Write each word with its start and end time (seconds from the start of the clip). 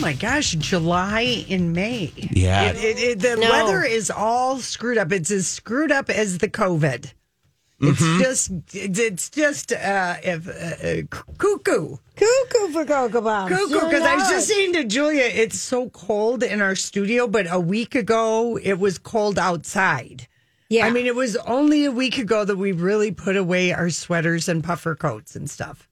Oh 0.00 0.02
my 0.02 0.14
gosh, 0.14 0.52
July 0.52 1.44
in 1.46 1.72
May. 1.74 2.10
Yeah. 2.32 2.70
It, 2.70 2.76
it, 2.76 2.98
it, 2.98 3.18
the 3.20 3.36
No. 3.36 3.50
weather 3.50 3.82
is 3.84 4.10
all 4.10 4.58
screwed 4.58 4.96
up. 4.96 5.12
It's 5.12 5.30
as 5.30 5.46
screwed 5.46 5.92
up 5.92 6.08
as 6.08 6.38
the 6.38 6.48
COVID. 6.48 7.12
It's 7.82 8.00
Mm-hmm. 8.00 8.22
just, 8.22 8.50
it's 8.74 9.28
just, 9.28 9.72
uh, 9.72 10.14
if, 10.22 10.48
uh, 10.48 11.12
uh, 11.12 11.22
cuckoo. 11.36 11.98
Cuckoo 12.16 12.72
for 12.72 12.86
Cocoa 12.86 13.20
Pops. 13.20 13.52
Cuckoo, 13.54 13.74
because 13.86 14.02
I 14.02 14.14
was 14.16 14.28
just 14.30 14.48
saying 14.48 14.72
to 14.72 14.84
Julia, 14.84 15.24
it's 15.24 15.60
so 15.60 15.90
cold 15.90 16.42
in 16.42 16.62
our 16.62 16.74
studio, 16.76 17.26
but 17.26 17.46
a 17.52 17.60
week 17.60 17.94
ago 17.94 18.58
it 18.62 18.78
was 18.78 18.96
cold 18.96 19.38
outside. 19.38 20.26
Yeah. 20.70 20.86
I 20.86 20.90
mean, 20.90 21.04
it 21.06 21.14
was 21.14 21.36
only 21.36 21.84
a 21.84 21.92
week 21.92 22.16
ago 22.16 22.46
that 22.46 22.56
we 22.56 22.72
really 22.72 23.10
put 23.12 23.36
away 23.36 23.72
our 23.74 23.90
sweaters 23.90 24.48
and 24.48 24.64
puffer 24.64 24.94
coats 24.94 25.36
and 25.36 25.50
stuff. 25.50 25.89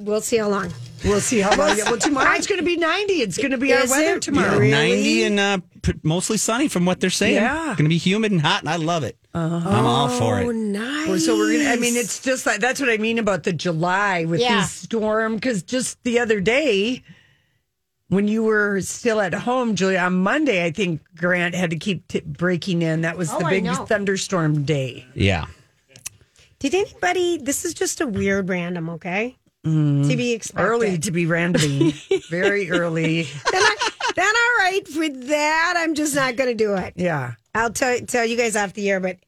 We'll 0.00 0.20
see 0.20 0.36
how 0.38 0.48
long. 0.48 0.72
We'll 1.04 1.20
see 1.20 1.40
how 1.40 1.54
long. 1.56 1.76
Well, 1.84 1.98
tomorrow 1.98 2.34
it's 2.36 2.46
going 2.46 2.60
to 2.60 2.64
be 2.64 2.76
90. 2.76 3.12
It's 3.14 3.36
going 3.36 3.50
to 3.50 3.58
be 3.58 3.72
our 3.74 3.80
Is 3.84 3.90
weather 3.90 4.14
it 4.16 4.22
tomorrow. 4.22 4.58
really? 4.58 4.70
90 4.70 5.22
and 5.24 5.40
uh, 5.40 5.58
p- 5.82 5.94
mostly 6.02 6.36
sunny 6.38 6.68
from 6.68 6.84
what 6.86 7.00
they're 7.00 7.10
saying. 7.10 7.34
Yeah. 7.34 7.64
Going 7.66 7.76
to 7.84 7.88
be 7.88 7.98
humid 7.98 8.30
and 8.32 8.40
hot, 8.40 8.60
and 8.60 8.68
I 8.70 8.76
love 8.76 9.02
it. 9.04 9.16
I'm 9.34 9.86
all 9.86 10.08
for 10.08 10.40
Oh, 10.40 10.50
it. 10.50 10.54
nice. 10.54 11.08
Well, 11.08 11.18
So 11.18 11.36
we're 11.36 11.56
gonna. 11.58 11.70
I 11.70 11.76
mean, 11.76 11.96
it's 11.96 12.20
just 12.20 12.44
like 12.46 12.60
that's 12.60 12.80
what 12.80 12.90
I 12.90 12.98
mean 12.98 13.18
about 13.18 13.42
the 13.44 13.52
July 13.52 14.24
with 14.26 14.40
Yeah. 14.40 14.60
these 14.60 14.70
storm. 14.70 15.36
Because 15.36 15.62
just 15.62 16.02
the 16.04 16.18
other 16.18 16.38
day, 16.40 17.02
when 18.08 18.28
you 18.28 18.42
were 18.44 18.80
still 18.82 19.20
at 19.22 19.32
home, 19.32 19.74
Julia, 19.74 20.00
on 20.00 20.16
Monday, 20.22 20.64
I 20.64 20.70
think 20.70 21.00
Grant 21.16 21.54
had 21.54 21.70
to 21.70 21.76
keep 21.76 22.06
t- 22.08 22.20
breaking 22.20 22.82
in. 22.82 23.00
That 23.00 23.16
was 23.16 23.30
the 23.30 23.36
Oh, 23.38 23.46
I 23.46 23.50
big 23.50 23.64
know. 23.64 23.86
thunderstorm 23.86 24.64
day. 24.64 25.06
Yeah. 25.14 25.46
Did 26.58 26.74
anybody? 26.74 27.38
This 27.38 27.64
is 27.64 27.72
just 27.74 28.00
a 28.02 28.06
weird 28.06 28.48
random, 28.50 28.88
okay? 28.90 29.36
To 29.64 30.16
be 30.16 30.32
expected. 30.32 30.64
Early 30.66 30.98
to 30.98 31.10
be 31.12 31.24
randoming, 31.26 31.92
very 32.28 32.68
early. 32.70 33.22
then, 33.22 33.62
I, 33.62 33.90
then 34.16 34.26
all 34.26 34.58
right 34.58 34.88
for 34.88 35.08
that. 35.26 35.74
I'm 35.76 35.94
just 35.94 36.14
not 36.16 36.34
going 36.36 36.48
to 36.48 36.54
do 36.54 36.74
it. 36.74 36.94
Yeah. 36.96 37.34
I'll 37.54 37.70
tell 37.70 37.98
tell 38.00 38.24
you 38.26 38.36
guys 38.36 38.56
off 38.56 38.72
the 38.72 38.90
air, 38.90 38.98
but 38.98 39.18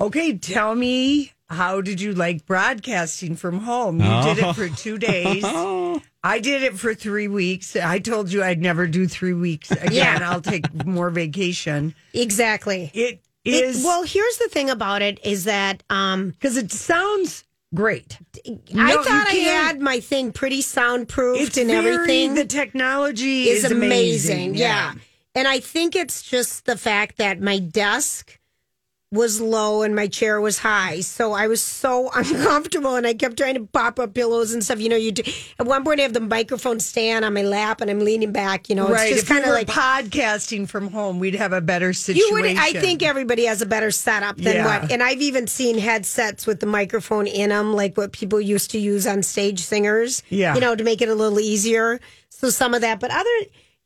Okay, 0.00 0.36
tell 0.38 0.74
me 0.74 1.32
how 1.48 1.80
did 1.80 2.00
you 2.00 2.12
like 2.14 2.46
broadcasting 2.46 3.36
from 3.36 3.60
home? 3.60 4.00
You 4.00 4.22
did 4.22 4.38
it 4.38 4.54
for 4.54 4.68
two 4.68 4.98
days. 4.98 5.42
I 6.24 6.38
did 6.38 6.62
it 6.62 6.78
for 6.78 6.94
three 6.94 7.28
weeks. 7.28 7.74
I 7.76 7.98
told 7.98 8.32
you 8.32 8.42
I'd 8.42 8.60
never 8.62 8.86
do 8.86 9.06
three 9.08 9.32
weeks 9.34 9.70
again. 9.72 9.92
Yeah. 9.92 10.18
I'll 10.30 10.40
take 10.40 10.86
more 10.86 11.10
vacation. 11.10 11.94
exactly. 12.14 12.90
It 12.94 13.20
It- 13.44 13.64
is 13.64 13.84
well, 13.84 14.04
here's 14.04 14.36
the 14.38 14.48
thing 14.48 14.70
about 14.70 15.02
it 15.02 15.18
is 15.24 15.44
that 15.44 15.82
um, 15.90 16.30
because 16.30 16.56
it 16.56 16.70
sounds 16.72 17.44
great. 17.74 18.18
I 18.46 18.50
No, 18.72 18.84
you 18.88 19.04
thought 19.04 19.28
I 19.28 19.34
had 19.34 19.80
my 19.80 20.00
thing 20.00 20.32
pretty 20.32 20.62
soundproofed 20.62 21.40
It's 21.42 21.56
and 21.56 21.68
very- 21.70 21.94
everything. 21.94 22.34
The 22.34 22.44
technology 22.44 23.48
is 23.48 23.64
is, 23.64 23.70
amazing. 23.70 24.54
Yeah. 24.54 24.94
And 25.34 25.48
I 25.48 25.60
think 25.60 25.96
it's 25.96 26.22
just 26.22 26.66
the 26.66 26.76
fact 26.76 27.16
that 27.18 27.40
my 27.40 27.58
desk 27.58 28.38
was 29.12 29.40
low 29.42 29.82
and 29.82 29.94
my 29.94 30.08
chair 30.08 30.40
was 30.40 30.58
high. 30.58 31.00
So 31.00 31.32
I 31.34 31.46
was 31.46 31.60
so 31.62 32.10
uncomfortable 32.14 32.96
and 32.96 33.06
I 33.06 33.12
kept 33.12 33.36
trying 33.36 33.54
to 33.54 33.60
pop 33.66 34.00
up 34.00 34.14
pillows 34.14 34.52
and 34.52 34.64
stuff. 34.64 34.80
You 34.80 34.88
know, 34.88 34.96
you 34.96 35.12
do, 35.12 35.22
at 35.58 35.66
one 35.66 35.84
point 35.84 36.00
I 36.00 36.04
have 36.04 36.14
the 36.14 36.20
microphone 36.20 36.80
stand 36.80 37.24
on 37.24 37.34
my 37.34 37.42
lap 37.42 37.82
and 37.82 37.90
I'm 37.90 38.00
leaning 38.00 38.32
back, 38.32 38.70
you 38.70 38.74
know, 38.74 38.88
right. 38.88 39.12
it's 39.12 39.20
just 39.20 39.28
we 39.28 39.34
kind 39.34 39.44
of 39.44 39.50
were 39.50 39.54
like 39.54 39.68
podcasting 39.68 40.66
from 40.66 40.88
home, 40.90 41.18
we'd 41.18 41.34
have 41.34 41.52
a 41.52 41.60
better 41.60 41.88
you 41.88 41.92
situation. 41.92 42.32
would 42.32 42.56
I 42.56 42.72
think 42.72 43.02
everybody 43.02 43.44
has 43.44 43.60
a 43.60 43.66
better 43.66 43.90
setup 43.90 44.38
than 44.38 44.56
Yeah. 44.56 44.80
what 44.80 44.90
and 44.90 45.02
I've 45.02 45.20
even 45.20 45.46
seen 45.46 45.78
headsets 45.78 46.46
with 46.46 46.60
the 46.60 46.66
microphone 46.66 47.26
in 47.26 47.50
them 47.50 47.74
like 47.74 47.96
what 47.98 48.12
people 48.12 48.40
used 48.40 48.70
to 48.70 48.78
use 48.78 49.06
on 49.06 49.22
stage 49.22 49.60
singers. 49.60 50.22
Yeah. 50.30 50.54
You 50.54 50.60
know, 50.62 50.74
to 50.74 50.82
make 50.84 51.02
it 51.02 51.10
a 51.10 51.14
little 51.14 51.38
easier. 51.38 52.00
So 52.30 52.48
some 52.48 52.72
of 52.72 52.80
that, 52.80 52.98
but 52.98 53.10
other 53.10 53.30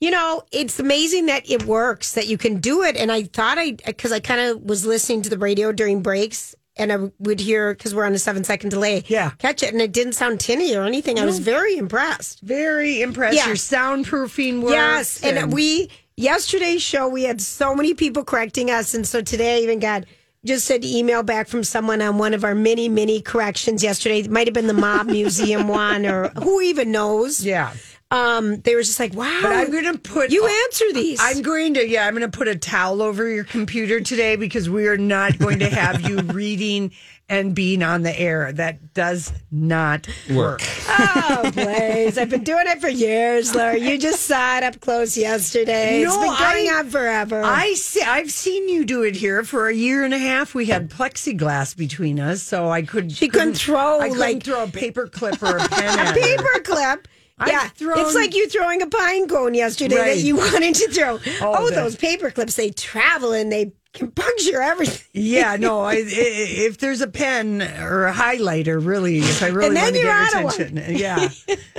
you 0.01 0.11
know, 0.11 0.43
it's 0.53 0.79
amazing 0.79 1.27
that 1.27 1.49
it 1.51 1.65
works, 1.65 2.13
that 2.13 2.27
you 2.29 2.37
can 2.39 2.59
do 2.61 2.83
it. 2.83 2.97
And 2.97 3.11
I 3.11 3.23
thought 3.25 3.59
I, 3.59 3.73
because 3.87 4.13
I 4.13 4.21
kind 4.21 4.41
of 4.41 4.63
was 4.63 4.85
listening 4.85 5.23
to 5.23 5.31
the 5.31 5.39
radio 5.39 5.73
during 5.73 6.03
breaks 6.03 6.55
and 6.79 6.93
I 6.93 7.11
would 7.19 7.41
hear, 7.41 7.73
because 7.73 7.95
we're 7.95 8.05
on 8.05 8.13
a 8.13 8.19
seven 8.19 8.45
second 8.45 8.69
delay, 8.69 9.05
Yeah. 9.09 9.31
catch 9.39 9.63
it. 9.63 9.73
And 9.73 9.81
it 9.81 9.93
didn't 9.93 10.13
sound 10.13 10.41
tinny 10.41 10.77
or 10.77 10.83
anything. 10.85 11.19
I 11.19 11.25
was 11.25 11.39
very 11.39 11.79
impressed. 11.79 12.41
very 12.43 13.01
impressed. 13.01 13.37
Yeah. 13.37 13.47
Your 13.47 13.57
soundproofing 13.57 14.61
works. 14.61 14.73
Yes, 14.73 15.23
and, 15.23 15.51
we 15.53 15.89
yesterday's 16.19 16.83
show 16.83 17.09
we 17.09 17.23
had 17.25 17.41
so 17.41 17.75
many 17.75 17.95
people 17.95 18.25
correcting 18.25 18.71
us, 18.71 18.93
and 18.93 19.07
so 19.07 19.23
today 19.23 19.57
I 19.57 19.61
even 19.63 19.79
got 19.79 20.05
just 20.45 20.71
an 20.71 20.85
email 20.85 21.23
back 21.23 21.49
from 21.49 21.65
someone 21.65 22.01
on 22.03 22.19
one 22.19 22.35
of 22.35 22.45
our 22.45 22.55
many 22.55 22.89
many 22.91 23.21
corrections 23.23 23.83
yesterday. 23.83 24.21
It 24.21 24.31
might 24.31 24.47
have 24.47 24.55
been 24.55 24.67
the 24.67 24.75
Mob 24.75 25.07
Museum 25.07 25.69
one, 25.85 26.05
or 26.05 26.29
who 26.43 26.61
even 26.61 26.93
knows. 26.93 27.43
yeah. 27.45 27.73
Um, 28.13 28.61
they 28.61 28.77
were 28.77 28.83
just 28.83 29.01
like, 29.01 29.15
"Wow!" 29.15 29.41
But 29.43 29.53
I'm 29.53 29.73
going 29.73 29.93
to 29.93 29.99
put 29.99 30.31
you 30.31 30.47
answer 30.47 30.93
these. 30.93 31.19
I'm 31.21 31.43
going 31.43 31.75
to, 31.75 31.89
yeah, 31.89 32.07
I'm 32.07 32.15
going 32.15 32.31
to 32.31 32.37
put 32.37 32.47
a 32.47 32.55
towel 32.55 33.03
over 33.03 33.29
your 33.29 33.43
computer 33.43 34.01
today 34.01 34.37
because 34.37 34.71
we 34.71 34.87
are 34.87 34.97
not 34.97 35.39
going 35.39 35.59
to 35.59 35.69
have 35.69 36.03
you 36.09 36.21
reading 36.21 36.93
and 37.29 37.53
being 37.53 37.83
on 37.83 38.03
the 38.03 38.17
air. 38.17 38.53
That 38.53 38.95
does 38.95 39.33
not 39.51 40.07
work. 40.31 40.61
oh, 40.89 41.51
Blaze, 41.53 42.17
I've 42.17 42.31
been 42.31 42.45
doing 42.45 42.67
it 42.69 42.81
for 42.81 42.87
years, 42.89 43.53
Laura. 43.57 43.77
You 43.77 43.99
just 43.99 44.23
saw 44.27 44.59
it 44.59 44.63
up 44.63 44.79
close 44.81 45.17
yesterday. 45.17 46.03
it's 46.03 46.15
No, 46.15 46.21
been 46.21 46.29
going 46.39 46.71
I- 46.71 46.75
on 46.79 46.91
forever. 46.91 47.43
I 47.43 47.75
see, 47.75 48.03
I've 48.03 48.31
seen 48.31 48.69
you 48.69 48.85
do 48.85 49.03
it 49.03 49.17
here 49.17 49.43
for 49.43 49.67
a 49.69 49.75
year 49.75 50.05
and 50.05 50.15
a 50.15 50.19
half. 50.19 50.55
We 50.55 50.67
had 50.67 50.91
plexiglass 50.91 51.77
between 51.77 52.21
us, 52.21 52.41
so 52.45 52.71
I 52.71 52.83
could. 52.83 53.11
She 53.11 53.27
couldn't 53.29 53.55
throw, 53.55 53.99
I 53.99 54.05
couldn't 54.11 54.21
like- 54.21 54.45
throw 54.45 54.63
a 54.63 54.69
paper 54.69 55.09
clip 55.09 55.43
or 55.43 55.57
a 55.57 55.69
pen. 55.69 55.99
a 56.07 56.13
paper 56.13 56.61
clip. 56.63 57.09
I've 57.39 57.49
yeah, 57.49 57.69
thrown- 57.69 57.99
it's 57.99 58.15
like 58.15 58.35
you 58.35 58.49
throwing 58.49 58.81
a 58.83 58.87
pine 58.87 59.29
cone 59.29 59.53
yesterday 59.55 59.97
Right. 59.97 60.15
that 60.17 60.23
you 60.23 60.37
wanted 60.39 60.75
to 60.77 60.91
throw. 60.91 61.19
Oh, 61.43 61.69
the- 61.69 61.75
those 61.75 61.95
paper 61.97 62.31
clips, 62.31 62.57
they 62.57 62.71
travel 62.71 63.33
and 63.33 63.53
they 63.53 63.73
can 63.93 64.11
puncture 64.11 64.61
everything. 64.61 65.07
Yeah, 65.15 65.57
no. 65.57 65.81
I, 65.81 65.93
i 65.95 66.05
if 66.07 66.77
there's 66.79 67.01
a 67.01 67.07
pen 67.07 67.63
or 67.63 68.07
a 68.07 68.13
highlighter, 68.13 68.85
really, 68.85 69.19
if 69.19 69.43
I 69.43 69.49
really 69.49 69.75
want 69.75 69.87
to 69.89 69.93
get 69.93 70.03
your 70.03 70.23
attention, 70.51 70.79
uh, 70.79 70.87
yeah. 70.91 71.29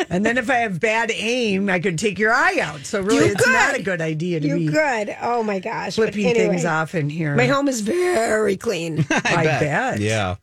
and 0.09 0.25
then 0.25 0.37
if 0.39 0.49
I 0.49 0.55
have 0.57 0.79
bad 0.79 1.11
aim, 1.13 1.69
I 1.69 1.79
could 1.79 1.99
take 1.99 2.17
your 2.17 2.33
eye 2.33 2.59
out. 2.59 2.85
So 2.85 3.01
really, 3.01 3.25
You 3.25 3.31
it's 3.33 3.43
could. 3.43 3.53
not 3.53 3.75
a 3.75 3.83
good 3.83 4.01
idea 4.01 4.39
to 4.39 4.47
You 4.47 4.55
be 4.57 4.67
could. 4.69 5.15
Oh 5.21 5.43
my 5.43 5.59
gosh. 5.59 5.93
Flipping 5.95 6.25
anyway, 6.25 6.47
things 6.49 6.65
off 6.65 6.95
in 6.95 7.09
here. 7.09 7.35
My 7.35 7.45
home 7.45 7.67
is 7.67 7.81
very 7.81 8.57
clean. 8.57 9.05
I, 9.11 9.43
bet. 9.43 9.99
Yeah. 9.99 10.35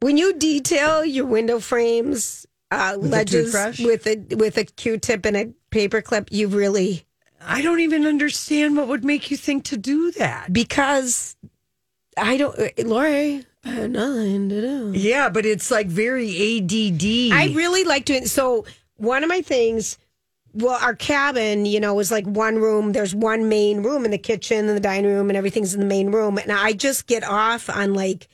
when 0.00 0.16
you 0.16 0.32
detail 0.34 1.04
your 1.04 1.26
window 1.26 1.58
frames, 1.60 2.46
uh, 2.70 2.96
With 2.98 3.06
a 3.06 3.08
ledges 3.16 3.44
toothbrush? 3.52 3.80
with 3.80 4.06
a 4.06 4.16
with 4.36 4.56
a 4.58 4.64
Q-tip 4.64 5.24
and 5.26 5.36
a 5.36 5.46
paper 5.70 6.00
clip, 6.02 6.28
you 6.30 6.48
really 6.48 7.04
I 7.40 7.62
don't 7.62 7.80
even 7.80 8.04
understand 8.06 8.76
what 8.76 8.88
would 8.88 9.04
make 9.04 9.30
you 9.30 9.36
think 9.36 9.64
to 9.66 9.76
do 9.76 10.10
that. 10.12 10.52
because 10.52 11.36
I 12.16 12.36
don't, 12.36 12.58
uh, 12.58 12.68
Lori. 12.78 13.44
I 13.64 13.68
had 13.68 13.90
nothing 13.92 14.48
to 14.48 14.60
do. 14.60 14.92
Yeah, 14.94 15.28
but 15.28 15.46
it's 15.46 15.70
like 15.70 15.86
very 15.86 16.28
ADD. 16.58 17.32
I 17.32 17.52
really 17.54 17.84
like 17.84 18.04
doing 18.06 18.26
so. 18.26 18.64
One 18.96 19.22
of 19.22 19.28
my 19.28 19.40
things, 19.40 19.98
well, 20.52 20.78
our 20.82 20.96
cabin, 20.96 21.64
you 21.64 21.78
know, 21.78 21.94
was 21.94 22.10
like 22.10 22.26
one 22.26 22.56
room. 22.56 22.90
There's 22.92 23.14
one 23.14 23.48
main 23.48 23.82
room 23.84 24.04
in 24.04 24.10
the 24.10 24.18
kitchen 24.18 24.66
and 24.68 24.76
the 24.76 24.80
dining 24.80 25.12
room, 25.12 25.30
and 25.30 25.36
everything's 25.36 25.74
in 25.74 25.80
the 25.80 25.86
main 25.86 26.10
room. 26.10 26.38
And 26.38 26.50
I 26.50 26.72
just 26.72 27.06
get 27.06 27.22
off 27.22 27.70
on 27.70 27.94
like 27.94 28.26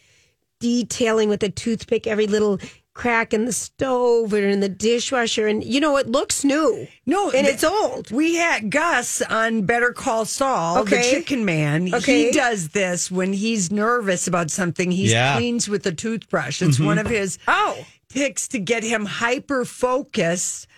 detailing 0.61 1.29
with 1.29 1.43
a 1.43 1.51
toothpick 1.51 2.07
every 2.07 2.27
little 2.27 2.59
crack 2.95 3.35
in 3.35 3.45
the 3.45 3.53
stove 3.53 4.33
or 4.33 4.39
in 4.39 4.61
the 4.61 4.69
dishwasher, 4.69 5.47
and 5.47 5.63
you 5.65 5.81
know 5.81 5.97
it 5.97 6.09
looks 6.09 6.45
new. 6.45 6.87
No, 7.07 7.25
and 7.31 7.45
th- 7.45 7.55
it's 7.55 7.65
old. 7.65 8.11
We 8.11 8.37
had 8.37 8.71
Gus 8.71 9.21
on 9.23 9.63
Better 9.63 9.93
Call 9.93 10.25
Saul, 10.25 10.79
Okay. 10.79 10.97
the 10.97 11.03
chicken 11.11 11.45
man. 11.45 11.93
Okay. 11.93 12.27
He 12.27 12.31
does 12.31 12.69
this 12.69 13.11
when 13.11 13.33
he's 13.33 13.71
nervous 13.71 14.27
about 14.27 14.51
something. 14.51 14.91
He 14.93 15.11
Yeah. 15.11 15.37
cleans 15.37 15.69
with 15.69 15.85
a 15.87 15.93
toothbrush. 15.93 16.63
It's 16.63 16.77
mm-hmm. 16.77 16.87
one 16.87 16.99
of 16.99 17.09
his 17.09 17.39
Oh. 17.49 17.85
picks 18.09 18.47
to 18.49 18.59
get 18.61 18.85
him 18.85 19.07
hyper 19.07 19.65
focused 19.65 20.69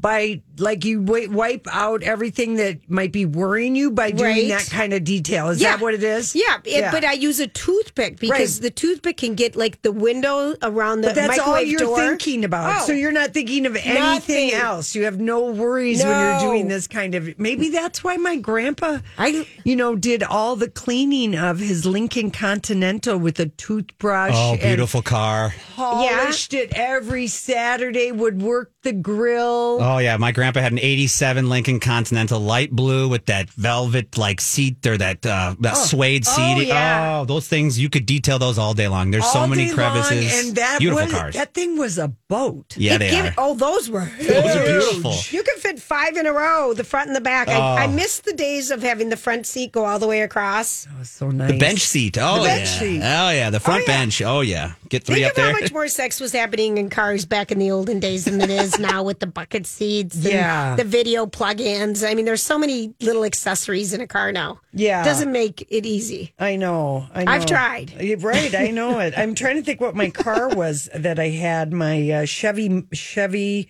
by 0.00 0.40
like 0.58 0.84
you 0.84 1.00
wi- 1.02 1.26
wipe 1.30 1.66
out 1.70 2.02
everything 2.02 2.54
that 2.54 2.78
might 2.88 3.12
be 3.12 3.26
worrying 3.26 3.74
you 3.76 3.90
by 3.90 4.10
doing 4.10 4.30
Right. 4.36 4.48
that 4.48 4.66
kind 4.70 4.92
of 4.94 5.04
detail. 5.04 5.48
Is 5.48 5.58
that 5.60 5.80
what 5.80 5.92
it 5.94 6.02
is? 6.02 6.34
Yeah, 6.34 6.58
it- 6.64 6.90
but 6.90 7.04
I 7.04 7.12
use 7.14 7.38
a 7.40 7.46
toothpick 7.46 8.18
because 8.18 8.56
Right. 8.56 8.62
the 8.62 8.70
toothpick 8.70 9.18
can 9.18 9.34
get 9.34 9.56
like 9.56 9.82
the 9.82 9.92
window 9.92 10.54
around 10.62 11.02
the 11.02 11.08
But 11.08 11.16
that's 11.16 11.38
all 11.38 11.46
microwave 11.48 11.68
you're 11.68 11.80
door. 11.80 11.96
thinking 11.98 12.44
about. 12.44 12.82
Oh. 12.82 12.86
So 12.86 12.92
you're 12.92 13.12
not 13.12 13.34
thinking 13.34 13.66
of 13.66 13.76
anything 13.76 14.00
Nothing. 14.48 14.52
else. 14.54 14.94
You 14.94 15.04
have 15.04 15.20
no 15.20 15.44
worries 15.50 16.02
when 16.02 16.18
you're 16.18 16.40
doing 16.40 16.68
this 16.68 16.86
kind 16.86 17.14
of. 17.14 17.38
Maybe 17.38 17.68
that's 17.68 18.02
why 18.04 18.16
my 18.16 18.36
grandpa, 18.36 18.98
I- 19.18 19.46
you 19.64 19.76
know, 19.76 19.96
did 19.96 20.22
all 20.22 20.56
the 20.56 20.68
cleaning 20.68 21.34
of 21.36 21.58
his 21.58 21.84
Lincoln 21.84 22.30
Continental 22.30 23.18
with 23.18 23.38
a 23.40 23.46
toothbrush. 23.46 24.32
Oh, 24.34 24.52
and 24.52 24.60
beautiful 24.60 25.02
car. 25.02 25.54
Polished 25.76 26.54
it 26.54 26.72
every 26.74 27.26
Saturday. 27.26 28.12
Would 28.12 28.40
work 28.40 28.72
the 28.82 28.92
grill. 28.92 29.79
Oh 29.80 29.98
yeah, 29.98 30.16
my 30.16 30.32
grandpa 30.32 30.60
had 30.60 30.72
an 30.72 30.78
'87 30.78 31.48
Lincoln 31.48 31.80
Continental, 31.80 32.38
light 32.40 32.70
blue 32.70 33.08
with 33.08 33.26
that 33.26 33.50
velvet 33.50 34.16
like 34.18 34.40
seat 34.40 34.86
or 34.86 34.96
that 34.98 35.24
uh, 35.24 35.54
that 35.60 35.76
suede 35.76 36.26
seat. 36.26 36.66
yeah. 36.68 37.20
Oh, 37.20 37.24
those 37.24 37.48
things 37.48 37.78
you 37.78 37.88
could 37.88 38.06
detail 38.06 38.38
those 38.38 38.58
all 38.58 38.74
day 38.74 38.88
long. 38.88 39.10
There's 39.10 39.26
so 39.30 39.46
many 39.46 39.66
day 39.68 39.72
crevices. 39.74 40.32
long, 40.32 40.46
and 40.48 40.56
that 40.56 40.78
beautiful 40.80 41.04
was, 41.06 41.12
cars. 41.14 41.34
That 41.34 41.54
thing 41.54 41.78
was 41.78 41.98
a 41.98 42.08
boat. 42.28 42.76
yeah, 42.76 42.94
It 42.94 42.98
they 42.98 43.10
give- 43.10 43.24
are. 43.26 43.34
Oh, 43.38 43.54
those 43.54 43.88
were 43.88 44.08
Those 44.18 44.30
are 44.30 44.64
huge. 44.66 44.66
beautiful. 44.66 45.14
You 45.30 45.42
can 45.42 45.56
fit 45.58 45.80
five 45.80 46.16
in 46.16 46.26
a 46.26 46.32
row, 46.32 46.74
the 46.74 46.84
front 46.84 47.08
and 47.08 47.16
the 47.16 47.20
back. 47.20 47.48
I, 47.48 47.84
I 47.84 47.86
miss 47.86 48.20
the 48.20 48.32
days 48.32 48.70
of 48.70 48.82
having 48.82 49.08
the 49.08 49.16
front 49.16 49.46
seat 49.46 49.72
go 49.72 49.84
all 49.86 49.98
the 49.98 50.06
way 50.06 50.20
across. 50.22 50.86
It 50.86 50.98
was 50.98 51.10
so 51.10 51.30
nice. 51.30 51.50
The 51.52 51.58
bench 51.58 51.80
seat. 51.80 52.18
Oh 52.20 52.44
bench 52.44 52.68
yeah. 52.68 52.78
seat. 52.78 52.98
Oh 53.02 53.30
yeah. 53.30 53.50
The 53.50 53.60
front 53.60 53.86
yeah. 53.86 53.96
bench. 53.98 54.22
Oh 54.22 54.40
yeah. 54.42 54.72
Get 54.88 55.04
three 55.04 55.16
Think 55.16 55.26
up 55.26 55.30
of 55.32 55.36
there. 55.36 55.52
how 55.54 55.60
much 55.60 55.72
more 55.72 55.88
sex 55.88 56.20
was 56.20 56.32
happening 56.32 56.76
in 56.78 56.90
cars 56.90 57.24
back 57.24 57.50
in 57.52 57.58
the 57.58 57.70
olden 57.70 58.00
days 58.00 58.24
than 58.26 58.40
it 58.40 58.50
is 58.50 58.78
now 58.78 59.02
with 59.02 59.20
the 59.20 59.26
bucket 59.26 59.66
seats 59.70 60.16
Yeah. 60.16 60.76
the 60.76 60.84
video 60.84 61.26
plug-ins. 61.26 62.02
I 62.04 62.14
mean, 62.14 62.24
there's 62.24 62.42
so 62.42 62.58
many 62.58 62.94
little 63.00 63.24
accessories 63.24 63.92
in 63.92 64.00
a 64.00 64.06
car 64.06 64.32
now. 64.32 64.60
Yeah. 64.72 65.02
It 65.02 65.04
Doesn't 65.04 65.32
make 65.32 65.62
it 65.70 65.86
easy. 65.86 66.34
I 66.38 66.56
know. 66.56 67.06
I 67.14 67.24
know. 67.24 67.32
I've 67.32 67.46
tried. 67.46 67.92
Right, 68.22 68.54
I 68.54 68.68
know 68.70 68.98
it. 68.98 69.14
I'm 69.16 69.34
trying 69.34 69.56
to 69.56 69.62
think 69.62 69.80
what 69.80 69.94
my 69.94 70.10
car 70.10 70.48
was 70.54 70.88
that 70.94 71.18
I 71.18 71.28
had. 71.28 71.72
My 71.72 72.10
uh, 72.10 72.24
Chevy, 72.26 72.84
Chevy. 72.92 73.68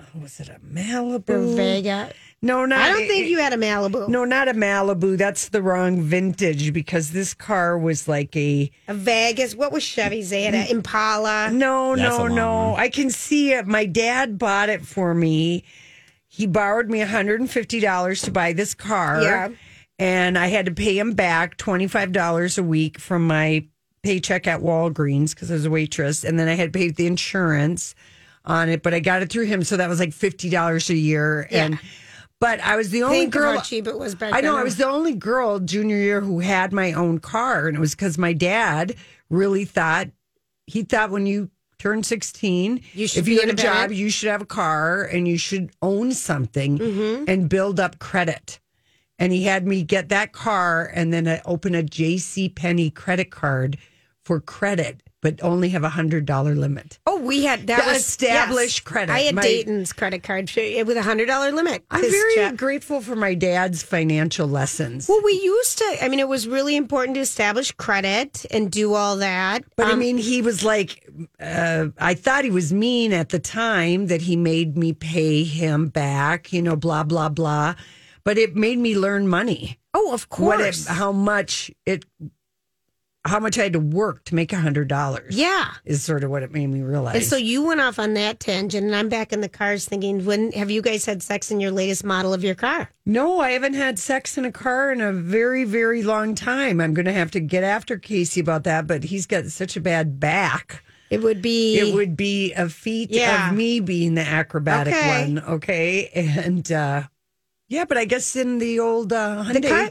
oh, 0.00 0.20
Was 0.22 0.40
it 0.40 0.48
a 0.48 0.58
Malibu? 0.60 1.30
Or? 1.52 1.56
Vega. 1.56 2.12
No, 2.42 2.66
not. 2.66 2.78
I 2.78 2.88
don't 2.90 3.06
think 3.08 3.28
you 3.28 3.38
had 3.38 3.52
a 3.52 3.56
Malibu. 3.56 4.08
No, 4.08 4.24
not 4.24 4.48
a 4.48 4.52
Malibu. 4.52 5.16
That's 5.16 5.48
the 5.48 5.62
wrong 5.62 6.02
vintage 6.02 6.72
because 6.72 7.10
this 7.10 7.32
car 7.34 7.78
was 7.78 8.06
like 8.06 8.36
a. 8.36 8.70
A 8.88 8.94
Vegas. 8.94 9.54
What 9.54 9.72
was 9.72 9.82
Chevy's? 9.82 10.30
They 10.30 10.42
had 10.42 10.54
mm. 10.54 10.64
an 10.64 10.76
Impala. 10.76 11.50
No, 11.50 11.96
That's 11.96 12.18
no, 12.18 12.26
no. 12.28 12.70
one. 12.70 12.80
I 12.80 12.88
can 12.88 13.10
see 13.10 13.52
it. 13.52 13.66
My 13.66 13.86
dad 13.86 14.38
bought 14.38 14.68
it 14.68 14.84
for 14.84 15.14
me. 15.14 15.64
He 16.28 16.46
borrowed 16.46 16.90
me 16.90 17.00
$150 17.00 18.24
to 18.24 18.30
buy 18.30 18.52
this 18.52 18.74
car. 18.74 19.22
Yeah. 19.22 19.48
And 19.98 20.38
I 20.38 20.48
had 20.48 20.66
to 20.66 20.72
pay 20.72 20.98
him 20.98 21.14
back 21.14 21.56
$25 21.56 22.58
a 22.58 22.62
week 22.62 22.98
from 22.98 23.26
my 23.26 23.66
paycheck 24.02 24.46
at 24.46 24.60
Walgreens 24.60 25.30
because 25.30 25.50
I 25.50 25.54
was 25.54 25.64
a 25.64 25.70
waitress. 25.70 26.22
And 26.22 26.38
then 26.38 26.48
I 26.48 26.54
had 26.54 26.74
to 26.74 26.78
pay 26.78 26.90
the 26.90 27.06
insurance 27.06 27.94
on 28.44 28.68
it, 28.68 28.82
but 28.82 28.92
I 28.92 29.00
got 29.00 29.22
it 29.22 29.32
through 29.32 29.46
him. 29.46 29.64
So 29.64 29.78
that 29.78 29.88
was 29.88 29.98
like 29.98 30.10
$50 30.10 30.90
a 30.90 30.94
year. 30.94 31.48
And, 31.50 31.78
but 32.40 32.60
I 32.60 32.76
was 32.76 32.90
the 32.90 33.02
only 33.02 33.20
Think 33.20 33.32
girl. 33.32 33.54
how 33.56 33.60
cheap 33.62 33.86
it 33.86 33.98
was 33.98 34.14
back 34.14 34.32
I 34.34 34.40
know. 34.40 34.52
then. 34.52 34.60
I 34.60 34.64
was 34.64 34.76
the 34.76 34.86
only 34.86 35.14
girl 35.14 35.58
junior 35.60 35.96
year 35.96 36.20
who 36.20 36.40
had 36.40 36.72
my 36.72 36.92
own 36.92 37.18
car, 37.18 37.66
and 37.68 37.76
it 37.76 37.80
was 37.80 37.94
because 37.94 38.18
my 38.18 38.32
dad 38.32 38.94
really 39.30 39.64
thought 39.64 40.08
he 40.66 40.82
thought 40.82 41.10
when 41.10 41.26
you 41.26 41.50
turn 41.78 42.02
sixteen, 42.02 42.80
You 42.94 43.06
should 43.06 43.20
if 43.20 43.28
you 43.28 43.40
had 43.40 43.48
a 43.50 43.54
job, 43.54 43.92
you 43.92 44.10
should 44.10 44.28
have 44.30 44.42
a 44.42 44.46
car 44.46 45.02
and 45.04 45.28
you 45.28 45.38
should 45.38 45.70
own 45.82 46.12
something 46.12 46.78
Mm-hmm. 46.78 47.24
and 47.28 47.48
build 47.48 47.78
up 47.80 47.98
credit. 47.98 48.60
And 49.18 49.32
he 49.32 49.44
had 49.44 49.66
me 49.66 49.82
get 49.82 50.08
that 50.10 50.32
car 50.32 50.90
and 50.94 51.12
then 51.12 51.26
I 51.26 51.40
open 51.46 51.74
a 51.74 51.82
J.C. 51.82 52.48
Penney 52.50 52.90
credit 52.90 53.30
card 53.30 53.78
for 54.24 54.40
credit, 54.40 55.02
but 55.26 55.42
only 55.42 55.70
have 55.70 55.82
a 55.82 55.88
hundred 55.88 56.24
dollar 56.24 56.54
limit. 56.54 57.00
Oh, 57.04 57.18
we 57.20 57.42
had 57.44 57.66
that 57.66 57.84
was 57.86 57.96
established 57.96 58.78
yes. 58.78 58.80
credit. 58.92 59.12
I 59.12 59.20
had 59.20 59.34
My- 59.34 59.42
Dayton's 59.42 59.92
credit 59.92 60.22
card 60.22 60.48
with 60.54 60.96
a 60.96 61.02
hundred 61.02 61.26
dollar 61.26 61.50
limit. 61.50 61.84
I'm 61.90 62.00
very 62.08 62.34
check- 62.36 62.56
grateful 62.56 63.00
for 63.00 63.16
my 63.16 63.34
dad's 63.34 63.82
financial 63.82 64.46
lessons. 64.46 65.08
Well, 65.08 65.20
we 65.24 65.32
used 65.32 65.78
to. 65.78 65.96
I 66.00 66.08
mean, 66.08 66.20
it 66.20 66.28
was 66.28 66.46
really 66.46 66.76
important 66.76 67.16
to 67.16 67.20
establish 67.20 67.72
credit 67.72 68.46
and 68.52 68.70
do 68.70 68.94
all 68.94 69.16
that. 69.16 69.64
But 69.76 69.86
I 69.88 69.92
Um, 69.92 69.98
mean, 69.98 70.16
he 70.18 70.42
was 70.42 70.62
like, 70.62 71.04
uh, 71.40 71.86
I 71.98 72.14
thought 72.14 72.44
he 72.44 72.50
was 72.50 72.72
mean 72.72 73.12
at 73.12 73.30
the 73.30 73.40
time 73.40 74.06
that 74.06 74.22
he 74.22 74.36
made 74.36 74.76
me 74.76 74.92
pay 74.92 75.42
him 75.42 75.88
back, 75.88 76.52
you 76.52 76.62
know, 76.62 76.76
blah, 76.76 77.02
blah, 77.02 77.28
blah. 77.30 77.74
But 78.22 78.38
it 78.38 78.54
made 78.54 78.78
me 78.78 78.96
learn 78.96 79.26
money. 79.26 79.78
oh, 79.94 80.12
of 80.12 80.26
What 80.36 80.60
it, 80.60 80.76
how 80.86 81.10
much 81.10 81.70
it, 81.86 82.04
how 83.26 83.38
much 83.40 83.58
I 83.58 83.64
had 83.64 83.72
to 83.74 83.80
work 83.80 84.24
to 84.24 84.34
make 84.34 84.52
a 84.52 84.56
hundred 84.56 84.88
dollars. 84.88 85.36
yeah. 85.36 85.72
Is 85.84 86.02
sort 86.04 86.24
of 86.24 86.30
what 86.30 86.42
it 86.42 86.52
made 86.52 86.66
me 86.68 86.82
realize. 86.82 87.16
And 87.16 87.24
so 87.24 87.36
you 87.36 87.64
went 87.64 87.80
off 87.80 87.98
on 87.98 88.14
that 88.14 88.40
tangent, 88.40 88.84
and 88.86 88.94
I'm 88.94 89.08
back 89.08 89.32
in 89.32 89.40
the 89.40 89.48
cars 89.48 89.84
thinking, 89.86 90.24
when 90.24 90.52
have 90.52 90.70
you 90.70 90.82
guys 90.82 91.04
had 91.06 91.22
sex 91.22 91.50
in 91.50 91.60
your 91.60 91.70
latest 91.70 92.04
model 92.04 92.32
of 92.34 92.42
your 92.44 92.54
car? 92.54 92.90
no, 93.08 93.38
I 93.40 93.50
haven't 93.52 93.74
had 93.74 93.98
sex 94.00 94.36
in 94.36 94.44
a 94.44 94.50
car 94.50 94.90
in 94.90 95.00
a 95.00 95.12
very, 95.12 95.62
very 95.64 96.02
long 96.02 96.34
time. 96.34 96.80
I'm 96.80 96.92
going 96.92 97.06
to 97.06 97.12
have 97.12 97.30
to 97.32 97.40
get 97.40 97.62
after 97.62 97.98
Casey 97.98 98.40
about 98.40 98.64
that, 98.64 98.86
but 98.88 99.04
he's 99.04 99.26
got 99.26 99.44
such 99.46 99.76
a 99.76 99.80
bad 99.80 100.18
back. 100.18 100.82
It 101.08 101.22
would 101.22 101.40
be. 101.40 101.78
it 101.78 101.94
would 101.94 102.16
be 102.16 102.52
a 102.54 102.68
feat 102.68 103.10
Yeah. 103.12 103.50
of 103.50 103.56
me 103.56 103.78
being 103.78 104.14
the 104.16 104.22
acrobatic 104.26 104.92
Okay. 104.92 105.22
one. 105.34 105.38
Okay. 105.38 106.08
And 106.14 106.70
uh 106.72 107.04
yeah, 107.68 107.84
but 107.84 107.96
I 107.96 108.06
guess 108.06 108.34
in 108.34 108.58
the 108.58 108.80
old 108.80 109.12
uh 109.12 109.44
the 109.44 109.60
Hyundai, 109.60 109.68
car. 109.68 109.90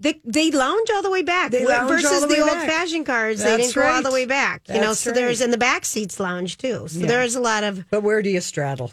They, 0.00 0.20
they 0.24 0.50
lounge 0.50 0.90
all 0.92 1.02
the 1.02 1.10
way 1.10 1.22
back 1.22 1.50
They 1.52 1.64
lounge 1.64 1.88
versus 1.88 2.10
all 2.10 2.20
the 2.22 2.34
way 2.34 2.40
old 2.40 2.50
back. 2.50 2.68
fashioned 2.68 3.06
cars. 3.06 3.42
they 3.42 3.56
didn't 3.56 3.74
go 3.74 3.82
all 3.82 4.02
the 4.02 4.10
way 4.10 4.26
back. 4.26 4.62
You 4.68 4.74
know, 4.74 4.88
That's 4.88 5.00
so 5.00 5.12
there's 5.12 5.40
in 5.40 5.50
the 5.52 5.56
back 5.58 5.84
seats 5.84 6.18
lounge 6.18 6.58
too. 6.58 6.88
So 6.88 7.00
Yeah. 7.00 7.06
there's 7.06 7.36
a 7.36 7.40
lot 7.40 7.62
of 7.64 7.88
but 7.90 8.02
where 8.02 8.20
do 8.20 8.28
you 8.28 8.40
straddle? 8.40 8.92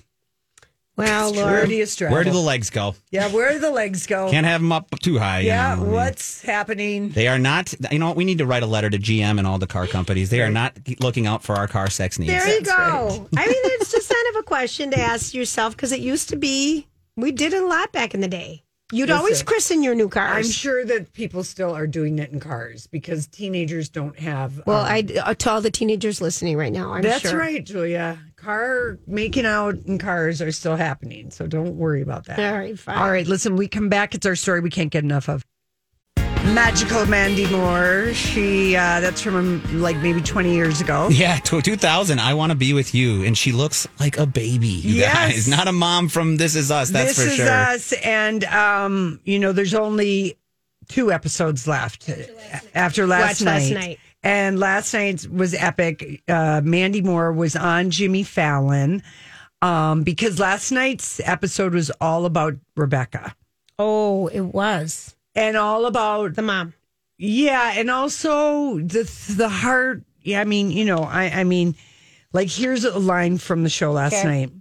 well, 0.97 1.33
Where 1.33 1.65
do 1.65 1.73
you 1.73 1.85
straddle? 1.87 2.13
Where 2.15 2.23
do 2.23 2.29
the 2.31 2.37
legs 2.39 2.69
go? 2.69 2.95
yeah, 3.09 3.29
where 3.29 3.53
do 3.53 3.59
the 3.59 3.71
legs 3.71 4.05
go? 4.05 4.29
Can't 4.29 4.45
have 4.45 4.61
them 4.61 4.71
up 4.71 4.89
too 4.99 5.17
high. 5.17 5.39
you 5.39 5.47
yeah, 5.47 5.73
know, 5.75 5.81
I 5.81 5.83
mean, 5.85 5.91
what's 5.93 6.41
happening? 6.43 7.09
They 7.09 7.27
are 7.27 7.39
not. 7.39 7.73
You 7.91 7.97
know 7.97 8.07
what? 8.09 8.15
We 8.17 8.25
need 8.25 8.37
to 8.37 8.45
write 8.45 8.61
a 8.61 8.67
letter 8.67 8.89
to 8.89 8.99
GM 8.99 9.39
and 9.39 9.47
all 9.47 9.57
the 9.57 9.67
car 9.67 9.87
companies. 9.87 10.29
They 10.29 10.41
are 10.41 10.51
not 10.51 10.77
looking 10.99 11.25
out 11.25 11.41
for 11.43 11.55
our 11.55 11.67
car 11.67 11.89
sex 11.89 12.19
needs. 12.19 12.31
There 12.31 12.47
you 12.47 12.61
That's 12.61 12.69
go. 13.17 13.27
I 13.35 13.47
mean, 13.47 13.55
it's 13.63 13.91
just 13.91 14.09
kind 14.13 14.35
of 14.35 14.41
a 14.41 14.43
question 14.43 14.91
to 14.91 14.99
ask 14.99 15.33
yourself 15.33 15.75
because 15.75 15.91
it 15.91 16.01
used 16.01 16.29
to 16.29 16.35
be 16.35 16.87
we 17.15 17.31
did 17.31 17.53
a 17.53 17.65
lot 17.65 17.91
back 17.91 18.13
in 18.13 18.21
the 18.21 18.27
day. 18.27 18.63
You'd 18.91 19.09
always 19.09 19.43
christen 19.43 19.83
your 19.83 19.95
new 19.95 20.09
cars. 20.09 20.45
I'm 20.45 20.51
sure 20.51 20.85
that 20.85 21.13
people 21.13 21.43
still 21.43 21.75
are 21.75 21.87
doing 21.87 22.19
it 22.19 22.31
in 22.31 22.39
cars 22.39 22.87
because 22.87 23.27
teenagers 23.27 23.89
don't 23.89 24.17
have. 24.19 24.61
Well, 24.65 24.81
um, 24.81 24.85
I 24.85 25.07
uh, 25.23 25.33
to 25.33 25.51
all 25.51 25.61
the 25.61 25.71
teenagers 25.71 26.21
listening 26.21 26.57
right 26.57 26.73
now, 26.73 26.93
I'm 26.93 27.01
That's 27.01 27.29
sure. 27.29 27.39
right, 27.39 27.63
Julia. 27.63 28.19
Car 28.35 28.97
making 29.07 29.45
out 29.45 29.75
in 29.85 29.97
cars 29.97 30.41
are 30.41 30.51
still 30.51 30.75
happening, 30.75 31.31
so 31.31 31.45
don't 31.47 31.75
worry 31.77 32.01
about 32.01 32.25
that. 32.25 32.39
All 32.39 32.57
right, 32.57 32.77
fine. 32.77 32.97
All 32.97 33.11
right, 33.11 33.27
listen, 33.27 33.55
we 33.55 33.67
come 33.67 33.87
back. 33.87 34.15
It's 34.15 34.25
our 34.25 34.35
story 34.35 34.61
we 34.61 34.69
can't 34.69 34.91
get 34.91 35.03
enough 35.03 35.29
of. 35.29 35.45
Magical 36.43 37.05
Mandy 37.05 37.45
Moore. 37.49 38.13
She, 38.13 38.75
uh, 38.75 38.99
that's 38.99 39.21
from 39.21 39.35
um, 39.35 39.81
like 39.81 39.95
maybe 39.97 40.21
20 40.21 40.53
years 40.53 40.81
ago. 40.81 41.07
Yeah, 41.11 41.37
to 41.37 41.61
2000. 41.61 42.19
I 42.19 42.33
want 42.33 42.51
to 42.51 42.57
be 42.57 42.73
with 42.73 42.93
you, 42.95 43.23
and 43.23 43.37
she 43.37 43.51
looks 43.51 43.87
like 43.99 44.17
a 44.17 44.25
baby. 44.25 44.67
You 44.67 44.95
Yes. 44.95 45.13
guys, 45.13 45.47
not 45.47 45.67
a 45.67 45.71
mom 45.71 46.09
from 46.09 46.37
This 46.37 46.55
Is 46.55 46.71
Us. 46.71 46.89
That's 46.89 47.15
this 47.15 47.25
for 47.25 47.29
is 47.31 47.35
sure. 47.37 47.49
us. 47.49 47.93
And, 48.03 48.43
um, 48.45 49.19
you 49.23 49.37
know, 49.39 49.51
there's 49.53 49.73
only 49.75 50.37
two 50.89 51.11
episodes 51.11 51.67
left 51.67 52.09
after 52.73 53.05
last, 53.07 53.41
Watch 53.41 53.45
night. 53.45 53.51
last 53.61 53.71
night. 53.71 53.99
And 54.23 54.59
last 54.59 54.93
night 54.93 55.27
was 55.31 55.53
epic. 55.53 56.21
Uh, 56.27 56.61
Mandy 56.63 57.01
Moore 57.01 57.31
was 57.31 57.55
on 57.55 57.91
Jimmy 57.91 58.23
Fallon 58.23 59.03
um, 59.61 60.03
because 60.03 60.39
last 60.39 60.71
night's 60.71 61.21
episode 61.23 61.73
was 61.73 61.91
all 62.01 62.25
about 62.25 62.55
Rebecca 62.75 63.35
Oh, 63.79 64.27
it 64.27 64.41
was 64.41 65.15
and 65.35 65.57
all 65.57 65.85
about 65.85 66.35
the 66.35 66.41
mom. 66.41 66.73
Yeah, 67.17 67.73
and 67.75 67.89
also 67.91 68.79
the 68.79 69.03
the 69.29 69.49
heart. 69.49 70.03
Yeah, 70.21 70.41
I 70.41 70.43
mean, 70.45 70.71
you 70.71 70.85
know, 70.85 71.03
I 71.03 71.41
I 71.41 71.43
mean, 71.43 71.75
like 72.33 72.49
here's 72.49 72.83
a 72.83 72.97
line 72.97 73.37
from 73.37 73.63
the 73.63 73.69
show 73.69 73.91
last 73.91 74.13
Okay. 74.13 74.23
night. 74.27 74.51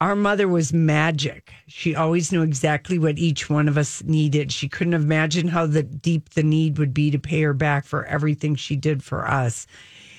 Our 0.00 0.16
mother 0.16 0.48
was 0.48 0.72
magic. 0.72 1.52
She 1.66 1.94
always 1.94 2.30
knew 2.30 2.42
exactly 2.42 2.98
what 2.98 3.18
each 3.18 3.48
one 3.48 3.68
of 3.68 3.78
us 3.78 4.02
needed. 4.02 4.52
She 4.52 4.68
couldn't 4.68 4.92
imagine 4.94 5.48
how 5.48 5.66
the 5.66 5.82
deep 5.82 6.30
the 6.30 6.42
need 6.42 6.78
would 6.78 6.92
be 6.92 7.10
to 7.10 7.18
pay 7.18 7.40
her 7.42 7.54
back 7.54 7.86
for 7.86 8.04
everything 8.04 8.54
she 8.56 8.76
did 8.76 9.02
for 9.02 9.26
us. 9.26 9.66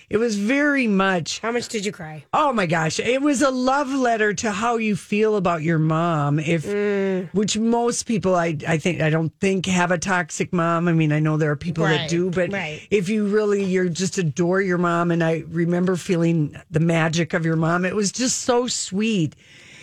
It 0.10 0.18
was 0.18 0.36
very 0.38 0.88
much 0.88 1.40
How 1.40 1.52
much 1.52 1.68
did 1.68 1.86
you 1.86 1.92
cry? 1.92 2.24
Oh 2.34 2.54
my 2.54 2.66
gosh, 2.66 3.00
it 3.00 3.22
was 3.22 3.42
a 3.42 3.50
love 3.50 3.90
letter 3.90 4.34
to 4.36 4.52
how 4.52 4.78
you 4.78 4.96
feel 4.96 5.36
about 5.36 5.62
your 5.64 5.80
mom. 5.80 6.40
If 6.40 6.66
Mm. 6.66 7.30
which 7.34 7.58
most 7.58 8.06
people 8.06 8.36
I 8.36 8.58
I 8.68 8.78
think 8.78 9.02
I 9.02 9.10
don't 9.10 9.34
think 9.40 9.66
have 9.66 9.92
a 9.92 9.98
toxic 9.98 10.52
mom. 10.54 10.88
I 10.88 10.94
mean, 10.94 11.12
I 11.12 11.20
know 11.20 11.38
there 11.38 11.52
are 11.52 11.56
people 11.56 11.86
that 11.86 12.10
do, 12.10 12.30
but 12.30 12.52
right. 12.52 12.82
if 12.92 13.10
you 13.10 13.28
really 13.28 13.64
you're 13.64 13.90
just 13.90 14.18
adore 14.18 14.62
your 14.62 14.78
mom 14.78 15.12
and 15.12 15.24
I 15.24 15.44
remember 15.48 15.96
feeling 15.96 16.56
the 16.70 16.80
magic 16.80 17.34
of 17.34 17.46
your 17.46 17.56
mom. 17.56 17.86
It 17.86 17.96
was 17.96 18.12
just 18.12 18.40
so 18.40 18.68
sweet. 18.68 19.36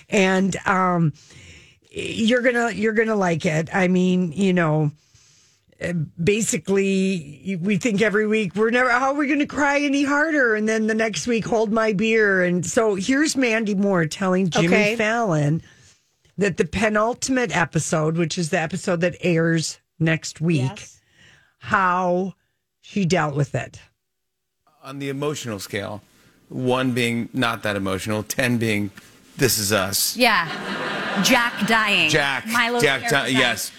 And 0.08 0.56
um 0.66 1.12
you're 1.90 2.42
to 2.42 2.74
you're 2.74 2.94
going 2.94 3.08
to 3.08 3.14
like 3.14 3.44
it. 3.44 3.68
I 3.74 3.88
mean, 3.88 4.32
you 4.32 4.52
know, 4.52 4.92
basically 6.22 7.58
we 7.60 7.76
think 7.76 8.02
every 8.02 8.26
week 8.26 8.54
we're 8.54 8.70
never 8.70 8.90
how 8.90 9.06
are 9.12 9.14
we 9.14 9.26
going 9.26 9.38
to 9.38 9.46
cry 9.46 9.80
any 9.80 10.04
harder 10.04 10.54
and 10.54 10.68
then 10.68 10.86
the 10.86 10.94
next 10.94 11.26
week 11.26 11.44
hold 11.46 11.72
my 11.72 11.92
beer 11.92 12.42
and 12.44 12.64
so 12.66 12.94
here's 12.94 13.36
mandy 13.36 13.74
moore 13.74 14.06
telling 14.06 14.48
jimmy 14.48 14.66
Okay. 14.68 14.96
fallon 14.96 15.62
that 16.38 16.56
the 16.56 16.64
penultimate 16.64 17.54
episode 17.56 18.16
which 18.16 18.38
is 18.38 18.50
the 18.50 18.58
episode 18.58 19.00
that 19.00 19.16
airs 19.20 19.80
next 19.98 20.40
week 20.40 20.86
how 21.58 22.34
she 22.80 23.04
dealt 23.04 23.34
with 23.34 23.54
it 23.54 23.80
on 24.84 24.98
the 24.98 25.08
emotional 25.10 25.60
scale, 25.60 26.02
one 26.48 26.90
being 26.90 27.28
not 27.32 27.62
that 27.62 27.76
emotional, 27.76 28.24
ten 28.24 28.58
being 28.58 28.90
this 29.36 29.56
is 29.56 29.72
us. 29.72 30.16
Yeah. 30.16 30.48
Jack 31.22 31.68
dying. 31.68 32.10
Jack, 32.10 32.48
milo 32.48 32.80
Jack, 32.80 33.08
di- 33.08 33.28
yes. 33.28 33.70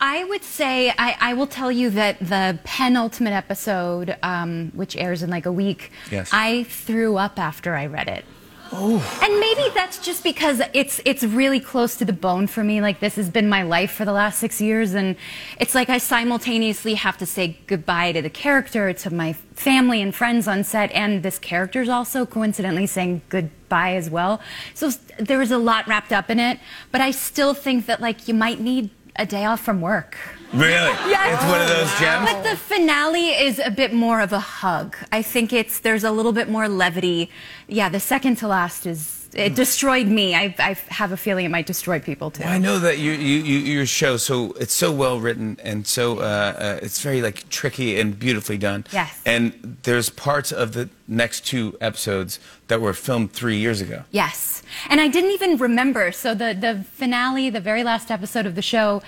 I 0.00 0.24
would 0.24 0.44
say 0.44 0.90
I, 0.90 1.16
I 1.20 1.34
will 1.34 1.46
tell 1.48 1.72
you 1.72 1.90
that 1.90 2.18
the 2.20 2.58
penultimate 2.64 3.32
episode, 3.32 4.16
um, 4.22 4.70
which 4.74 4.96
airs 4.96 5.22
in 5.22 5.30
like 5.30 5.46
a 5.46 5.52
week, 5.52 5.90
Yes. 6.10 6.30
I 6.32 6.64
threw 6.64 7.16
up 7.16 7.38
after 7.38 7.74
I 7.74 7.86
read 7.86 8.08
it. 8.08 8.24
Oh. 8.70 9.20
And 9.22 9.40
maybe 9.40 9.74
that's 9.74 9.98
just 9.98 10.22
because 10.22 10.60
it's 10.74 11.00
it's 11.06 11.24
really 11.24 11.58
close 11.58 11.96
to 11.96 12.04
the 12.04 12.12
bone 12.12 12.46
for 12.46 12.62
me. 12.62 12.82
Like 12.82 13.00
this 13.00 13.16
has 13.16 13.30
been 13.30 13.48
my 13.48 13.62
life 13.62 13.90
for 13.92 14.04
the 14.04 14.12
last 14.12 14.38
six 14.38 14.60
years, 14.60 14.92
and 14.92 15.16
it's 15.58 15.74
like 15.74 15.88
I 15.88 15.96
simultaneously 15.96 16.92
have 16.94 17.16
to 17.18 17.24
say 17.26 17.56
goodbye 17.66 18.12
to 18.12 18.20
the 18.20 18.28
character, 18.28 18.92
to 18.92 19.10
my 19.14 19.32
family 19.54 20.02
and 20.02 20.14
friends 20.14 20.46
on 20.46 20.64
set, 20.64 20.92
and 20.92 21.22
this 21.22 21.38
character's 21.38 21.88
also 21.88 22.26
coincidentally 22.26 22.86
saying 22.86 23.22
goodbye 23.30 23.94
as 23.94 24.10
well. 24.10 24.38
So 24.74 24.90
there 25.18 25.38
was 25.38 25.50
a 25.50 25.58
lot 25.58 25.88
wrapped 25.88 26.12
up 26.12 26.28
in 26.28 26.38
it, 26.38 26.60
but 26.92 27.00
I 27.00 27.10
still 27.10 27.54
think 27.54 27.86
that 27.86 28.02
like 28.02 28.28
you 28.28 28.34
might 28.34 28.60
need 28.60 28.90
a 29.18 29.26
day 29.26 29.44
off 29.44 29.60
from 29.60 29.80
work. 29.80 30.16
Really? 30.52 30.94
Yes. 31.08 31.34
It's 31.34 31.50
one 31.50 31.60
of 31.60 31.68
those 31.68 31.98
gems. 31.98 32.30
But 32.30 32.42
the 32.42 32.56
finale 32.56 33.28
is 33.28 33.58
a 33.58 33.70
bit 33.70 33.92
more 33.92 34.20
of 34.20 34.32
a 34.32 34.38
hug. 34.40 34.96
I 35.10 35.22
think 35.22 35.52
it's 35.52 35.80
there's 35.80 36.04
a 36.04 36.10
little 36.10 36.32
bit 36.32 36.48
more 36.48 36.68
levity. 36.68 37.30
Yeah, 37.66 37.88
the 37.88 38.00
second 38.00 38.36
to 38.36 38.48
last 38.48 38.86
is 38.86 39.28
it 39.34 39.54
destroyed 39.54 40.06
me. 40.06 40.34
I, 40.34 40.54
I 40.58 40.76
have 40.88 41.12
a 41.12 41.16
feeling 41.16 41.44
it 41.44 41.50
might 41.50 41.66
destroy 41.66 41.98
people 41.98 42.30
too. 42.30 42.44
I 42.44 42.58
know 42.58 42.78
that 42.78 42.98
you, 42.98 43.12
you, 43.12 43.42
you 43.42 43.58
your 43.58 43.86
show 43.86 44.16
so 44.16 44.52
it's 44.52 44.72
so 44.74 44.92
well 44.92 45.20
written 45.20 45.58
and 45.62 45.86
so 45.86 46.18
uh, 46.18 46.22
uh, 46.22 46.78
it's 46.82 47.00
very 47.00 47.22
like 47.22 47.48
tricky 47.48 47.98
and 47.98 48.18
beautifully 48.18 48.58
done. 48.58 48.84
Yes. 48.92 49.20
And 49.24 49.78
there's 49.82 50.10
parts 50.10 50.52
of 50.52 50.72
the 50.72 50.88
next 51.06 51.46
two 51.46 51.76
episodes 51.80 52.38
that 52.68 52.80
were 52.80 52.94
filmed 52.94 53.32
three 53.32 53.56
years 53.56 53.80
ago. 53.80 54.04
Yes. 54.10 54.57
And 54.88 55.00
I 55.00 55.08
didn't 55.08 55.30
even 55.32 55.56
remember. 55.56 56.12
So 56.12 56.34
the, 56.34 56.56
the 56.58 56.84
finale, 56.94 57.50
the 57.50 57.60
very 57.60 57.82
last 57.84 58.10
episode 58.10 58.46
of 58.46 58.54
the 58.54 58.62
show, 58.62 59.02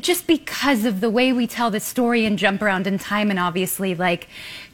just 0.00 0.26
because 0.26 0.84
of 0.84 1.00
the 1.00 1.10
way 1.10 1.32
we 1.32 1.46
tell 1.46 1.70
the 1.70 1.80
story 1.80 2.24
and 2.24 2.38
jump 2.38 2.62
around 2.62 2.86
in 2.86 2.98
time, 2.98 3.30
and 3.30 3.38
obviously, 3.38 3.94
like, 3.94 4.28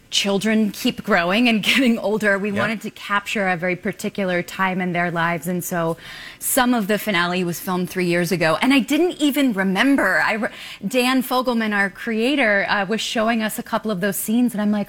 children 0.08 0.70
keep 0.70 1.02
growing 1.02 1.48
and 1.48 1.62
getting 1.70 1.98
older, 1.98 2.38
we 2.38 2.50
Yeah. 2.50 2.60
wanted 2.60 2.80
to 2.82 2.90
capture 2.90 3.48
a 3.48 3.56
very 3.56 3.74
particular 3.76 4.42
time 4.42 4.80
in 4.80 4.92
their 4.92 5.10
lives. 5.10 5.46
And 5.48 5.64
so 5.64 5.96
some 6.38 6.74
of 6.74 6.86
the 6.86 6.98
finale 6.98 7.42
was 7.42 7.58
filmed 7.58 7.90
three 7.90 8.06
years 8.06 8.30
ago. 8.30 8.56
And 8.62 8.72
I 8.72 8.78
didn't 8.78 9.20
even 9.20 9.52
remember. 9.52 10.20
I 10.20 10.32
re- 10.34 10.48
Dan 10.86 11.22
Fogelman, 11.22 11.74
our 11.74 11.90
creator, 11.90 12.66
uh, 12.68 12.86
was 12.86 13.00
showing 13.00 13.42
us 13.42 13.58
a 13.58 13.62
couple 13.64 13.90
of 13.90 14.00
those 14.00 14.16
scenes, 14.16 14.52
and 14.54 14.62
I'm 14.62 14.70
like, 14.70 14.88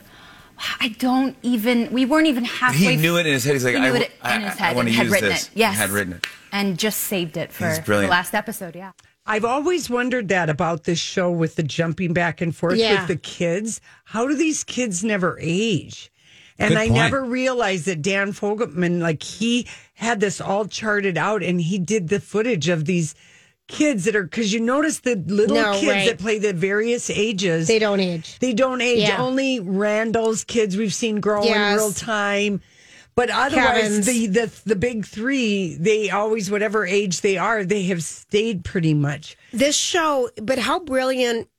I 0.79 0.89
don't 0.99 1.35
even, 1.43 1.91
we 1.91 2.05
weren't 2.05 2.27
even 2.27 2.43
halfway 2.45 2.77
He 2.79 2.95
knew 2.95 3.17
it 3.17 3.25
in 3.25 3.33
his 3.33 3.43
head. 3.43 3.53
He's 3.53 3.63
like, 3.65 3.75
he 3.75 3.81
knew 3.81 3.93
I, 3.93 3.97
it 3.99 4.11
I, 4.21 4.35
in 4.35 4.41
his 4.41 4.51
I, 4.53 4.55
head 4.55 4.75
want 4.75 4.87
to 4.87 4.93
had 4.93 5.03
use 5.05 5.13
written 5.13 5.29
this. 5.29 5.43
it. 5.47 5.51
Yes, 5.55 5.77
Had 5.77 5.89
written 5.91 6.13
it. 6.13 6.27
and 6.51 6.77
just 6.79 7.01
saved 7.01 7.37
it 7.37 7.51
for 7.51 7.65
the 7.85 8.07
last 8.07 8.33
episode. 8.33 8.75
Yeah. 8.75 8.91
I've 9.25 9.45
always 9.45 9.89
wondered 9.89 10.29
that 10.29 10.49
about 10.49 10.85
this 10.85 10.99
show 10.99 11.29
with 11.29 11.55
the 11.57 11.63
jumping 11.63 12.13
back 12.13 12.39
and 12.41 12.55
forth 12.55 12.77
Yeah. 12.77 12.99
with 13.01 13.07
the 13.09 13.17
kids. 13.17 13.81
How 14.05 14.25
do 14.27 14.35
these 14.35 14.63
kids 14.63 15.03
never 15.03 15.37
age? 15.41 16.11
And 16.57 16.69
Good 16.69 16.77
I 16.77 16.87
point. 16.87 16.93
never 16.95 17.23
realized 17.23 17.85
that 17.85 18.01
Dan 18.01 18.31
Fogelman, 18.31 18.99
like 19.01 19.21
he 19.21 19.67
had 19.95 20.19
this 20.21 20.41
all 20.41 20.65
charted 20.65 21.17
out 21.17 21.43
and 21.43 21.61
he 21.61 21.77
did 21.77 22.07
the 22.07 22.19
footage 22.19 22.67
of 22.67 22.85
these 22.85 23.13
kids 23.67 24.05
that 24.05 24.15
are, 24.15 24.23
because 24.23 24.53
you 24.53 24.59
notice 24.59 24.99
the 24.99 25.15
little 25.15 25.55
No, 25.57 25.73
kids 25.79 25.87
right. 25.91 26.05
that 26.07 26.19
play 26.19 26.39
the 26.39 26.53
various 26.53 27.09
ages. 27.09 27.67
They 27.67 27.79
don't 27.79 27.99
age. 27.99 28.39
They 28.39 28.53
don't 28.53 28.81
age. 28.81 28.99
Yeah. 28.99 29.21
Only 29.21 29.59
Randall's 29.59 30.43
kids 30.43 30.77
we've 30.77 30.93
seen 30.93 31.19
grow 31.19 31.43
in 31.43 31.75
real 31.75 31.91
time. 31.91 32.61
But 33.15 33.29
otherwise, 33.31 33.65
Kevin's. 33.81 34.05
the, 34.05 34.27
the 34.27 34.61
the 34.67 34.75
big 34.75 35.03
three, 35.05 35.75
they 35.79 36.11
always, 36.11 36.51
whatever 36.51 36.85
age 36.85 37.21
they 37.21 37.35
are, 37.37 37.65
they 37.65 37.83
have 37.83 38.03
stayed 38.03 38.63
pretty 38.63 38.93
much. 38.93 39.35
This 39.51 39.75
show, 39.75 40.29
but 40.41 40.59
how 40.59 40.79
brilliant 40.79 41.49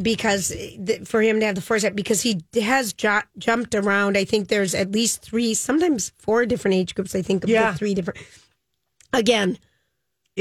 because 0.00 0.48
th- 0.48 1.06
for 1.06 1.20
him 1.22 1.40
to 1.40 1.46
have 1.46 1.54
the 1.54 1.60
foresight 1.60 1.94
because 1.94 2.22
he 2.22 2.40
has 2.60 2.94
ju- 2.94 3.20
jumped 3.36 3.74
around. 3.74 4.16
I 4.16 4.24
think 4.24 4.48
there's 4.48 4.74
at 4.74 4.90
least 4.92 5.20
three, 5.22 5.52
sometimes 5.54 6.12
four 6.18 6.46
different 6.46 6.74
age 6.74 6.94
groups. 6.94 7.14
I 7.14 7.20
think 7.22 7.44
of 7.44 7.50
Yeah. 7.50 7.72
the 7.72 7.78
three 7.78 7.92
different. 7.94 8.18
Again, 9.12 9.58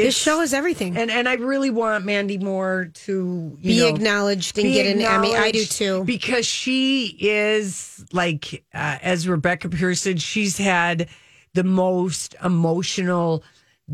this 0.05 0.17
show 0.17 0.41
is 0.41 0.53
everything. 0.53 0.95
And 0.97 1.09
and 1.11 1.27
I 1.27 1.33
really 1.33 1.69
want 1.69 2.05
Mandy 2.05 2.37
Moore 2.37 2.89
to 3.05 3.57
you 3.59 3.73
be 3.73 3.79
know, 3.79 3.95
acknowledged 3.95 4.57
and 4.57 4.63
be 4.63 4.73
get 4.73 4.85
an 4.95 5.01
Emmy. 5.01 5.35
I 5.35 5.51
do 5.51 5.65
too. 5.65 6.03
because 6.05 6.45
she 6.45 7.15
is 7.19 8.05
like 8.13 8.63
uh, 8.73 8.97
as 9.01 9.27
Rebecca 9.27 9.69
Pearson, 9.69 10.17
she's 10.17 10.57
had 10.57 11.07
the 11.53 11.63
most 11.63 12.35
emotional 12.43 13.43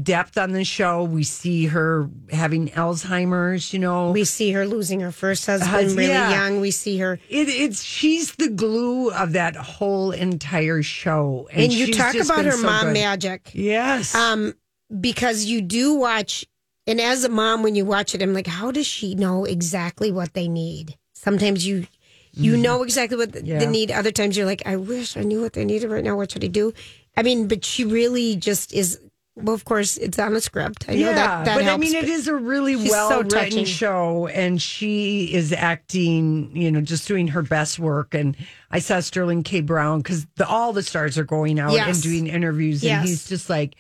depth 0.01 0.39
on 0.39 0.53
the 0.53 0.63
show. 0.63 1.03
We 1.03 1.23
see 1.23 1.67
her 1.67 2.09
having 2.31 2.69
Alzheimer's, 2.69 3.71
you 3.73 3.79
know. 3.79 4.09
we 4.11 4.23
see 4.23 4.51
her 4.51 4.65
losing 4.65 5.01
her 5.01 5.11
first 5.11 5.45
husband 5.45 5.69
Hus- 5.71 5.93
really 5.93 6.09
yeah. 6.09 6.31
young. 6.31 6.59
We 6.59 6.71
see 6.71 6.97
her. 6.97 7.19
It, 7.29 7.47
it's 7.47 7.83
she's 7.83 8.33
the 8.35 8.49
glue 8.49 9.11
of 9.11 9.33
that 9.33 9.55
whole 9.55 10.11
entire 10.11 10.81
show, 10.81 11.47
And, 11.51 11.71
you 11.71 11.93
talk 11.93 12.15
about 12.15 12.43
her 12.45 12.51
so 12.53 12.63
mom 12.63 12.85
good. 12.87 12.93
magic. 12.93 13.51
Yes, 13.53 14.15
Um, 14.15 14.55
because 14.99 15.45
you 15.45 15.61
do 15.61 15.93
watch, 15.95 16.45
and 16.87 16.99
as 17.01 17.23
a 17.23 17.29
mom, 17.29 17.63
when 17.63 17.75
you 17.75 17.85
watch 17.85 18.13
it, 18.13 18.21
I'm 18.21 18.33
like, 18.33 18.47
how 18.47 18.71
does 18.71 18.85
she 18.87 19.15
know 19.15 19.45
exactly 19.45 20.11
what 20.11 20.33
they 20.33 20.47
need? 20.47 20.97
Sometimes 21.13 21.65
you 21.65 21.87
you 22.35 22.57
know 22.57 22.81
exactly 22.83 23.15
what 23.17 23.31
Mm-hmm. 23.31 23.45
Yeah. 23.45 23.59
they 23.59 23.67
need. 23.67 23.91
Other 23.91 24.11
times 24.11 24.35
you're 24.35 24.47
like, 24.47 24.63
I 24.65 24.75
wish 24.75 25.15
I 25.15 25.21
knew 25.21 25.41
what 25.41 25.53
they 25.53 25.63
needed 25.65 25.89
right 25.91 26.03
now. 26.03 26.15
What 26.15 26.31
should 26.31 26.43
I 26.43 26.47
do? 26.47 26.73
I 27.15 27.21
mean, 27.21 27.47
but 27.47 27.63
she 27.63 27.85
really 27.85 28.35
just 28.35 28.73
is. 28.73 28.99
Well, 29.35 29.55
of 29.55 29.65
course, 29.65 29.97
it's 29.97 30.19
on 30.19 30.35
a 30.35 30.41
script. 30.41 30.85
I 30.87 30.93
know 30.93 30.99
yeah, 30.99 31.13
that 31.13 31.45
that 31.45 31.55
but 31.55 31.63
helps. 31.63 31.73
I 31.73 31.77
mean, 31.77 31.95
it 31.95 32.07
is 32.09 32.27
a 32.27 32.35
really 32.35 32.75
so 32.87 32.91
well 32.91 33.23
touching. 33.23 33.33
written 33.59 33.65
show, 33.65 34.27
and 34.27 34.61
she 34.61 35.33
is 35.33 35.51
acting, 35.53 36.55
you 36.55 36.71
know, 36.71 36.81
just 36.81 37.07
doing 37.07 37.27
her 37.29 37.41
best 37.41 37.79
work. 37.79 38.13
And 38.13 38.35
I 38.69 38.77
saw 38.79 38.99
Sterling 38.99 39.41
K. 39.43 39.61
Brown 39.61 39.99
because 40.01 40.25
the, 40.35 40.47
all 40.47 40.71
the 40.73 40.83
stars 40.83 41.17
are 41.17 41.23
going 41.23 41.59
out 41.59 41.71
Yes. 41.71 41.95
and 41.95 42.03
doing 42.03 42.27
interviews, 42.27 42.83
and 42.83 42.89
Yes. 42.89 43.07
he's 43.07 43.27
just 43.27 43.49
like, 43.49 43.73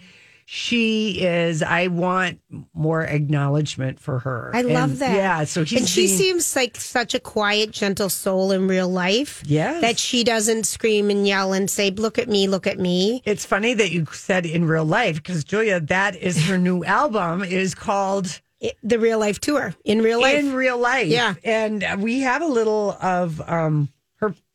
she 0.45 1.21
is. 1.21 1.61
I 1.63 1.87
want 1.87 2.39
more 2.73 3.01
acknowledgement 3.03 3.99
for 3.99 4.19
her. 4.19 4.51
I 4.53 4.61
love 4.61 4.91
And, 4.91 4.99
that. 4.99 5.15
Yeah, 5.15 5.43
so 5.45 5.61
and 5.61 5.87
she 5.87 6.05
being- 6.07 6.17
seems 6.17 6.55
like 6.55 6.77
such 6.77 7.13
a 7.13 7.19
quiet, 7.19 7.71
gentle 7.71 8.09
soul 8.09 8.51
in 8.51 8.67
real 8.67 8.87
life. 8.89 9.41
Yeah. 9.45 9.79
that 9.81 9.97
she 9.99 10.23
doesn't 10.23 10.65
scream 10.65 11.09
and 11.09 11.27
yell 11.27 11.53
and 11.53 11.69
say, 11.69 11.91
"Look 11.91 12.17
at 12.19 12.29
me, 12.29 12.47
look 12.47 12.67
at 12.67 12.79
me." 12.79 13.21
It's 13.25 13.45
funny 13.45 13.73
that 13.73 13.91
you 13.91 14.05
said 14.11 14.45
in 14.45 14.65
real 14.65 14.85
life 14.85 15.15
because 15.17 15.43
Julia, 15.43 15.79
that 15.79 16.15
is 16.15 16.45
her 16.47 16.57
new 16.57 16.83
album. 16.99 17.43
It 17.43 17.51
is 17.53 17.73
called 17.75 18.41
It- 18.59 18.77
the 18.83 18.99
real 18.99 19.19
life 19.19 19.39
tour 19.39 19.73
in 19.83 20.01
real 20.01 20.21
life. 20.21 20.37
in 20.39 20.53
real 20.53 20.77
life. 20.77 21.07
Yeah. 21.07 21.33
and 21.43 21.83
we 22.01 22.21
have 22.21 22.41
a 22.41 22.47
little 22.47 22.97
of 23.01 23.41
um. 23.49 23.89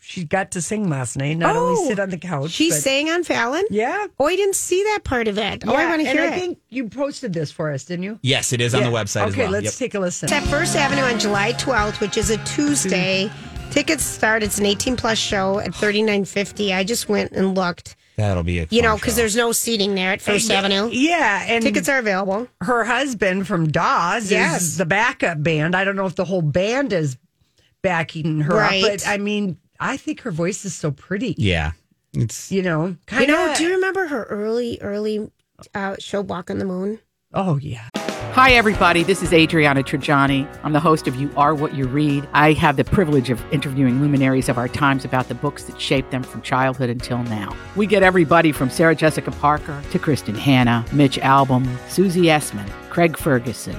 She 0.09 0.25
got 0.25 0.53
to 0.53 0.63
sing 0.63 0.89
last 0.89 1.19
night. 1.19 1.35
Not 1.37 1.55
Oh, 1.55 1.69
only 1.77 1.87
sit 1.87 1.99
on 2.01 2.09
the 2.09 2.17
couch. 2.17 2.51
she 2.53 2.71
but- 2.71 2.81
sang 2.81 3.11
on 3.11 3.25
Fallon. 3.25 3.63
Yeah. 3.69 4.07
Oh, 4.19 4.27
I 4.27 4.37
didn't 4.37 4.57
see 4.57 4.83
that 4.85 5.01
part 5.05 5.29
of 5.29 5.37
it. 5.37 5.65
Oh, 5.67 5.75
I 5.75 5.85
want 5.85 6.01
to 6.01 6.09
and 6.09 6.19
hear 6.19 6.23
I 6.27 6.29
it. 6.29 6.33
I 6.33 6.39
think 6.39 6.59
you 6.71 6.89
posted 6.89 7.35
this 7.35 7.53
for 7.53 7.71
us, 7.71 7.85
didn't 7.85 8.05
you? 8.05 8.19
Yes, 8.23 8.55
it 8.55 8.63
is 8.63 8.75
on 8.75 8.85
the 8.85 8.89
website 8.89 9.25
okay, 9.29 9.31
as 9.33 9.37
well. 9.37 9.51
let's 9.51 9.65
Yep. 9.67 9.75
take 9.75 9.95
a 9.95 9.99
listen. 10.01 10.25
It's 10.27 10.33
at 10.33 10.45
First 10.45 10.77
Avenue 10.77 11.03
on 11.03 11.19
July 11.19 11.53
12th, 11.53 12.01
which 12.01 12.17
is 12.17 12.31
a 12.31 12.39
Tuesday. 12.45 13.31
Tickets 13.71 14.03
start. 14.03 14.43
It's 14.43 14.59
an 14.59 14.65
18 14.65 14.97
plus 14.97 15.19
show 15.19 15.59
at 15.59 15.73
39.50. 15.75 16.73
I 16.73 16.85
just 16.85 17.11
went 17.11 17.33
and 17.33 17.55
looked. 17.55 17.95
That'll 18.17 18.43
be 18.43 18.61
it. 18.61 18.73
You 18.73 18.81
know, 18.81 18.97
because 18.97 19.15
there's 19.15 19.37
no 19.37 19.53
seating 19.53 19.95
there 19.95 20.13
at 20.13 20.23
First 20.23 20.51
Avenue. 20.51 20.89
Yeah, 20.91 21.45
and 21.47 21.63
Tickets 21.63 21.87
are 21.91 21.99
available. 21.99 22.49
her 22.63 22.85
husband 22.85 23.47
from 23.47 23.71
Dawes 23.71 24.31
Yes. 24.31 24.63
is 24.63 24.77
the 24.79 24.87
backup 24.87 25.43
band. 25.43 25.77
I 25.77 25.85
don't 25.85 25.97
know 25.97 26.07
if 26.07 26.17
the 26.17 26.25
whole 26.25 26.41
band 26.41 26.95
is 26.95 27.19
backing 27.83 28.41
her 28.41 28.55
Right. 28.57 28.83
up, 28.83 28.91
but 28.91 29.07
I 29.07 29.19
mean, 29.19 29.59
I 29.81 29.97
think 29.97 30.21
her 30.23 30.31
voice 30.31 30.65
is 30.65 30.75
so 30.75 30.91
pretty. 30.91 31.35
Yeah. 31.39 31.73
It's 32.15 32.51
You 32.51 32.63
know, 32.63 32.97
You 33.13 33.27
know, 33.27 33.55
do 33.57 33.65
you 33.65 33.75
remember 33.75 34.07
her 34.07 34.25
early, 34.25 34.79
early 34.81 35.31
uh, 35.75 35.97
show 35.99 36.21
Walk 36.21 36.51
on 36.51 36.59
the 36.59 36.65
Moon? 36.65 36.99
oh 37.35 37.59
yeah. 37.59 37.89
Hi, 38.33 38.53
everybody. 38.53 39.03
This 39.03 39.23
is 39.23 39.33
Adriana 39.33 39.83
Trigiani. 39.83 40.47
I'm 40.63 40.73
the 40.73 40.79
host 40.81 41.09
of 41.09 41.17
You 41.17 41.29
Are 41.37 41.55
What 41.57 41.75
You 41.75 41.87
Read. 41.89 42.29
I 42.33 42.53
have 42.53 42.77
the 42.77 42.85
privilege 42.85 43.31
of 43.31 43.43
interviewing 43.53 44.01
luminaries 44.01 44.49
of 44.49 44.57
our 44.59 44.69
times 44.69 45.05
about 45.05 45.27
the 45.29 45.35
books 45.35 45.65
that 45.65 45.81
shaped 45.81 46.13
them 46.13 46.23
from 46.23 46.43
childhood 46.43 46.89
until 46.89 47.23
now. 47.25 47.55
We 47.75 47.87
get 47.87 48.03
everybody 48.05 48.53
from 48.53 48.71
Sarah 48.71 48.95
Jessica 48.95 49.33
Parker 49.33 49.83
to 49.91 49.99
Kristin 49.99 50.37
Hannah, 50.37 50.85
Mitch 50.93 51.19
Albom, 51.19 51.67
Susie 51.91 52.27
Essman, 52.27 52.69
Craig 52.91 53.17
Ferguson, 53.19 53.79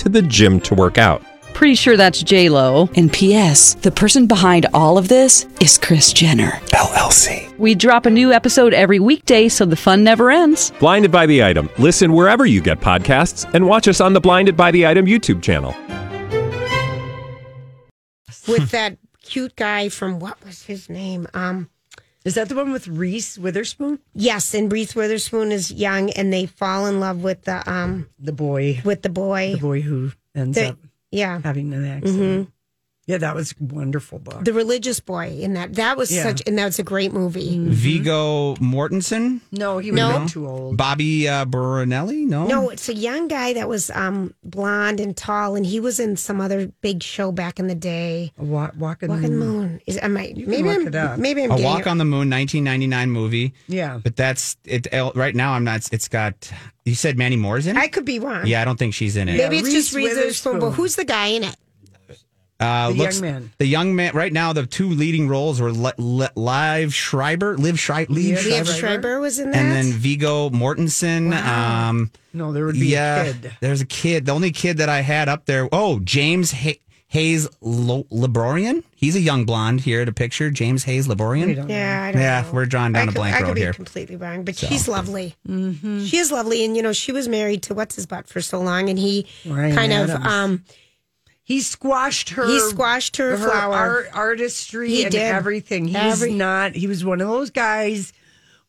to 0.00 0.08
the 0.08 0.22
gym 0.22 0.60
to 0.60 0.74
work 0.74 0.98
out. 0.98 1.22
Pretty 1.54 1.74
sure 1.74 1.96
that's 1.96 2.22
J 2.22 2.48
Lo. 2.48 2.88
And 2.96 3.12
P.S. 3.12 3.74
The 3.74 3.90
person 3.90 4.26
behind 4.26 4.66
all 4.72 4.96
of 4.96 5.08
this 5.08 5.46
is 5.60 5.76
Kris 5.78 6.12
Jenner 6.12 6.52
LLC. 6.72 7.56
We 7.58 7.74
drop 7.74 8.06
a 8.06 8.10
new 8.10 8.32
episode 8.32 8.72
every 8.72 8.98
weekday, 8.98 9.48
so 9.48 9.66
the 9.66 9.76
fun 9.76 10.02
never 10.02 10.30
ends. 10.30 10.72
Blinded 10.80 11.12
by 11.12 11.26
the 11.26 11.44
item. 11.44 11.68
Listen 11.78 12.12
wherever 12.14 12.46
you 12.46 12.62
get 12.62 12.80
podcasts, 12.80 13.52
and 13.52 13.66
watch 13.66 13.88
us 13.88 14.00
on 14.00 14.14
the 14.14 14.20
Blinded 14.20 14.56
by 14.56 14.70
the 14.70 14.86
Item 14.86 15.04
YouTube 15.06 15.42
channel. 15.42 15.74
With 18.48 18.70
that 18.70 18.96
cute 19.22 19.54
guy 19.56 19.90
from 19.90 20.18
what 20.18 20.42
was 20.44 20.62
his 20.62 20.88
name? 20.88 21.26
Um, 21.34 21.68
Is 22.24 22.34
that 22.34 22.48
the 22.50 22.54
one 22.54 22.70
with 22.72 22.86
Reese 22.88 23.38
Witherspoon? 23.38 23.98
yes, 24.12 24.52
and 24.54 24.70
Reese 24.70 24.94
Witherspoon 24.94 25.52
is 25.52 25.70
young, 25.72 26.10
and 26.10 26.32
they 26.32 26.46
fall 26.46 26.86
in 26.86 27.00
love 27.00 27.22
with 27.22 27.42
the 27.44 27.68
um 27.70 28.08
The 28.18 28.32
boy, 28.32 28.80
with 28.84 29.02
the 29.02 29.08
boy. 29.08 29.52
the 29.54 29.58
boy 29.60 29.80
who 29.80 30.12
ends 30.34 30.56
The- 30.56 30.68
up 30.70 30.78
yeah, 31.10 31.40
having 31.42 31.72
an 31.72 31.84
accident. 31.86 32.50
Yeah, 33.10 33.18
that 33.18 33.34
was 33.34 33.52
a 33.52 33.64
wonderful 33.64 34.18
book. 34.18 34.44
the 34.44 34.52
religious 34.52 35.00
boy 35.00 35.28
in 35.40 35.54
that. 35.54 35.74
That 35.74 35.96
was 35.96 36.10
Yeah. 36.12 36.22
such, 36.22 36.42
and 36.46 36.56
that 36.58 36.64
was 36.66 36.78
a 36.78 36.82
great 36.82 37.12
movie. 37.12 37.58
Viggo 37.58 38.54
Mortensen, 38.56 39.40
no, 39.52 39.78
he 39.78 39.90
was 39.90 39.98
No. 39.98 40.26
too 40.28 40.46
old. 40.48 40.76
Bobby 40.76 41.28
uh, 41.28 41.44
Brunelli. 41.44 42.24
No, 42.26 42.46
No, 42.46 42.68
it's 42.70 42.88
a 42.88 42.94
young 42.94 43.28
guy 43.28 43.52
that 43.54 43.68
was 43.68 43.90
um 43.90 44.34
blonde 44.44 45.00
and 45.00 45.16
tall, 45.16 45.56
and 45.56 45.66
he 45.66 45.80
was 45.80 45.98
in 46.00 46.16
some 46.16 46.40
other 46.40 46.70
big 46.80 47.02
show 47.02 47.32
back 47.32 47.58
in 47.58 47.66
the 47.66 47.74
day. 47.74 48.32
Walk, 48.38 48.74
walking, 48.78 49.08
Walk 49.08 49.16
on 49.18 49.22
the 49.22 49.28
Moon. 49.30 49.80
Is 49.86 49.98
am 49.98 50.16
I? 50.16 50.28
can 50.32 50.48
Maybe 50.48 50.68
I'm. 50.70 51.20
Maybe 51.20 51.42
I'm 51.44 51.50
A 51.50 51.56
Walk 51.60 51.80
it- 51.80 51.86
on 51.86 51.98
the 51.98 52.04
Moon, 52.04 52.28
1999 52.30 53.10
movie. 53.10 53.52
Yeah. 53.68 53.98
But 54.02 54.16
that's 54.16 54.56
it. 54.64 54.86
Right 55.14 55.34
now, 55.34 55.52
I'm 55.54 55.64
not. 55.64 55.88
It's 55.92 56.08
got. 56.08 56.50
You 56.84 56.94
said 56.94 57.18
Mandy 57.18 57.36
Moore's 57.36 57.66
in 57.66 57.76
it. 57.76 57.80
I 57.80 57.88
could 57.88 58.04
be 58.04 58.18
wrong. 58.18 58.46
yeah, 58.46 58.62
I 58.62 58.64
don't 58.64 58.78
think 58.78 58.94
she's 58.94 59.16
in 59.16 59.28
it. 59.28 59.36
Maybe 59.36 59.56
Yeah, 59.56 59.62
it's 59.62 59.70
just 59.72 59.92
Reese 59.92 60.06
Reese 60.08 60.16
Witherspoon. 60.16 60.60
But 60.60 60.70
who's 60.72 60.96
the 60.96 61.04
guy 61.04 61.26
in 61.26 61.44
it? 61.44 61.56
Uh, 62.60 62.88
The 62.90 62.94
looks, 62.94 63.20
young 63.20 63.32
man. 63.32 63.52
The 63.58 63.66
young 63.66 63.96
man. 63.96 64.12
Right 64.14 64.32
now, 64.32 64.52
the 64.52 64.66
two 64.66 64.90
leading 64.90 65.28
roles 65.28 65.60
were 65.60 65.72
Le- 65.72 65.94
Le- 65.96 66.30
Live 66.36 66.94
Schreiber, 66.94 67.56
Liv 67.56 67.80
Schreiber, 67.80 68.12
Liv 68.12 68.24
Yeah, 68.24 68.34
Liev 68.34 68.42
Schreiber, 68.66 68.72
Schreiber 68.72 69.20
was 69.20 69.38
in 69.38 69.50
that. 69.50 69.56
and 69.56 69.72
then 69.72 69.92
Viggo 69.92 70.50
Mortensen. 70.50 71.32
Um, 71.34 72.10
No, 72.34 72.52
there 72.52 72.66
would 72.66 72.74
be 72.74 72.88
yeah, 72.88 73.22
a 73.22 73.32
kid. 73.32 73.52
there's 73.60 73.80
a 73.80 73.86
kid. 73.86 74.26
The 74.26 74.32
only 74.32 74.50
kid 74.52 74.76
that 74.78 74.88
I 74.88 75.00
had 75.00 75.28
up 75.28 75.46
there. 75.46 75.68
Oh, 75.72 76.00
James 76.00 76.50
Hay- 76.52 76.80
Hayes 77.08 77.48
Lo- 77.60 78.06
Laborian. 78.12 78.84
He's 78.94 79.16
a 79.16 79.20
young 79.20 79.44
blonde 79.44 79.80
here 79.80 80.02
at 80.02 80.08
a 80.08 80.12
picture. 80.12 80.48
James 80.50 80.84
Hayes 80.84 81.08
Laborian. 81.08 81.46
We 81.46 81.54
don't 81.54 81.68
yeah, 81.68 82.04
I 82.04 82.12
don't 82.12 82.20
Yeah, 82.22 82.42
know. 82.42 82.52
we're 82.52 82.66
drawing 82.66 82.92
down 82.92 83.00
I 83.00 83.02
a 83.04 83.06
could, 83.06 83.14
blank 83.16 83.34
I 83.34 83.38
could 83.38 83.46
road 83.48 83.54
be 83.54 83.60
here. 83.62 83.72
completely 83.72 84.14
wrong, 84.16 84.44
but 84.44 84.56
she's 84.56 84.86
lovely. 84.86 85.34
Mm-hmm. 85.48 86.04
She 86.04 86.18
is 86.18 86.30
lovely, 86.30 86.64
and 86.64 86.76
you 86.76 86.82
know 86.84 86.92
she 86.92 87.10
was 87.10 87.26
married 87.26 87.62
to 87.64 87.74
what's 87.74 87.96
his 87.96 88.06
butt 88.06 88.28
for 88.28 88.40
so 88.40 88.60
long, 88.60 88.88
and 88.88 88.96
he 88.98 89.26
Ryan 89.44 89.74
kind 89.74 89.92
of 89.92 90.10
um 90.10 90.62
He 91.50 91.60
squashed 91.60 92.28
her. 92.30 92.46
He 92.46 92.60
squashed 92.60 93.16
her 93.16 93.36
flower. 93.36 93.74
art, 93.74 94.08
artistry 94.14 94.88
He 94.88 95.02
and 95.02 95.10
did. 95.10 95.20
everything. 95.20 95.88
He 95.88 95.96
Every- 95.96 96.32
not. 96.32 96.76
He 96.76 96.86
was 96.86 97.04
one 97.04 97.20
of 97.20 97.26
those 97.26 97.50
guys 97.50 98.12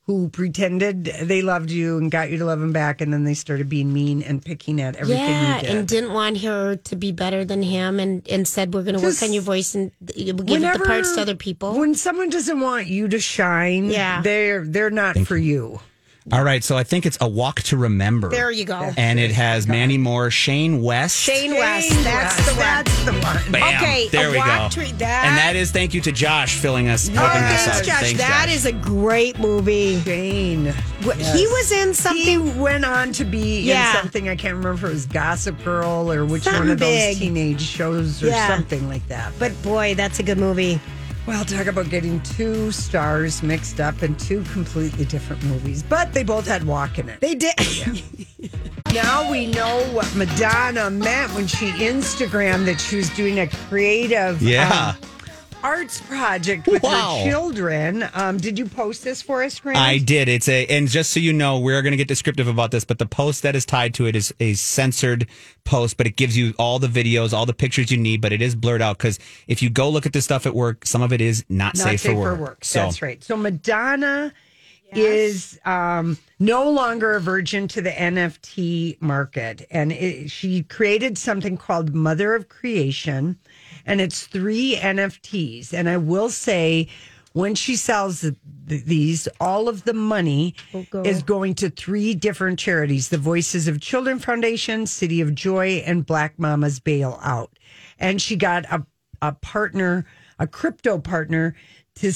who 0.08 0.30
pretended 0.30 1.06
they 1.22 1.44
loved 1.44 1.70
you 1.70 2.00
and 2.00 2.10
got 2.10 2.32
you 2.32 2.39
to 2.39 2.44
love 2.46 2.60
him 2.60 2.74
back, 2.74 3.00
and 3.02 3.13
then 3.13 3.24
they 3.24 3.36
started 3.36 3.70
being 3.70 3.94
mean 3.94 4.24
and 4.24 4.44
picking 4.44 4.82
at 4.82 4.96
everything 4.96 5.24
yeah, 5.24 5.58
you 5.58 5.62
did. 5.62 5.76
and 5.78 5.88
didn't 5.88 6.12
want 6.12 6.39
her 6.39 6.76
to 6.76 6.96
be 6.96 7.12
better 7.12 7.46
than 7.46 7.62
him, 7.62 8.00
and 8.00 8.28
and 8.28 8.48
said 8.48 8.74
we're 8.74 8.82
going 8.82 8.96
to 8.96 9.00
work 9.02 9.12
Just 9.12 9.22
on 9.22 9.32
your 9.32 9.44
voice 9.44 9.76
and 9.76 9.91
we'll 10.17 10.34
give 10.34 10.62
the 10.62 10.82
parts 10.84 11.13
to 11.13 11.22
other 11.22 11.36
people. 11.36 11.78
When 11.78 11.94
someone 11.94 12.32
doesn't 12.32 12.60
want 12.60 12.88
you 12.88 13.08
to 13.10 13.20
shine, 13.20 13.91
Yeah. 13.91 14.24
they're 14.24 14.65
they're 14.65 14.89
not 14.89 15.20
for 15.20 15.38
you. 15.38 15.80
All 16.31 16.43
right, 16.43 16.63
so 16.63 16.77
I 16.77 16.84
think 16.84 17.07
it's 17.07 17.17
a 17.19 17.27
walk 17.27 17.62
to 17.63 17.77
remember. 17.77 18.29
There 18.29 18.51
you 18.51 18.63
go. 18.63 18.91
And 18.95 19.19
it 19.19 19.31
has 19.31 19.67
Mandy 19.67 19.97
Moore, 19.97 20.29
Shane 20.29 20.79
West. 20.84 21.17
Shane 21.17 21.51
West, 21.55 21.88
Shane 21.89 22.03
that's 22.03 22.38
West, 22.38 22.45
the 22.47 22.51
one. 22.53 22.60
That's 22.62 23.05
the 23.05 23.12
one. 23.13 23.51
Bam. 23.51 23.75
Okay, 23.84 24.07
there 24.10 24.27
a 24.27 24.31
we 24.31 24.38
go. 24.38 24.45
walk 24.45 24.71
to- 24.73 24.81
that- 24.97 25.25
and 25.25 25.36
that 25.38 25.55
is 25.55 25.71
thank 25.71 25.95
you 25.95 26.01
to 26.01 26.12
Josh 26.12 26.55
filling 26.57 26.89
us, 26.89 27.10
Oh, 27.10 27.13
hooking 27.13 27.41
us 27.43 27.65
thanks. 27.65 27.88
Josh. 27.88 27.99
Thanks, 28.01 28.19
That 28.19 28.45
Josh. 28.45 28.55
is 28.55 28.65
a 28.67 28.71
great 28.71 29.39
movie. 29.39 29.99
Shane. 30.03 30.67
Wh- 31.03 31.17
He 31.36 31.47
was 31.47 31.71
in 31.71 31.88
He 31.88 31.93
something. 31.95 32.60
went 32.60 32.86
on 32.86 33.13
to 33.13 33.25
be 33.25 33.62
Yeah. 33.62 33.89
in 33.89 33.97
something 33.97 34.29
I 34.29 34.36
can't 34.36 34.55
remember 34.57 34.86
if 34.86 34.91
it 34.91 34.93
was 34.93 35.05
Gossip 35.07 35.63
Girl 35.65 36.12
or 36.12 36.23
which 36.23 36.45
one 36.45 36.69
of 36.69 36.77
those 36.77 36.88
big. 36.88 37.17
teenage 37.17 37.62
shows 37.63 38.21
or 38.21 38.27
Yeah. 38.27 38.47
something 38.47 38.88
like 38.88 39.07
that. 39.07 39.31
But 39.39 39.60
boy, 39.63 39.95
that's 39.95 40.19
a 40.19 40.23
good 40.23 40.38
movie. 40.38 40.79
Well, 41.27 41.45
talk 41.45 41.67
about 41.67 41.89
getting 41.89 42.19
two 42.21 42.71
stars 42.71 43.43
mixed 43.43 43.79
up 43.79 44.01
in 44.03 44.15
two 44.15 44.43
completely 44.45 45.05
different 45.05 45.43
movies, 45.43 45.84
but 45.84 46.13
they 46.13 46.23
both 46.23 46.47
had 46.47 46.63
walk 46.63 46.97
in 46.99 47.10
it. 47.10 47.21
They 47.21 47.36
did. 47.36 47.53
Now 48.93 49.31
we 49.31 49.47
know 49.47 49.84
what 49.93 50.13
Madonna 50.17 50.89
meant 50.89 51.34
when 51.34 51.47
she 51.47 51.67
Instagrammed 51.71 52.65
that 52.65 52.81
she 52.81 52.97
was 52.97 53.10
doing 53.12 53.39
a 53.39 53.47
creative 53.47 54.41
Yeah. 54.41 54.95
um, 55.01 55.11
arts 55.63 56.02
project 56.02 56.67
with 56.67 56.84
Wow. 56.84 57.17
her 57.24 57.30
children. 57.30 58.08
Um, 58.13 58.38
did 58.38 58.58
you 58.58 58.65
post 58.65 59.04
this 59.04 59.21
for 59.21 59.43
us, 59.43 59.60
Grant? 59.60 59.78
I 59.78 59.97
did. 59.97 60.28
It's 60.28 60.47
a, 60.47 60.65
and 60.67 60.88
just 60.88 61.12
so 61.12 61.19
you 61.19 61.34
know, 61.34 61.60
we're 61.60 61.82
going 61.82 61.91
to 61.91 61.97
get 61.97 62.08
descriptive 62.08 62.47
about 62.47 62.71
this, 62.71 62.86
but 62.86 63.00
the 63.00 63.06
post 63.06 63.43
that 63.43 63.56
is 63.56 63.65
tied 63.65 63.93
to 63.95 64.06
it 64.08 64.15
is 64.15 64.34
a 64.39 64.54
censored 64.54 65.28
post, 65.63 65.97
but 65.97 66.08
it 66.08 66.15
gives 66.15 66.36
you 66.38 66.54
all 66.58 66.80
the 66.80 66.88
videos, 66.88 67.34
all 67.34 67.45
the 67.45 67.54
pictures 67.54 67.91
you 67.91 67.97
need, 67.97 68.21
but 68.21 68.32
it 68.32 68.41
is 68.41 68.56
blurred 68.56 68.82
out 68.82 68.97
because 68.97 69.19
if 69.47 69.62
you 69.62 69.69
go 69.69 69.89
look 69.89 70.06
at 70.06 70.13
this 70.13 70.26
stuff 70.26 70.45
at 70.45 70.56
work, 70.56 70.86
some 70.86 71.02
of 71.02 71.13
it 71.13 71.21
is 71.21 71.45
not, 71.50 71.76
Not 71.78 71.84
safe, 71.84 72.02
for 72.02 72.36
work. 72.36 72.65
So 72.65 72.80
That's 72.80 73.02
right. 73.02 73.24
So 73.24 73.38
Madonna 73.38 74.34
is 74.93 75.58
um, 75.63 76.17
no 76.39 76.69
longer 76.69 77.13
a 77.15 77.21
virgin 77.21 77.67
to 77.69 77.82
the 77.82 77.91
NFT 77.91 79.02
market, 79.02 79.65
and 79.71 79.93
it, 79.93 80.30
she 80.30 80.63
created 80.63 81.17
something 81.17 81.56
called 81.56 81.93
Mother 81.95 82.36
of 82.36 82.50
Creation, 82.50 83.38
and 83.86 84.02
it's 84.02 84.26
three 84.28 84.76
NFTs. 84.76 85.74
And 85.74 85.89
I 85.89 85.98
will 85.98 86.30
say, 86.30 86.88
when 87.34 87.56
she 87.56 87.76
sells 87.78 88.22
th- 88.22 88.36
these, 88.65 89.28
all 89.39 89.70
of 89.70 89.84
the 89.86 89.94
money 89.94 90.54
oh, 90.74 90.86
go. 90.91 91.02
is 91.04 91.24
going 91.24 91.56
to 91.56 91.70
three 91.70 92.13
different 92.13 92.60
charities: 92.60 93.10
the 93.10 93.17
Voices 93.17 93.67
of 93.67 93.80
Children 93.80 94.20
Foundation, 94.20 94.86
City 94.86 95.22
of 95.22 95.34
Joy, 95.34 95.84
and 95.86 96.06
Black 96.06 96.38
Mamas 96.38 96.80
Bailout. 96.80 97.48
And 98.00 98.22
she 98.22 98.36
got 98.36 98.65
a 98.65 98.86
a 99.22 99.34
partner, 99.34 100.06
a 100.39 100.48
crypto 100.48 100.98
partner, 100.98 101.56
to 101.96 102.12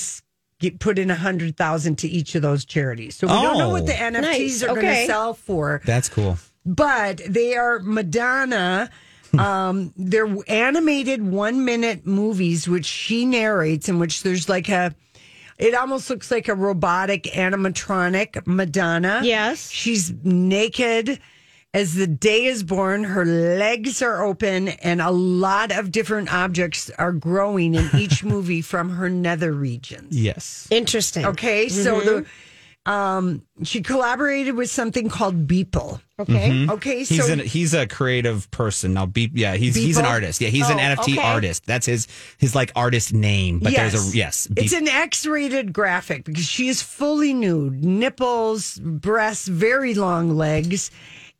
get, 0.59 0.79
put 0.79 0.97
in 0.97 1.11
a 1.11 1.15
hundred 1.15 1.55
thousand 1.55 1.97
to 1.99 2.07
each 2.07 2.33
of 2.35 2.41
those 2.41 2.65
charities. 2.65 3.15
So 3.15 3.27
we 3.27 3.33
don't 3.33 3.57
know 3.59 3.69
what 3.69 3.85
the 3.85 3.93
Oh. 3.93 4.11
NFTs 4.11 4.21
Nice. 4.21 4.63
are 4.63 4.73
going 4.73 4.85
to 4.87 5.05
sell 5.05 5.33
for, 5.35 5.81
that's 5.85 6.09
cool. 6.09 6.37
but 6.65 7.21
they 7.27 7.55
are 7.55 7.79
Madonna. 7.79 8.89
Um, 9.39 9.93
they're 9.97 10.33
animated 10.47 11.21
one 11.25 11.65
minute 11.65 12.05
movies, 12.05 12.67
which 12.67 12.85
she 12.85 13.25
narrates, 13.25 13.89
in 13.89 13.99
which 13.99 14.23
there's 14.23 14.49
like 14.49 14.69
a. 14.69 14.95
It 15.57 15.73
almost 15.73 16.09
looks 16.09 16.31
like 16.31 16.49
a 16.49 16.55
robotic 16.55 17.23
animatronic 17.23 18.45
Madonna. 18.45 19.21
Yes. 19.23 19.71
She's 19.71 20.11
naked 20.23 21.19
as 21.73 21.93
the 21.93 22.07
day 22.07 22.45
is 22.45 22.63
born. 22.63 23.03
Her 23.03 23.25
legs 23.25 24.01
are 24.01 24.23
open, 24.23 24.69
and 24.69 25.01
a 25.01 25.11
lot 25.11 25.71
of 25.71 25.91
different 25.91 26.33
objects 26.33 26.89
are 26.97 27.11
growing 27.11 27.75
in 27.75 27.89
each 27.95 28.23
movie 28.25 28.61
from 28.61 28.89
her 28.89 29.09
nether 29.09 29.51
regions. 29.51 30.17
Yes. 30.17 30.67
Interesting. 30.71 31.25
Okay, 31.25 31.69
so 31.69 31.99
the 32.01 32.25
Um, 32.85 33.41
she 33.63 33.81
collaborated 33.81 34.55
with 34.55 34.69
something 34.69 35.09
called 35.09 35.47
Beeple. 35.47 35.99
Okay. 36.19 36.67
Okay, 36.69 37.01
Mm-hmm. 37.01 37.13
He's 37.13 37.25
so 37.25 37.33
an 37.33 37.39
he's 37.39 37.73
a 37.73 37.87
creative 37.87 38.49
person 38.51 38.93
now. 38.93 39.05
Be, 39.07 39.31
yeah, 39.33 39.55
he's 39.55 39.75
he's 39.75 39.97
an 39.97 40.05
artist. 40.05 40.39
Yeah, 40.39 40.49
he's 40.49 40.69
an 40.69 40.77
Oh, 40.79 40.83
NFT 41.01 41.13
okay. 41.17 41.21
artist. 41.21 41.65
That's 41.65 41.85
his 41.87 42.07
his 42.37 42.53
like 42.53 42.71
artist 42.75 43.11
name. 43.13 43.59
But 43.59 43.73
there's 43.73 44.13
a 44.13 44.15
yes. 44.15 44.47
It's 44.55 44.73
an 44.73 44.87
X-rated 44.87 45.73
graphic 45.73 46.25
because 46.25 46.45
she 46.45 46.67
is 46.67 46.81
fully 46.83 47.33
nude, 47.33 47.83
nipples, 47.83 48.79
breasts, 48.79 49.47
very 49.47 49.93
long 49.95 50.29
legs, 50.37 50.91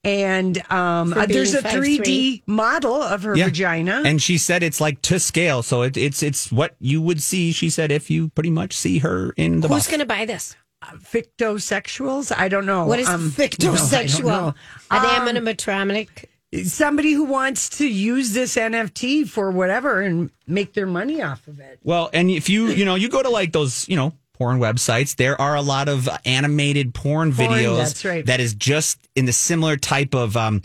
and 0.03 0.57
um, 0.71 1.13
uh, 1.13 1.25
there's 1.25 1.53
a 1.53 1.61
3D 1.61 2.41
5'3". 2.41 2.47
model 2.47 3.01
of 3.01 3.23
her 3.23 3.35
yeah. 3.37 3.45
vagina. 3.45 4.01
And 4.05 4.21
she 4.21 4.37
said 4.37 4.61
it's 4.63 4.81
like 4.81 5.01
to 5.03 5.19
scale, 5.19 5.63
so 5.63 5.83
it, 5.83 5.95
it's 5.95 6.21
it's 6.23 6.51
what 6.51 6.75
you 6.79 7.01
would 7.01 7.21
see. 7.21 7.51
She 7.53 7.69
said 7.69 7.91
if 7.91 8.09
you 8.09 8.29
pretty 8.29 8.51
much 8.51 8.73
see 8.73 8.99
her 8.99 9.31
in 9.37 9.61
the 9.61 9.67
Who's 9.67 9.87
going 9.87 9.99
to 9.99 10.05
buy 10.05 10.25
this? 10.25 10.55
Fictosexuals? 10.93 12.33
I 12.35 12.47
don't 12.47 12.65
know. 12.65 12.85
What 12.85 12.99
is 12.99 13.07
Um, 13.09 13.31
fictosexual? 13.31 14.23
no, 14.25 14.55
I 14.89 15.01
don't 15.01 15.25
know. 15.25 15.29
An 15.31 15.37
Um, 15.37 15.45
animatronic. 15.45 16.25
somebody 16.63 17.11
who 17.13 17.23
wants 17.25 17.69
to 17.77 17.87
use 17.87 18.33
this 18.33 18.55
NFT 18.55 19.27
for 19.27 19.51
whatever 19.51 20.01
and 20.01 20.29
make 20.47 20.73
their 20.73 20.87
money 20.87 21.21
off 21.21 21.47
of 21.47 21.59
it. 21.59 21.79
Well, 21.83 22.09
and 22.13 22.29
if 22.29 22.49
you 22.49 22.67
you 22.67 22.85
know 22.85 22.95
you 22.95 23.09
go 23.09 23.21
to 23.21 23.29
like 23.29 23.51
those 23.51 23.87
you 23.89 23.95
know 23.95 24.13
porn 24.33 24.59
websites, 24.59 25.15
there 25.15 25.39
are 25.39 25.55
a 25.55 25.61
lot 25.61 25.89
of 25.89 26.07
animated 26.25 26.93
porn, 26.93 27.33
Porn, 27.33 27.49
videos 27.51 27.77
that's 27.77 28.05
right. 28.05 28.25
that 28.25 28.39
is 28.39 28.53
just 28.53 28.97
in 29.15 29.25
the 29.25 29.33
similar 29.33 29.75
type 29.77 30.13
of 30.13 30.37
um 30.37 30.61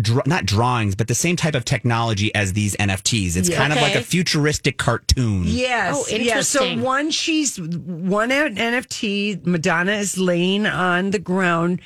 dr- 0.00 0.26
not 0.26 0.44
drawings, 0.46 0.94
but 0.94 1.08
the 1.08 1.14
same 1.14 1.36
type 1.36 1.54
of 1.54 1.64
technology 1.64 2.34
as 2.34 2.52
these 2.52 2.74
NFTs. 2.76 3.36
It's 3.36 3.48
Yeah. 3.48 3.56
kind 3.56 3.72
of 3.72 3.80
like 3.80 3.94
a 3.94 4.02
futuristic 4.02 4.78
cartoon. 4.78 5.44
Yes. 5.46 5.94
Oh, 5.96 6.16
Yeah. 6.16 6.40
So 6.42 6.76
one, 6.78 7.10
she's 7.10 7.58
one 7.60 8.30
NFT. 8.30 9.40
Madonna 9.46 9.92
is 9.92 10.16
laying 10.18 10.66
on 10.66 11.10
the 11.10 11.18
ground, 11.18 11.80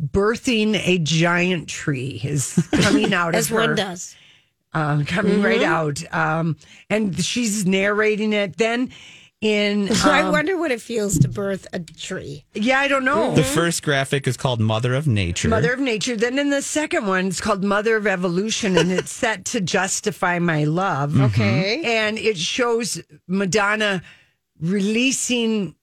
birthing 0.00 0.80
a 0.86 0.98
giant 0.98 1.68
tree 1.68 2.20
is 2.24 2.66
coming 2.72 3.12
out 3.12 3.34
As 3.36 3.46
of 3.46 3.50
her. 3.56 3.66
one 3.66 3.74
does. 3.76 4.14
uh, 4.72 5.02
coming 5.06 5.42
right 5.42 5.62
out. 5.62 6.02
Um, 6.14 6.56
and 6.88 7.22
she's 7.22 7.66
narrating 7.66 8.32
it. 8.32 8.56
Then 8.56 8.90
in, 9.40 9.88
I 10.04 10.22
um, 10.22 10.32
wonder 10.32 10.58
what 10.58 10.70
it 10.70 10.80
feels 10.80 11.18
to 11.20 11.28
birth 11.28 11.66
a 11.72 11.78
tree. 11.80 12.44
yeah, 12.54 12.78
I 12.80 12.88
don't 12.88 13.04
know. 13.04 13.34
The 13.34 13.44
first 13.44 13.82
graphic 13.82 14.26
is 14.26 14.36
called 14.36 14.60
Mother 14.60 14.94
of 14.94 15.06
Nature. 15.06 15.48
Mother 15.48 15.72
of 15.72 15.80
Nature. 15.80 16.16
Then 16.16 16.38
in 16.38 16.50
the 16.50 16.62
second 16.62 17.06
one, 17.06 17.28
it's 17.28 17.40
called 17.40 17.64
Mother 17.64 17.96
of 17.96 18.06
Evolution, 18.06 18.76
and 18.76 18.92
it's 18.92 19.12
set 19.24 19.44
to 19.46 19.60
justify 19.60 20.38
my 20.38 20.64
love. 20.64 21.12
Mm-hmm. 21.12 21.22
Okay. 21.24 21.82
And 21.84 22.18
it 22.18 22.36
shows 22.36 23.00
Madonna 23.26 24.02
releasing 24.60 25.74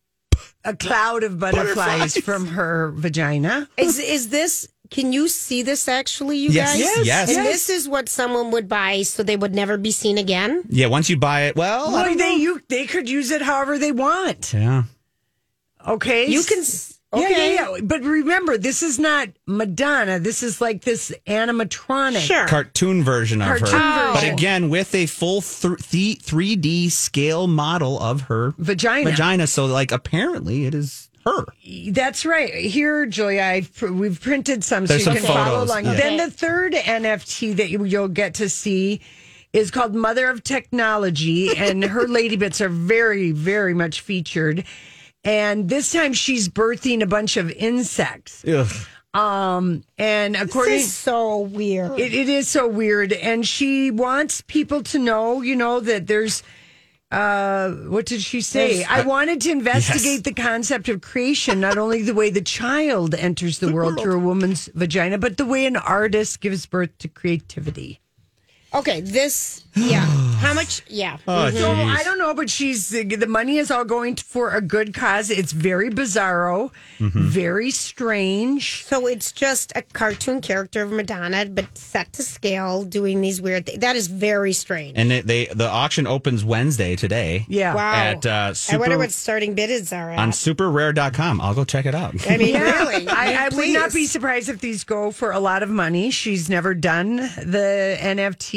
a 0.64 0.76
cloud 0.76 1.24
of 1.24 1.40
butterflies, 1.40 1.76
Butterflies. 2.16 2.18
from 2.24 2.48
her 2.48 2.92
vagina. 2.92 3.68
Is 3.78 3.98
is 4.00 4.30
this? 4.30 4.68
Can 4.90 5.12
you 5.14 5.28
see 5.28 5.62
this 5.64 5.88
actually, 5.88 6.38
you 6.38 6.50
Yes. 6.50 6.72
guys? 6.74 6.80
Yes. 6.80 7.06
Yes. 7.06 7.28
And 7.30 7.44
Yes. 7.44 7.54
this 7.54 7.70
is 7.70 7.90
what 7.90 8.10
someone 8.10 8.52
would 8.52 8.68
buy 8.70 9.02
so 9.04 9.24
they 9.24 9.36
would 9.38 9.54
never 9.56 9.78
be 9.78 9.92
seen 9.92 10.18
again. 10.18 10.64
yeah, 10.70 10.88
once 10.88 11.10
you 11.10 11.18
buy 11.18 11.42
it, 11.44 11.56
well, 11.56 11.92
Well, 11.92 12.16
they 12.16 12.36
you 12.36 12.62
they 12.70 12.86
could 12.86 13.10
use 13.10 13.32
it 13.32 13.42
however 13.42 13.78
they 13.78 13.92
want. 13.92 14.54
yeah. 14.54 14.84
Okay, 15.88 16.28
You 16.28 16.44
can. 16.44 16.60
s- 16.60 16.94
Yeah, 17.16 17.30
yeah, 17.30 17.46
yeah. 17.54 17.78
But 17.84 18.04
remember, 18.04 18.58
this 18.58 18.84
is 18.84 19.00
not 19.00 19.30
Madonna. 19.48 20.20
This 20.20 20.44
is 20.44 20.60
like 20.60 20.84
this 20.84 21.14
animatronic. 21.26 22.20
Sure. 22.20 22.46
cartoon 22.48 23.02
version 23.04 23.42
of 23.42 23.48
Cartoon 23.48 23.70
oh. 23.82 24.08
her. 24.08 24.14
But 24.14 24.24
again, 24.26 24.68
with 24.70 24.94
a 24.94 25.06
full 25.06 25.42
th- 25.42 25.80
3D 25.80 26.90
scale 26.92 27.48
model 27.48 27.98
of 28.02 28.22
her 28.24 28.54
Vagina. 28.58 29.10
Vagina. 29.10 29.48
So, 29.48 29.66
like, 29.68 29.94
apparently 29.94 30.66
it 30.66 30.76
is 30.76 31.07
her. 31.28 31.46
That's 31.92 32.26
right. 32.26 32.54
Here, 32.54 33.06
Julia, 33.06 33.42
I've, 33.42 33.76
pr- 33.76 33.88
we've 33.88 34.20
printed 34.20 34.64
some 34.64 34.86
There's 34.86 35.04
so 35.04 35.12
you 35.12 35.20
some 35.20 35.26
can 35.28 35.36
follow 35.36 35.64
along. 35.64 35.86
yeah. 35.86 35.94
Then 35.94 36.18
the 36.18 36.32
third 36.32 36.74
NFT 36.74 37.56
that 37.58 37.70
you, 37.70 37.84
you'll 37.84 38.08
get 38.08 38.34
to 38.36 38.50
see 38.50 39.02
is 39.54 39.72
called 39.72 39.96
Mother 39.96 40.28
of 40.30 40.44
Technology, 40.44 41.56
and 41.58 41.84
her 41.84 42.08
lady 42.08 42.36
bits 42.36 42.60
are 42.62 42.70
very, 42.70 43.32
very 43.32 43.74
much 43.74 44.02
featured. 44.02 44.66
And 45.24 45.68
this 45.70 45.92
time 45.92 46.14
she's 46.14 46.48
birthing 46.50 47.02
a 47.02 47.06
bunch 47.08 47.38
of 47.38 47.52
insects. 47.52 48.46
Um, 49.14 49.84
and 49.98 50.36
according 50.36 50.74
This 50.76 50.86
is 50.88 50.94
so 50.94 51.40
weird. 51.40 52.00
it, 52.00 52.14
it 52.14 52.30
is 52.30 52.48
so 52.48 52.68
weird. 52.68 53.12
And 53.14 53.48
she 53.48 53.90
wants 53.90 54.42
people 54.42 54.84
to 54.84 55.00
know, 55.00 55.42
you 55.42 55.56
know, 55.56 55.80
that 55.80 56.06
there's 56.08 56.44
uh 57.12 57.72
what 57.88 58.06
did 58.06 58.22
she 58.22 58.42
say? 58.42 58.84
I 58.84 59.04
wanted 59.04 59.42
to 59.42 59.52
investigate 59.52 60.24
the 60.24 60.34
concept 60.34 60.90
of 60.90 61.02
creation, 61.02 61.60
not 61.60 61.78
only 61.78 62.02
the 62.02 62.14
way 62.14 62.30
the 62.30 62.42
child 62.42 63.16
enters 63.16 63.60
the 63.60 63.72
world 63.72 64.02
through 64.02 64.16
a 64.16 64.24
woman's 64.24 64.68
vagina, 64.74 65.18
but 65.18 65.38
the 65.38 65.46
way 65.46 65.66
an 65.66 65.78
artist 65.78 66.42
gives 66.42 66.66
birth 66.66 66.98
to 67.00 67.08
creativity. 67.08 68.02
Okay, 68.74 69.02
this, 69.02 69.64
yeah. 69.76 70.06
How 70.38 70.54
much? 70.54 70.84
Yeah. 70.88 71.18
Oh, 71.28 71.50
So 71.50 71.74
geez. 71.74 72.00
I 72.00 72.04
don't 72.04 72.20
know, 72.20 72.34
but 72.36 72.48
she's 72.48 72.90
the 72.90 73.26
money 73.28 73.58
is 73.58 73.72
all 73.72 73.86
going 73.86 74.18
for 74.18 74.52
a 74.52 74.62
good 74.62 74.94
cause. 74.94 75.32
It's 75.32 75.52
very 75.52 75.90
bizarro, 75.90 76.72
Mm-hmm. 77.00 77.28
very 77.28 77.70
strange. 77.72 78.84
So 78.86 79.06
it's 79.08 79.32
just 79.32 79.72
a 79.76 79.82
cartoon 79.84 80.42
character 80.42 80.82
of 80.82 80.92
Madonna, 80.92 81.46
but 81.46 81.78
set 81.78 82.12
to 82.14 82.24
scale, 82.24 82.84
doing 82.84 83.22
these 83.22 83.40
weird 83.42 83.66
things. 83.68 83.80
That 83.80 83.96
is 83.96 84.08
very 84.08 84.52
strange. 84.54 84.94
And 84.98 85.12
it, 85.12 85.28
they 85.28 85.46
the 85.46 85.68
auction 85.70 86.08
opens 86.08 86.44
Wednesday 86.44 86.96
today. 86.96 87.46
Yeah. 87.48 87.74
wow. 87.76 87.94
At 87.94 88.26
uh, 88.26 88.54
I 88.72 88.78
wonder 88.78 88.98
what 88.98 89.12
starting 89.12 89.54
bids 89.54 89.94
are 89.94 90.12
at. 90.12 90.18
on 90.20 90.32
superrare.com. 90.32 91.40
I'll 91.42 91.54
go 91.56 91.64
check 91.66 91.86
it 91.86 91.94
out. 91.96 92.16
I 92.30 92.38
mean, 92.38 92.60
really? 92.60 93.08
I, 93.08 93.46
I 93.46 93.56
would 93.56 93.70
not 93.70 93.94
be 93.94 94.06
surprised 94.06 94.50
if 94.50 94.60
these 94.60 94.84
go 94.84 95.12
for 95.12 95.32
a 95.32 95.40
lot 95.40 95.62
of 95.64 95.70
money. 95.70 96.10
She's 96.12 96.50
never 96.50 96.74
done 96.74 97.18
the 97.18 97.98
NFT. 98.02 98.57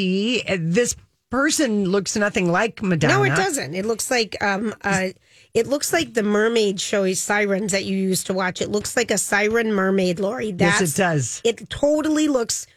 This 0.59 0.95
person 1.29 1.85
looks 1.85 2.15
nothing 2.15 2.51
like 2.51 2.81
Madonna. 2.83 3.13
No, 3.13 3.23
it 3.23 3.35
doesn't. 3.35 3.73
It 3.73 3.85
looks 3.85 4.11
like 4.11 4.35
um 4.43 4.73
uh 4.83 5.09
it 5.53 5.67
looks 5.67 5.91
like 5.93 6.13
the 6.13 6.23
mermaid 6.23 6.79
show 6.79 7.11
sirens 7.13 7.71
that 7.71 7.85
you 7.85 7.97
used 7.97 8.27
to 8.27 8.33
watch. 8.33 8.61
It 8.61 8.69
looks 8.69 8.95
like 8.95 9.11
a 9.11 9.17
siren 9.17 9.73
mermaid, 9.73 10.19
Lori. 10.19 10.53
Yes, 10.57 10.81
it 10.81 10.95
does. 10.97 11.41
It 11.43 11.69
totally 11.69 12.27
looks 12.27 12.67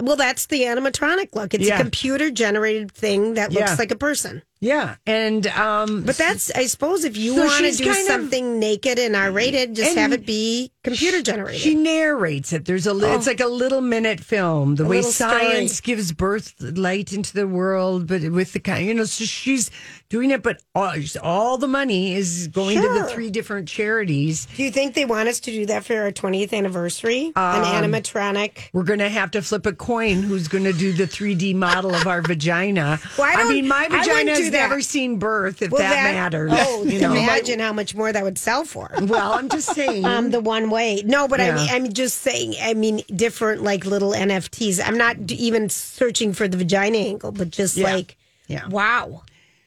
well, 0.00 0.16
that's 0.16 0.46
the 0.46 0.62
animatronic 0.62 1.34
look. 1.34 1.52
It's 1.54 1.66
Yeah. 1.66 1.76
a 1.76 1.82
computer 1.82 2.30
generated 2.30 2.90
thing 2.92 3.34
that 3.34 3.52
looks 3.52 3.70
Yeah. 3.72 3.76
like 3.78 3.90
a 3.90 3.96
person. 3.96 4.42
Yeah, 4.62 4.96
and 5.06 5.46
um, 5.46 6.02
But 6.02 6.16
that's 6.18 6.50
I 6.50 6.66
suppose 6.66 7.04
if 7.04 7.16
you 7.16 7.34
So 7.34 7.44
want 7.46 7.64
to 7.64 7.72
do 7.72 7.84
kind 7.84 7.98
of- 7.98 8.06
something 8.06 8.58
naked 8.58 8.98
and 8.98 9.16
R 9.16 9.32
rated, 9.32 9.74
just 9.74 9.96
have 9.96 10.12
it 10.12 10.26
be 10.26 10.70
computer 10.84 11.22
generated. 11.22 11.60
She 11.62 11.74
narrates 11.74 12.52
it. 12.52 12.66
There's 12.66 12.86
a 12.86 12.92
li- 12.92 13.08
it's 13.08 13.26
like 13.26 13.40
a 13.40 13.46
little 13.46 13.80
minute 13.80 14.20
film. 14.20 14.74
The 14.76 14.84
A 14.84 14.88
way 14.88 14.96
little 14.98 15.12
story. 15.12 15.30
science 15.40 15.80
gives 15.80 16.12
birth 16.12 16.54
light 16.60 17.12
into 17.12 17.32
the 17.32 17.46
world, 17.48 18.06
but 18.06 18.22
with 18.30 18.52
the 18.52 18.60
kind, 18.60 18.84
you 18.86 18.92
know, 18.94 19.04
so 19.04 19.24
she's 19.24 19.70
doing 20.10 20.30
it. 20.30 20.42
But 20.42 20.60
all, 20.74 20.92
all 21.22 21.56
the 21.56 21.68
money 21.68 22.14
is 22.14 22.48
going 22.48 22.80
to 22.82 22.88
the 22.88 23.04
three 23.04 23.30
different 23.30 23.66
charities. 23.66 24.46
do 24.56 24.62
you 24.62 24.70
think 24.70 24.92
they 24.94 25.06
want 25.06 25.28
us 25.28 25.40
to 25.40 25.50
do 25.50 25.64
that 25.66 25.84
for 25.84 25.96
our 26.02 26.10
20th 26.12 26.52
anniversary? 26.52 27.32
Um, 27.36 27.62
An 27.64 27.90
animatronic? 27.92 28.68
We're 28.74 28.82
going 28.84 28.98
to 28.98 29.08
have 29.08 29.30
to 29.32 29.42
flip 29.42 29.64
a 29.66 29.72
coin. 29.72 30.22
Who's 30.22 30.48
going 30.48 30.64
to 30.64 30.72
do 30.74 30.92
the 30.92 31.04
3D 31.04 31.54
model 31.54 31.94
of 31.94 32.06
our 32.06 32.20
vagina? 32.22 32.98
Well, 33.18 33.30
I 33.38 33.48
mean, 33.48 33.66
my 33.68 33.88
vagina 33.88 34.32
has 34.50 34.60
that. 34.60 34.68
never 34.68 34.80
seen 34.80 35.18
birth. 35.18 35.62
If 35.62 35.70
Well, 35.70 35.80
that, 35.80 36.12
matters, 36.14 36.50
Oh, 36.54 36.84
you 36.84 37.00
know. 37.00 37.12
imagine 37.12 37.58
how 37.60 37.72
much 37.72 37.94
more 37.94 38.12
that 38.12 38.22
would 38.22 38.38
sell 38.38 38.64
for. 38.64 38.90
Well, 39.02 39.32
I'm 39.32 39.48
just 39.48 39.74
saying. 39.74 40.04
Um, 40.04 40.30
the 40.30 40.40
one 40.40 40.70
way. 40.70 41.02
No, 41.04 41.28
but 41.28 41.40
I 41.40 41.52
mean, 41.54 41.68
I'm 41.70 41.92
just 41.92 42.18
saying. 42.18 42.54
I 42.60 42.74
mean, 42.74 43.02
different 43.14 43.62
like 43.62 43.84
little 43.86 44.12
NFTs. 44.12 44.80
I'm 44.84 44.98
not 44.98 45.16
even 45.32 45.68
searching 45.68 46.32
for 46.32 46.46
the 46.48 46.56
vagina 46.56 46.98
angle, 46.98 47.32
but 47.32 47.50
just 47.50 47.76
Yeah. 47.76 47.92
like, 47.92 48.16
Yeah. 48.46 48.66
wow. 48.68 49.22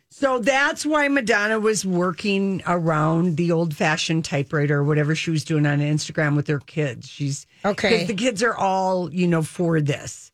So 0.09 0.37
that's 0.37 0.85
why 0.85 1.07
Madonna 1.07 1.59
was 1.59 1.83
working 1.83 2.61
around 2.67 3.35
the 3.35 3.51
old 3.51 3.75
fashioned 3.75 4.23
typewriter 4.25 4.77
or 4.77 4.83
whatever 4.83 5.15
she 5.15 5.31
was 5.31 5.43
doing 5.43 5.65
on 5.65 5.79
Instagram 5.79 6.35
with 6.35 6.47
her 6.49 6.59
kids. 6.59 7.09
She's 7.09 7.47
okay. 7.65 8.05
The 8.05 8.13
kids 8.13 8.43
are 8.43 8.55
all, 8.55 9.11
you 9.11 9.27
know, 9.27 9.41
for 9.41 9.81
this 9.81 10.31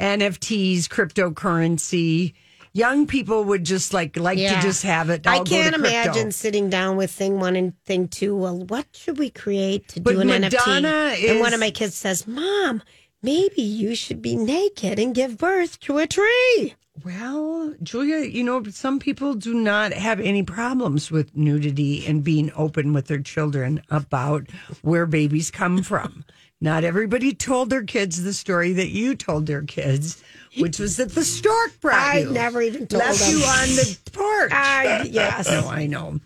NFTs, 0.00 0.88
cryptocurrency. 0.88 2.34
Young 2.74 3.06
people 3.06 3.44
would 3.44 3.64
just 3.64 3.92
like 3.92 4.16
like 4.16 4.38
Yeah. 4.38 4.56
to 4.56 4.62
just 4.66 4.82
have 4.82 5.10
it. 5.10 5.26
I 5.26 5.38
to 5.38 5.44
can't 5.44 5.74
imagine 5.74 6.32
sitting 6.32 6.70
down 6.70 6.96
with 6.96 7.10
thing 7.10 7.38
one 7.38 7.54
and 7.56 7.74
thing 7.84 8.08
two. 8.08 8.34
Well, 8.34 8.58
what 8.58 8.86
should 8.92 9.18
we 9.18 9.28
create 9.30 9.88
to 9.88 10.00
But 10.00 10.12
do 10.14 10.20
an 10.20 10.28
Madonna 10.28 11.12
NFT? 11.14 11.30
and 11.30 11.40
one 11.40 11.52
of 11.52 11.60
my 11.60 11.70
kids 11.70 11.94
says, 11.94 12.26
"Mom, 12.26 12.82
maybe 13.22 13.60
you 13.62 13.94
should 13.94 14.22
be 14.22 14.36
naked 14.36 14.98
and 14.98 15.14
give 15.14 15.36
birth 15.36 15.80
to 15.80 15.98
a 15.98 16.06
tree." 16.06 16.74
Well, 17.04 17.74
Julia, 17.82 18.18
you 18.26 18.44
know, 18.44 18.62
some 18.70 18.98
people 18.98 19.34
do 19.34 19.54
not 19.54 19.92
have 19.94 20.20
any 20.20 20.42
problems 20.42 21.10
with 21.10 21.34
nudity 21.36 22.04
and 22.06 22.22
being 22.22 22.52
open 22.54 22.92
with 22.92 23.06
their 23.06 23.20
children 23.20 23.82
about 23.90 24.46
where 24.82 25.06
babies 25.06 25.50
come 25.50 25.82
from. 25.82 26.24
Not 26.60 26.84
everybody 26.84 27.32
told 27.34 27.70
their 27.70 27.82
kids 27.82 28.22
the 28.22 28.32
story 28.34 28.72
that 28.74 28.90
you 28.90 29.14
told 29.14 29.46
their 29.46 29.62
kids, 29.62 30.22
which 30.58 30.78
was 30.78 30.96
that 30.98 31.10
the 31.12 31.24
stork 31.24 31.80
brought 31.80 31.98
I 31.98 32.20
you. 32.20 32.30
never 32.30 32.60
even 32.62 32.86
told 32.86 33.02
left 33.02 33.20
them. 33.20 33.30
you 33.30 33.44
on 33.44 33.68
the 33.68 33.98
porch. 34.12 34.52
I- 34.52 35.08
yes. 35.10 35.48
No, 35.48 35.68
I 35.68 35.86
know. 35.86 36.20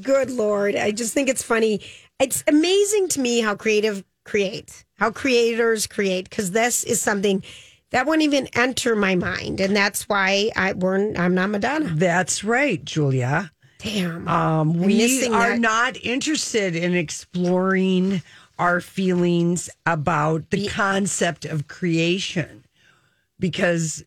Good 0.00 0.30
Lord. 0.30 0.76
I 0.76 0.90
just 0.90 1.14
think 1.14 1.28
it's 1.28 1.42
funny. 1.42 1.80
It's 2.20 2.42
amazing 2.46 3.08
to 3.08 3.20
me 3.20 3.40
how 3.40 3.54
creative 3.54 4.04
create, 4.24 4.84
how 4.98 5.10
creators 5.10 5.86
create, 5.86 6.28
because 6.28 6.50
this 6.50 6.82
is 6.84 7.00
something 7.00 7.42
that 7.90 8.06
wouldn't 8.06 8.24
even 8.24 8.48
enter 8.54 8.96
my 8.96 9.14
mind. 9.14 9.60
And 9.60 9.74
that's 9.76 10.08
why 10.08 10.50
I, 10.56 10.72
we're, 10.72 11.14
I'm 11.16 11.34
not 11.34 11.50
Madonna. 11.50 11.90
That's 11.94 12.42
right, 12.42 12.84
Julia. 12.84 13.52
Damn. 13.78 14.26
Um, 14.26 14.80
we 14.80 15.26
are 15.28 15.50
that. 15.50 15.60
not 15.60 15.96
interested 16.02 16.74
in 16.74 16.94
exploring 16.94 18.22
our 18.58 18.80
feelings 18.80 19.70
about 19.84 20.50
the 20.50 20.66
concept 20.68 21.44
of 21.44 21.68
creation 21.68 22.64
because 23.38 24.04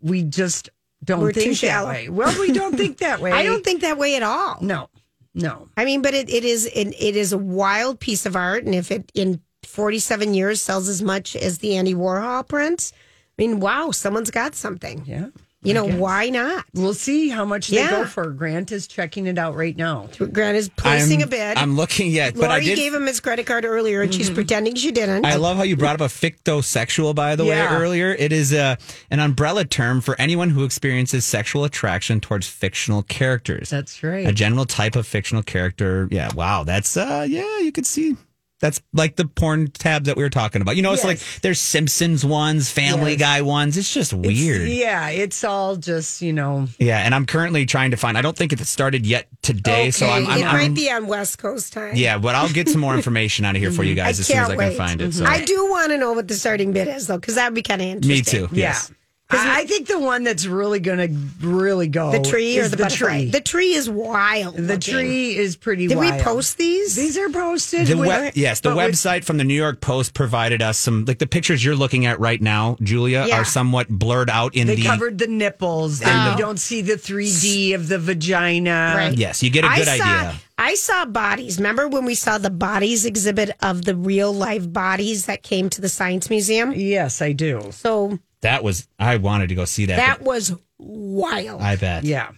we 0.00 0.22
just 0.22 0.70
don't 1.04 1.20
We're 1.20 1.32
too 1.32 1.40
think 1.40 1.60
that 1.60 1.86
way. 1.86 2.08
Well, 2.08 2.38
we 2.40 2.52
don't 2.52 2.76
think 2.76 2.98
that 2.98 3.20
way. 3.22 3.32
I 3.32 3.42
don't 3.42 3.64
think 3.64 3.82
that 3.82 3.98
way 3.98 4.16
at 4.16 4.22
all. 4.22 4.58
No, 4.60 4.88
no. 5.34 5.68
I 5.76 5.84
mean, 5.84 6.02
but 6.02 6.14
it, 6.14 6.30
it 6.30 6.44
is 6.44 6.66
it, 6.66 6.88
it 6.88 7.16
is 7.16 7.32
a 7.32 7.38
wild 7.38 8.00
piece 8.00 8.26
of 8.26 8.36
art, 8.36 8.64
and 8.64 8.74
if 8.74 8.90
it 8.90 9.10
in 9.14 9.40
forty 9.62 9.98
seven 9.98 10.34
years 10.34 10.60
sells 10.60 10.88
as 10.88 11.02
much 11.02 11.36
as 11.36 11.58
the 11.58 11.76
Andy 11.76 11.94
Warhol 11.94 12.46
prints, 12.46 12.92
I 13.38 13.42
mean, 13.42 13.60
wow, 13.60 13.90
someone's 13.90 14.30
got 14.30 14.54
something. 14.54 15.04
Yeah. 15.06 15.28
You 15.66 15.74
know, 15.74 15.88
why 15.88 16.30
not? 16.30 16.64
We'll 16.74 16.94
see 16.94 17.28
how 17.28 17.44
much 17.44 17.68
they 17.68 17.86
go 17.88 18.04
for. 18.04 18.30
Grant 18.30 18.70
is 18.72 18.86
checking 18.86 19.26
it 19.26 19.38
out 19.38 19.56
right 19.56 19.76
now. 19.76 20.08
Grant 20.32 20.56
is 20.56 20.68
placing 20.68 21.22
I'm, 21.22 21.28
a 21.28 21.30
bid. 21.30 21.58
I'm 21.58 21.76
looking 21.76 22.10
yet, 22.10 22.34
but 22.34 22.42
Lori 22.42 22.52
I 22.52 22.60
did. 22.60 22.76
gave 22.76 22.94
him 22.94 23.06
his 23.06 23.20
credit 23.20 23.46
card 23.46 23.64
earlier, 23.64 24.02
and 24.02 24.14
she's 24.14 24.30
pretending 24.30 24.74
she 24.76 24.92
didn't. 24.92 25.24
I 25.26 25.36
love 25.36 25.56
how 25.56 25.64
you 25.64 25.76
brought 25.76 26.00
up 26.00 26.00
a 26.00 26.12
fictosexual, 26.12 27.14
by 27.14 27.36
the 27.36 27.44
way, 27.44 27.60
earlier. 27.60 28.14
It 28.14 28.32
is 28.32 28.52
a, 28.52 28.78
an 29.10 29.20
umbrella 29.20 29.64
term 29.64 30.00
for 30.00 30.18
anyone 30.20 30.50
who 30.50 30.64
experiences 30.64 31.24
sexual 31.24 31.64
attraction 31.64 32.20
towards 32.20 32.46
fictional 32.46 33.02
characters. 33.02 33.70
That's 33.70 34.02
right. 34.02 34.26
A 34.26 34.32
general 34.32 34.66
type 34.66 34.96
of 34.96 35.06
fictional 35.06 35.42
character. 35.42 36.08
Yeah, 36.10 36.32
wow. 36.34 36.64
That's, 36.64 36.96
uh, 36.96 37.26
yeah, 37.28 37.58
you 37.58 37.72
could 37.72 37.86
see. 37.86 38.16
That's 38.58 38.80
like 38.94 39.16
the 39.16 39.26
porn 39.26 39.68
tab 39.68 40.04
that 40.04 40.16
we 40.16 40.22
were 40.22 40.30
talking 40.30 40.62
about. 40.62 40.76
You 40.76 40.82
know, 40.82 40.94
it's 40.94 41.04
like 41.04 41.20
there's 41.42 41.60
Simpsons 41.60 42.24
ones, 42.24 42.70
Family 42.70 43.12
Yes. 43.12 43.20
Guy 43.20 43.42
ones. 43.42 43.76
It's 43.76 43.92
just 43.92 44.14
It's- 44.14 44.26
weird. 44.26 44.68
yeah, 44.68 45.10
it's 45.10 45.44
all 45.44 45.76
just, 45.76 46.22
you 46.22 46.32
know. 46.32 46.66
Yeah, 46.78 46.98
and 47.00 47.14
I'm 47.14 47.26
currently 47.26 47.66
trying 47.66 47.90
to 47.90 47.98
find. 47.98 48.16
I 48.16 48.22
don't 48.22 48.36
think 48.36 48.52
it 48.54 48.58
started 48.60 49.04
yet 49.04 49.28
today, 49.42 49.90
so 49.90 50.06
I'm. 50.06 50.26
I'm, 50.26 50.38
it 50.38 50.44
I'm- 50.46 50.56
might 50.56 50.74
be 50.74 50.90
on 50.90 51.06
West 51.06 51.38
Coast 51.38 51.74
time. 51.74 51.96
Yeah, 51.96 52.16
but 52.16 52.34
I'll 52.34 52.48
get 52.48 52.68
some 52.70 52.80
more 52.80 52.94
information 52.96 53.44
out 53.44 53.56
of 53.56 53.60
here 53.60 53.70
for 53.70 53.82
you 53.82 53.94
mm-hmm. 53.94 54.06
guys 54.06 54.18
I 54.18 54.20
as 54.20 54.26
soon 54.26 54.38
as 54.38 54.44
I 54.46 54.48
can 54.48 54.58
wait. 54.58 54.76
find 54.78 55.00
it. 55.02 55.10
Mm-hmm. 55.10 55.24
So. 55.24 55.30
I 55.30 55.44
do 55.44 55.68
want 55.70 55.92
to 55.92 55.98
know 55.98 56.12
what 56.14 56.26
the 56.26 56.34
starting 56.34 56.72
bid 56.72 56.88
is, 56.88 57.08
though, 57.08 57.18
because 57.18 57.34
that 57.34 57.48
would 57.50 57.54
be 57.54 57.62
kind 57.62 57.82
of 57.82 57.88
interesting. 57.88 58.42
Me 58.42 58.48
too. 58.48 58.54
Yes. 58.54 58.88
Yeah. 58.90 58.96
I, 59.28 59.62
I 59.62 59.64
think 59.66 59.88
the 59.88 59.98
one 59.98 60.22
that's 60.22 60.46
really 60.46 60.78
going 60.78 60.98
to 60.98 61.46
really 61.46 61.88
go 61.88 62.12
The 62.12 62.20
tree 62.20 62.58
or 62.60 62.62
is 62.62 62.70
the, 62.70 62.76
the 62.76 62.88
tree. 62.88 63.28
The 63.30 63.40
tree 63.40 63.72
is 63.74 63.90
wild. 63.90 64.54
The 64.56 64.62
looking. 64.62 64.80
tree 64.80 65.36
is 65.36 65.56
pretty 65.56 65.88
Did 65.88 65.98
we 65.98 66.12
post 66.12 66.58
these? 66.58 66.94
These 66.94 67.18
are 67.18 67.28
posted. 67.30 67.88
The 67.88 67.96
with- 67.96 68.36
yes, 68.36 68.60
the 68.60 68.68
but 68.70 68.76
with- 68.76 68.94
website 68.94 69.24
from 69.24 69.38
the 69.38 69.44
New 69.44 69.54
York 69.54 69.80
Post 69.80 70.14
provided 70.14 70.62
us 70.62 70.78
some 70.78 71.04
like 71.06 71.18
the 71.18 71.26
pictures 71.26 71.64
you're 71.64 71.74
looking 71.74 72.06
at 72.06 72.20
right 72.20 72.40
now, 72.40 72.76
Julia, 72.80 73.24
Yeah. 73.26 73.40
are 73.40 73.44
somewhat 73.44 73.88
blurred 73.88 74.30
out 74.30 74.54
in 74.54 74.68
They 74.68 74.76
the. 74.76 74.82
covered 74.84 75.18
the 75.18 75.26
nipples. 75.26 76.00
And 76.02 76.10
And 76.10 76.26
the- 76.28 76.30
you 76.32 76.38
don't 76.38 76.58
see 76.60 76.82
the 76.82 76.96
3D 76.96 77.74
of 77.74 77.88
the 77.88 77.98
vagina. 77.98 78.92
Right. 78.96 79.18
Yes, 79.18 79.42
you 79.42 79.50
get 79.50 79.64
a 79.64 79.68
I 79.68 79.76
good 79.76 79.86
saw, 79.86 79.92
idea. 80.04 80.34
I 80.58 80.74
saw 80.76 81.04
bodies. 81.04 81.56
Remember 81.58 81.88
when 81.88 82.04
we 82.04 82.14
saw 82.14 82.38
the 82.38 82.50
bodies 82.50 83.04
exhibit 83.04 83.50
of 83.60 83.84
the 83.84 83.96
real 83.96 84.32
live 84.32 84.72
bodies 84.72 85.26
that 85.26 85.42
came 85.42 85.68
to 85.70 85.80
the 85.80 85.88
Science 85.88 86.30
Museum? 86.30 86.72
Yes, 86.74 87.20
I 87.20 87.32
do. 87.32 87.70
So 87.72 88.18
That 88.42 88.62
was 88.62 88.86
I 88.98 89.16
wanted 89.16 89.48
to 89.48 89.54
go 89.54 89.64
see 89.64 89.86
that. 89.86 89.96
that 89.96 90.22
was 90.22 90.54
wild. 90.78 91.60
I 91.62 91.76
bet. 91.76 92.04
Yeah. 92.04 92.30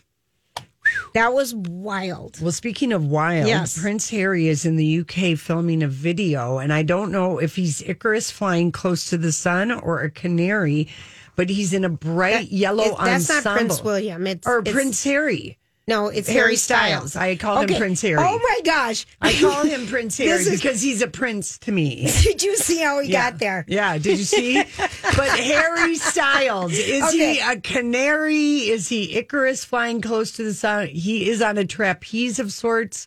That 1.15 1.33
was 1.35 1.55
wild. 1.55 2.41
Well, 2.41 2.53
speaking 2.53 2.93
of 2.93 3.05
wild, 3.05 3.47
Yes. 3.47 3.79
Prince 3.79 4.09
Harry 4.11 4.49
is 4.49 4.65
in 4.65 4.77
the 4.77 5.01
UK 5.01 5.37
filming 5.39 5.83
a 5.83 5.89
video, 5.89 6.59
and 6.59 6.73
I 6.73 6.83
don't 6.83 7.13
know 7.13 7.39
if 7.39 7.57
he's 7.57 7.83
Icarus 7.83 8.31
flying 8.31 8.73
close 8.73 9.11
to 9.11 9.19
the 9.19 9.33
sun 9.33 9.71
or 9.71 10.01
a 10.01 10.11
canary, 10.11 10.89
but 11.37 11.51
he's 11.51 11.73
in 11.75 11.85
a 11.85 11.89
bright 11.91 12.51
yellow 12.51 12.85
It- 12.85 12.99
that's 12.99 13.29
ensemble. 13.31 13.51
not 13.51 13.57
Prince 13.59 13.83
William. 13.85 14.27
It's 14.27 14.47
or 14.47 14.61
it's- 14.61 14.73
Prince 14.75 15.05
Harry. 15.05 15.59
No, 15.89 16.09
it's 16.09 16.29
Harry 16.29 16.41
Harry 16.41 16.57
Styles. 16.57 17.13
Styles. 17.13 17.17
I 17.17 17.37
called 17.37 17.71
him 17.71 17.79
Prince 17.79 18.03
Harry. 18.03 18.19
Oh 18.21 18.39
my 18.39 18.61
gosh! 18.65 19.07
I 19.23 19.33
call 19.33 19.65
him 19.65 19.87
Prince 19.87 20.19
Harry 20.19 20.31
is- 20.43 20.51
because 20.51 20.83
he's 20.83 21.01
a 21.03 21.09
prince 21.09 21.59
to 21.61 21.73
me. 21.73 22.11
Did 22.23 22.43
you 22.43 22.57
see 22.57 22.79
how 22.79 23.01
he 23.01 23.11
Yeah. 23.11 23.31
got 23.31 23.39
there? 23.41 23.65
Yeah, 23.67 23.97
did 23.99 24.19
you 24.19 24.25
see? 24.25 24.63
but 25.17 25.31
Harry 25.41 25.97
Styles, 25.97 26.73
is 26.75 27.11
he 27.11 27.41
a 27.41 27.59
canary? 27.61 28.69
Is 28.69 28.89
he 28.89 29.17
Icarus 29.17 29.65
flying 29.65 30.01
close 30.03 30.33
to 30.33 30.45
the 30.45 30.53
sun? 30.55 30.89
He 30.89 31.29
is 31.31 31.41
on 31.41 31.57
a 31.59 31.65
trapeze 31.65 32.39
of 32.39 32.53
sorts. 32.53 33.07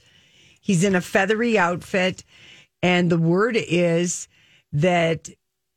He's 0.60 0.84
in 0.84 0.96
a 0.96 1.02
feathery 1.02 1.58
outfit. 1.58 2.24
And 2.84 3.12
the 3.12 3.18
word 3.20 3.58
is 3.58 4.28
that 4.74 5.30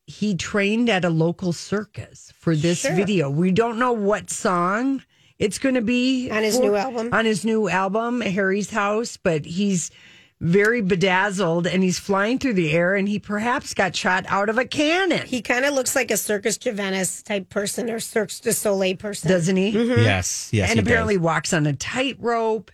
he 0.07 0.35
trained 0.37 0.89
at 0.89 1.05
a 1.05 1.11
local 1.11 1.53
circus 1.53 2.33
for 2.39 2.57
this 2.57 2.81
Sure. 2.81 2.95
video. 2.95 3.29
We 3.29 3.51
don't 3.53 3.79
know 3.79 3.93
what 3.93 4.31
song 4.31 5.03
it's 5.39 5.59
going 5.59 5.75
to 5.75 5.81
be 5.83 6.31
On 6.31 6.43
his 6.43 6.57
for- 6.57 6.63
new 6.63 6.75
album? 6.77 7.09
On 7.13 7.25
his 7.25 7.45
new 7.45 7.69
album, 7.69 8.21
Harry's 8.21 8.71
House, 8.71 9.17
but 9.17 9.45
he's 9.45 9.91
very 10.41 10.83
bedazzled 10.83 11.67
and 11.67 11.83
he's 11.83 11.99
flying 11.99 12.39
through 12.39 12.53
the 12.53 12.71
air 12.73 12.95
and 12.97 13.09
he 13.09 13.19
perhaps 13.19 13.73
got 13.73 13.95
shot 13.97 14.25
out 14.29 14.49
of 14.49 14.59
a 14.59 14.65
cannon. 14.65 15.27
He 15.27 15.41
kind 15.41 15.65
of 15.65 15.73
looks 15.75 15.95
like 15.97 16.11
a 16.11 16.17
Circus 16.17 16.59
Juventas 16.59 17.23
type 17.25 17.49
person 17.49 17.89
or 17.89 17.99
Cirque 18.01 18.31
du 18.43 18.53
Soleil 18.53 18.97
person. 18.97 19.31
doesn't 19.31 19.57
he? 19.57 19.73
Mm-hmm. 19.73 20.03
Yes, 20.03 20.51
yes, 20.53 20.71
and 20.71 20.79
he 20.79 20.85
apparently 20.85 21.15
does. 21.15 21.23
walks 21.23 21.53
on 21.53 21.67
a 21.67 21.73
tightrope. 21.73 22.71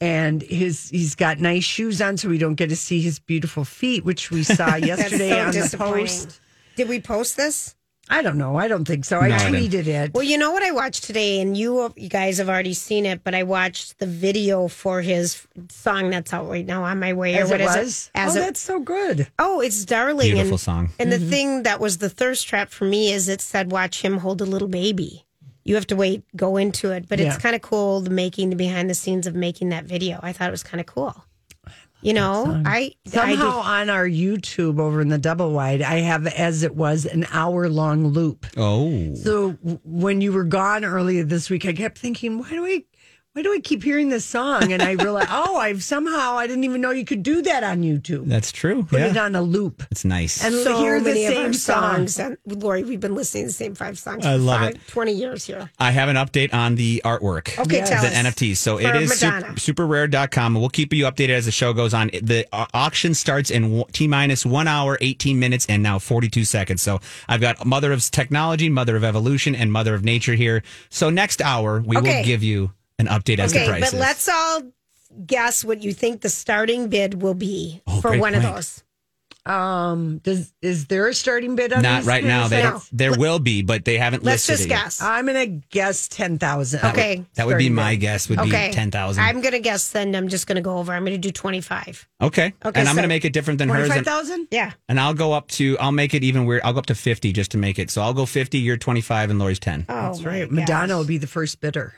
And 0.00 0.42
his 0.42 0.90
he's 0.90 1.16
got 1.16 1.40
nice 1.40 1.64
shoes 1.64 2.00
on, 2.00 2.16
so 2.18 2.28
we 2.28 2.38
don't 2.38 2.54
get 2.54 2.68
to 2.68 2.76
see 2.76 3.00
his 3.00 3.18
beautiful 3.18 3.64
feet, 3.64 4.04
which 4.04 4.30
we 4.30 4.44
saw 4.44 4.76
yesterday 4.76 5.30
so 5.30 5.40
on 5.40 5.50
the 5.50 5.76
post. 5.76 6.40
Did 6.76 6.88
we 6.88 7.00
post 7.00 7.36
this? 7.36 7.74
I 8.10 8.22
don't 8.22 8.38
know. 8.38 8.56
I 8.56 8.68
don't 8.68 8.84
think 8.84 9.04
so. 9.04 9.18
I 9.18 9.28
No, 9.28 9.36
I 9.36 9.38
tweeted 9.50 9.86
it. 9.86 10.14
Well, 10.14 10.22
you 10.22 10.38
know 10.38 10.50
what 10.50 10.62
I 10.62 10.70
watched 10.70 11.04
today, 11.04 11.40
and 11.40 11.56
you 11.56 11.92
you 11.96 12.08
guys 12.08 12.38
have 12.38 12.48
already 12.48 12.74
seen 12.74 13.06
it, 13.06 13.22
but 13.22 13.34
I 13.34 13.42
watched 13.42 13.98
the 13.98 14.06
video 14.06 14.68
for 14.68 15.02
his 15.02 15.46
song 15.68 16.10
that's 16.10 16.32
out 16.32 16.48
right 16.48 16.66
now 16.66 16.84
on 16.84 16.98
my 16.98 17.12
way. 17.12 17.34
as 17.34 17.48
or 17.48 17.54
what 17.54 17.60
it 17.60 17.64
is 17.64 17.76
was. 17.76 18.10
As 18.14 18.36
oh, 18.36 18.38
it- 18.38 18.44
that's 18.44 18.60
so 18.60 18.80
good. 18.80 19.28
oh, 19.38 19.60
it's 19.60 19.84
darling. 19.84 20.32
Beautiful 20.32 20.52
and, 20.52 20.60
song. 20.60 20.90
And 20.98 21.12
the 21.12 21.16
mm-hmm. 21.16 21.30
thing 21.30 21.62
that 21.64 21.80
was 21.80 21.98
the 21.98 22.10
thirst 22.10 22.46
trap 22.46 22.70
for 22.70 22.84
me 22.84 23.12
is 23.12 23.28
it 23.28 23.40
said, 23.40 23.70
"Watch 23.70 24.02
him 24.02 24.18
hold 24.18 24.40
a 24.40 24.46
little 24.46 24.68
baby." 24.68 25.24
You 25.64 25.74
have 25.74 25.86
to 25.88 25.96
wait, 25.96 26.24
go 26.34 26.56
into 26.56 26.92
it, 26.92 27.10
but 27.10 27.20
it's 27.20 27.36
kind 27.36 27.54
of 27.54 27.60
cool 27.60 28.00
the 28.00 28.08
making, 28.08 28.48
the 28.48 28.56
behind 28.56 28.88
the 28.88 28.94
scenes 28.94 29.26
of 29.26 29.34
making 29.34 29.68
that 29.68 29.84
video. 29.84 30.18
I 30.22 30.32
thought 30.32 30.48
it 30.48 30.50
was 30.50 30.62
kind 30.62 30.80
of 30.80 30.86
cool. 30.86 31.26
You 32.00 32.12
know, 32.14 32.62
I 32.64 32.92
I 33.06 33.10
Somehow 33.10 33.34
did- 33.34 33.66
on 33.68 33.90
our 33.90 34.06
YouTube 34.08 34.78
over 34.78 35.00
in 35.00 35.08
the 35.08 35.18
double 35.18 35.50
wide, 35.52 35.82
I 35.82 35.96
have 36.00 36.26
as 36.28 36.62
it 36.62 36.76
was 36.76 37.04
an 37.06 37.26
hour 37.32 37.68
long 37.68 38.06
loop. 38.08 38.46
Oh, 38.56 39.14
So 39.16 39.50
when 39.84 40.20
you 40.20 40.32
were 40.32 40.44
gone 40.44 40.84
earlier 40.84 41.24
this 41.24 41.50
week, 41.50 41.66
I 41.66 41.72
kept 41.72 41.98
thinking, 41.98 42.38
why 42.38 42.50
do 42.50 42.64
I, 42.64 42.84
why 43.38 43.42
do 43.42 43.52
I 43.52 43.60
keep 43.60 43.84
hearing 43.84 44.08
this 44.08 44.24
song? 44.24 44.72
And 44.72 44.82
I 44.82 44.92
realize, 44.92 45.26
oh, 45.30 45.56
I've 45.58 45.84
somehow 45.84 46.36
I 46.36 46.48
didn't 46.48 46.64
even 46.64 46.80
know 46.80 46.90
you 46.90 47.04
could 47.04 47.22
do 47.22 47.40
that 47.42 47.62
on 47.62 47.82
YouTube. 47.82 48.26
that's 48.26 48.50
true. 48.50 48.82
Put 48.82 49.00
it 49.00 49.16
on 49.16 49.36
a 49.36 49.42
loop 49.42 49.84
it's 49.92 50.04
nice. 50.04 50.44
and 50.44 50.52
so 50.52 50.78
hear 50.80 50.98
the 50.98 51.10
many 51.10 51.26
same 51.28 51.46
our 51.46 51.52
song. 51.52 52.08
songs. 52.08 52.18
And 52.18 52.36
Lori, 52.46 52.82
we've 52.82 52.98
been 52.98 53.14
listening 53.14 53.44
to 53.44 53.46
the 53.48 53.52
same 53.52 53.76
five 53.76 53.96
songs. 53.96 54.26
I 54.26 54.32
for 54.32 54.38
love 54.38 54.60
five- 54.60 54.74
it. 54.74 54.80
Twenty 54.88 55.12
years 55.12 55.44
here. 55.44 55.70
I 55.78 55.92
have 55.92 56.08
an 56.08 56.16
update 56.16 56.52
on 56.52 56.74
the 56.74 57.00
artwork. 57.04 57.56
Okay, 57.60 57.76
Yes. 57.76 57.90
tell 57.90 58.02
the 58.02 58.08
us. 58.08 58.14
NFTs. 58.14 58.56
So 58.56 58.78
For 58.78 58.88
it 58.88 59.02
is 59.02 59.22
Madonna. 59.22 59.56
super, 59.56 59.86
superrare.com. 59.86 60.54
We'll 60.54 60.68
keep 60.68 60.92
you 60.92 61.04
updated 61.04 61.30
as 61.30 61.44
the 61.44 61.52
show 61.52 61.72
goes 61.72 61.94
on. 61.94 62.10
The 62.20 62.44
uh, 62.52 62.66
auction 62.74 63.14
starts 63.14 63.50
in 63.52 63.84
T 63.92 64.08
minus 64.08 64.44
one 64.44 64.66
hour, 64.66 64.98
18 65.00 65.38
minutes, 65.38 65.64
and 65.68 65.80
now 65.80 66.00
42 66.00 66.44
seconds. 66.44 66.82
So 66.82 66.98
I've 67.28 67.40
got 67.40 67.64
Mother 67.64 67.92
of 67.92 68.02
Technology, 68.10 68.68
Mother 68.68 68.96
of 68.96 69.04
Evolution, 69.04 69.54
and 69.54 69.70
Mother 69.70 69.94
of 69.94 70.02
Nature 70.04 70.34
here. 70.34 70.64
So 70.90 71.08
next 71.08 71.40
hour, 71.40 71.80
we 71.86 71.96
Okay. 71.98 72.16
will 72.18 72.24
give 72.24 72.42
you 72.42 72.72
an 72.98 73.06
update 73.06 73.38
as 73.38 73.52
Okay, 73.52 73.64
to 73.64 73.70
prices. 73.70 73.92
but 73.92 73.98
let's 74.00 74.28
all 74.28 74.62
guess 75.26 75.64
what 75.64 75.82
you 75.82 75.92
think 75.92 76.20
the 76.20 76.28
starting 76.28 76.88
bid 76.88 77.22
will 77.22 77.34
be 77.34 77.80
Oh, 77.86 78.00
for 78.00 78.10
great 78.10 78.20
one 78.20 78.34
of 78.34 78.42
those. 78.42 78.82
Um, 79.46 80.18
does 80.18 80.52
is 80.60 80.88
there 80.88 81.08
a 81.08 81.14
starting 81.14 81.56
bid 81.56 81.72
on 81.72 81.82
Not 81.82 82.04
right 82.04 82.22
now. 82.22 82.48
They, 82.48 82.62
No. 82.62 82.82
there 82.92 83.16
will 83.18 83.38
be, 83.38 83.62
but 83.62 83.86
they 83.86 83.96
haven't 83.96 84.22
listed. 84.22 84.26
Let's 84.26 84.48
listed 84.50 84.56
just 84.56 84.66
it 84.66 84.70
yet. 84.70 84.84
guess. 84.84 85.00
I'm 85.02 85.24
gonna 85.24 85.46
guess 85.46 86.06
ten 86.08 86.38
thousand. 86.38 86.84
Okay. 86.84 87.24
That 87.36 87.46
would 87.46 87.56
be 87.56 87.70
my 87.70 87.92
bid. 87.94 88.00
guess. 88.00 88.28
Would 88.28 88.40
Okay, 88.40 88.68
be 88.68 88.74
ten 88.74 88.90
thousand. 88.90 89.24
I'm 89.24 89.40
going 89.40 89.52
to 89.54 89.60
guess. 89.60 89.90
Then 89.90 90.14
I'm 90.14 90.28
just 90.28 90.46
going 90.46 90.56
to 90.56 90.60
go 90.62 90.76
over. 90.76 90.92
I'm 90.92 91.02
going 91.02 91.14
to 91.14 91.18
do 91.18 91.30
twenty 91.32 91.62
five. 91.62 92.06
Okay. 92.20 92.52
Okay, 92.62 92.78
and 92.78 92.86
I'm 92.88 92.94
going 92.94 93.04
to 93.04 93.08
make 93.08 93.24
it 93.24 93.32
different 93.32 93.56
than 93.58 93.70
hers. 93.70 93.86
Twenty-five 93.86 93.96
And, 93.98 94.06
thousand. 94.06 94.48
Yeah. 94.50 94.72
and 94.86 95.00
I'll 95.00 95.14
go 95.14 95.32
up 95.32 95.48
to. 95.52 95.78
I'll 95.78 95.92
make 95.92 96.12
it 96.12 96.24
even 96.24 96.44
weird. 96.44 96.60
I'll 96.62 96.74
go 96.74 96.80
up 96.80 96.86
to 96.86 96.94
fifty 96.94 97.32
just 97.32 97.52
to 97.52 97.58
make 97.58 97.78
it. 97.78 97.90
So 97.90 98.02
I'll 98.02 98.12
go 98.14 98.26
fifty. 98.26 98.58
You're 98.58 98.76
twenty 98.76 99.00
five, 99.00 99.30
and 99.30 99.38
Lori's 99.38 99.58
ten. 99.60 99.86
Oh, 99.88 99.94
That's 99.94 100.20
my 100.20 100.26
right. 100.28 100.40
gosh. 100.50 100.54
Madonna 100.56 100.98
will 100.98 101.04
be 101.06 101.16
the 101.16 101.26
first 101.26 101.58
bidder. 101.62 101.94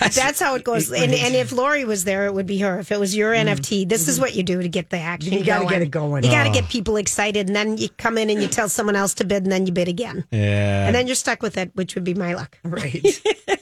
That's 0.00 0.40
how 0.40 0.56
it 0.56 0.64
goes. 0.64 0.90
And, 0.90 1.14
and 1.14 1.34
if 1.36 1.52
Lori 1.52 1.84
was 1.84 2.02
there, 2.04 2.26
it 2.26 2.34
would 2.34 2.46
be 2.46 2.58
her. 2.58 2.80
If 2.80 2.90
it 2.90 2.98
was 2.98 3.14
your 3.14 3.32
NFT, 3.32 3.88
this 3.88 4.08
is 4.08 4.18
what 4.18 4.34
you 4.34 4.42
do 4.42 4.60
to 4.60 4.68
get 4.68 4.90
the 4.90 4.98
action. 4.98 5.30
Mm-hmm. 5.30 5.38
You 5.38 5.44
gotta 5.44 5.66
get 5.66 5.80
it 5.82 5.92
going. 5.92 6.24
You 6.24 6.30
got 6.30 6.42
to 6.44 6.50
Oh. 6.50 6.52
get 6.52 6.68
people 6.68 6.96
excited, 6.96 7.46
and 7.46 7.54
then 7.54 7.76
you 7.78 7.88
come 7.90 8.18
in 8.18 8.28
and 8.28 8.42
you 8.42 8.48
tell 8.48 8.68
someone 8.68 8.96
else 8.96 9.14
to 9.14 9.24
bid, 9.24 9.44
and 9.44 9.52
then 9.52 9.64
you 9.66 9.72
bid 9.72 9.86
again, 9.88 10.24
Yeah. 10.32 10.86
and 10.86 10.94
then 10.94 11.06
you're 11.06 11.14
stuck 11.16 11.40
with 11.42 11.56
it, 11.56 11.70
which 11.74 11.94
would 11.94 12.04
be 12.04 12.14
my 12.14 12.34
luck. 12.34 12.58
Right. 12.64 13.06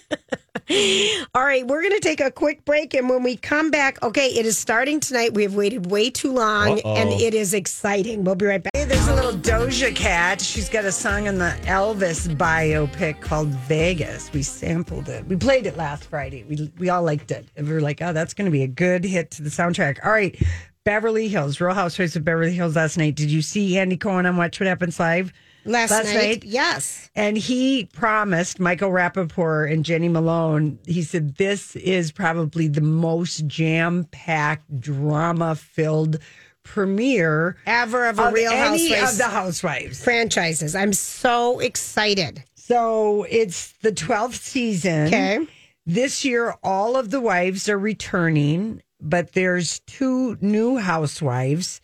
All 1.35 1.45
right, 1.45 1.67
we're 1.67 1.81
going 1.83 1.95
to 1.95 2.01
take 2.01 2.21
a 2.21 2.31
quick 2.31 2.65
break. 2.65 2.95
And 2.95 3.09
when 3.09 3.23
we 3.23 3.37
come 3.37 3.71
back, 3.71 4.03
okay, 4.03 4.27
it 4.29 4.45
is 4.47 4.59
starting 4.59 4.99
tonight. 5.01 5.35
We 5.35 5.43
have 5.45 5.55
waited 5.55 5.91
way 5.91 6.11
too 6.11 6.33
long 6.33 6.79
Uh-oh. 6.79 6.95
and 6.97 7.11
it 7.11 7.35
is 7.35 7.55
exciting. 7.55 8.25
We'll 8.25 8.35
be 8.35 8.47
right 8.47 8.63
back. 8.63 8.73
Hey, 8.75 8.85
there's 8.85 9.07
a 9.09 9.15
little 9.15 9.33
Doja 9.33 9.95
Cat. 9.95 10.41
She's 10.41 10.69
got 10.69 10.85
a 10.85 10.93
song 10.93 11.27
in 11.27 11.39
the 11.39 11.57
Elvis 11.63 12.29
biopic 12.37 13.21
called 13.21 13.49
Vegas. 13.49 14.33
We 14.33 14.43
sampled 14.43 15.09
it. 15.09 15.27
We 15.27 15.37
played 15.37 15.67
it 15.67 15.77
last 15.77 16.05
Friday. 16.07 16.45
We 16.45 16.73
we 16.79 16.89
all 16.89 17.03
liked 17.03 17.31
it. 17.31 17.47
And 17.57 17.69
we 17.69 17.75
were 17.75 17.81
like, 17.81 18.03
oh, 18.03 18.13
that's 18.13 18.35
going 18.35 18.47
to 18.47 18.51
be 18.53 18.63
a 18.63 18.69
good 18.69 19.05
hit 19.05 19.31
to 19.33 19.43
the 19.43 19.51
soundtrack. 19.51 20.05
All 20.05 20.11
right, 20.13 20.37
Beverly 20.85 21.29
Hills, 21.29 21.61
Real 21.61 21.75
Housewives 21.75 22.17
of 22.17 22.25
Beverly 22.25 22.53
Hills 22.53 22.77
last 22.77 22.97
night. 22.99 23.15
Did 23.15 23.31
you 23.31 23.43
see 23.43 23.79
Andy 23.79 23.97
Cohen 23.97 24.27
on 24.27 24.37
Watch 24.37 24.59
What 24.61 24.67
Happens 24.67 24.99
Live? 24.99 25.33
Last, 25.65 25.91
night, 25.91 26.45
yes. 26.45 27.11
And 27.15 27.39
he 27.39 27.87
promised 27.93 28.61
Michael 28.61 28.91
Rapaport 28.91 29.73
and 29.73 29.85
Jenny 29.85 30.09
Malone, 30.09 30.79
he 30.87 31.03
said, 31.03 31.37
this 31.37 31.75
is 31.77 32.13
probably 32.13 32.69
the 32.69 32.81
most 32.81 33.47
jam 33.47 34.05
packed, 34.11 34.81
drama 34.81 35.55
filled 35.55 36.19
premiere 36.65 37.57
Ever 37.67 38.07
of 38.07 38.19
a 38.19 38.25
of 38.25 38.33
Real 38.33 38.53
any 38.53 38.89
Housewives 38.89 39.13
of 39.13 39.19
the 39.19 39.25
housewives. 39.25 40.03
franchises. 40.03 40.75
I'm 40.75 40.93
so 40.93 41.61
excited. 41.61 42.43
So 42.55 43.27
it's 43.29 43.73
the 43.83 43.93
12th 43.93 44.41
season. 44.41 45.07
Okay. 45.09 45.47
This 45.87 46.25
year, 46.25 46.55
all 46.63 46.97
of 46.97 47.11
the 47.11 47.21
wives 47.21 47.69
are 47.69 47.79
returning, 47.79 48.83
but 49.01 49.33
there's 49.33 49.81
two 49.81 50.39
new 50.41 50.79
housewives. 50.79 51.83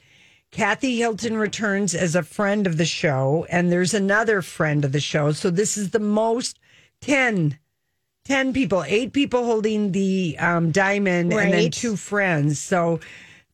Kathy 0.51 0.97
Hilton 0.97 1.37
returns 1.37 1.95
as 1.95 2.15
a 2.15 2.23
friend 2.23 2.67
of 2.67 2.77
the 2.77 2.85
show, 2.85 3.47
and 3.51 3.71
there's 3.71 3.95
another 3.95 4.43
friend 4.43 4.85
of 4.85 4.93
the 4.93 5.01
show. 5.01 5.33
So 5.33 5.49
this 5.51 5.77
is 5.77 5.91
the 5.91 6.01
most 6.01 6.59
10, 7.03 7.57
10 8.25 8.53
people, 8.53 8.83
eight 8.85 9.13
people 9.13 9.45
holding 9.45 9.93
the 9.93 10.37
um, 10.39 10.73
diamond, 10.73 11.33
and 11.33 11.53
then 11.53 11.71
two 11.71 11.97
friends. 11.97 12.59
So 12.59 12.99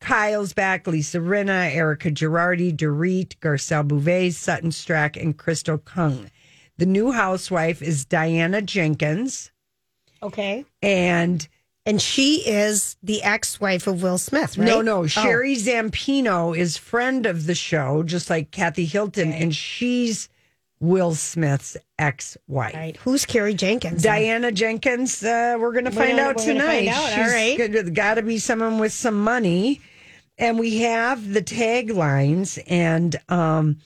Kyle's 0.00 0.54
back, 0.54 0.86
Lisa 0.86 1.18
Rinna, 1.18 1.74
Erika 1.74 2.10
Girardi, 2.10 2.74
Dorit, 2.74 3.36
Garcelle 3.40 3.86
Beauvais, 3.86 4.30
Sutton 4.30 4.70
Stracke, 4.70 5.20
and 5.20 5.36
Crystal 5.36 5.78
Kung. 5.78 6.30
The 6.78 6.86
new 6.86 7.12
housewife 7.12 7.82
is 7.82 8.04
Diana 8.06 8.62
Jenkins, 8.62 9.50
Okay. 10.22 10.64
and 10.82 11.46
And 11.86 12.02
she 12.02 12.38
is 12.46 12.96
the 13.00 13.22
ex 13.22 13.60
wife 13.60 13.86
of 13.86 14.02
Will 14.02 14.18
Smith, 14.18 14.58
right? 14.58 14.66
no, 14.66 14.82
no, 14.82 14.98
Oh. 15.02 15.06
Sheree 15.06 15.56
Zampino 15.56 16.56
is 16.56 16.76
friend 16.76 17.24
of 17.26 17.46
the 17.46 17.54
show, 17.54 18.02
just 18.02 18.28
like 18.28 18.50
Kathy 18.50 18.84
Hilton, 18.84 19.32
and 19.32 19.54
she's 19.54 20.28
Will 20.80 21.14
Smith's 21.14 21.76
ex-wife. 21.98 22.74
Right. 22.74 22.96
Who's 22.98 23.24
Carrie 23.24 23.54
Jenkins? 23.54 24.02
Diana 24.02 24.50
Jenkins, 24.52 25.22
uh, 25.22 25.56
we're 25.58 25.72
going 25.72 25.86
to 25.86 25.90
find 25.92 26.18
out 26.18 26.36
tonight. 26.38 26.90
find 26.90 27.12
out, 27.14 27.18
all 27.18 27.28
right. 27.28 27.94
Got 27.94 28.14
to 28.14 28.22
be 28.22 28.38
someone 28.38 28.78
with 28.78 28.92
some 28.92 29.22
money, 29.22 29.80
and 30.36 30.58
we 30.58 30.78
have 30.78 31.32
the 31.32 31.40
taglines, 31.40 32.62
and 32.66 33.16
um, 33.28 33.78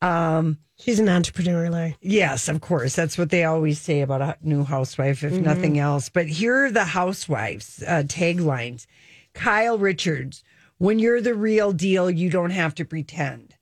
um, 0.00 0.58
She's 0.82 0.98
an 0.98 1.08
entrepreneur, 1.08 1.70
Larry. 1.70 1.96
Yes, 2.00 2.48
of 2.48 2.60
course. 2.60 2.96
That's 2.96 3.16
what 3.16 3.30
they 3.30 3.44
always 3.44 3.80
say 3.80 4.00
about 4.00 4.20
a 4.20 4.36
new 4.42 4.64
housewife, 4.64 5.22
if 5.22 5.32
nothing 5.32 5.78
else. 5.78 6.08
But 6.08 6.26
here 6.26 6.64
are 6.64 6.70
the 6.72 6.84
housewives' 6.84 7.84
uh, 7.86 8.02
taglines 8.06 8.86
Kyle 9.34 9.78
Richards, 9.78 10.42
when 10.78 10.98
you're 10.98 11.20
the 11.20 11.34
real 11.34 11.72
deal, 11.72 12.10
you 12.10 12.30
don't 12.30 12.50
have 12.50 12.74
to 12.76 12.84
pretend. 12.84 13.54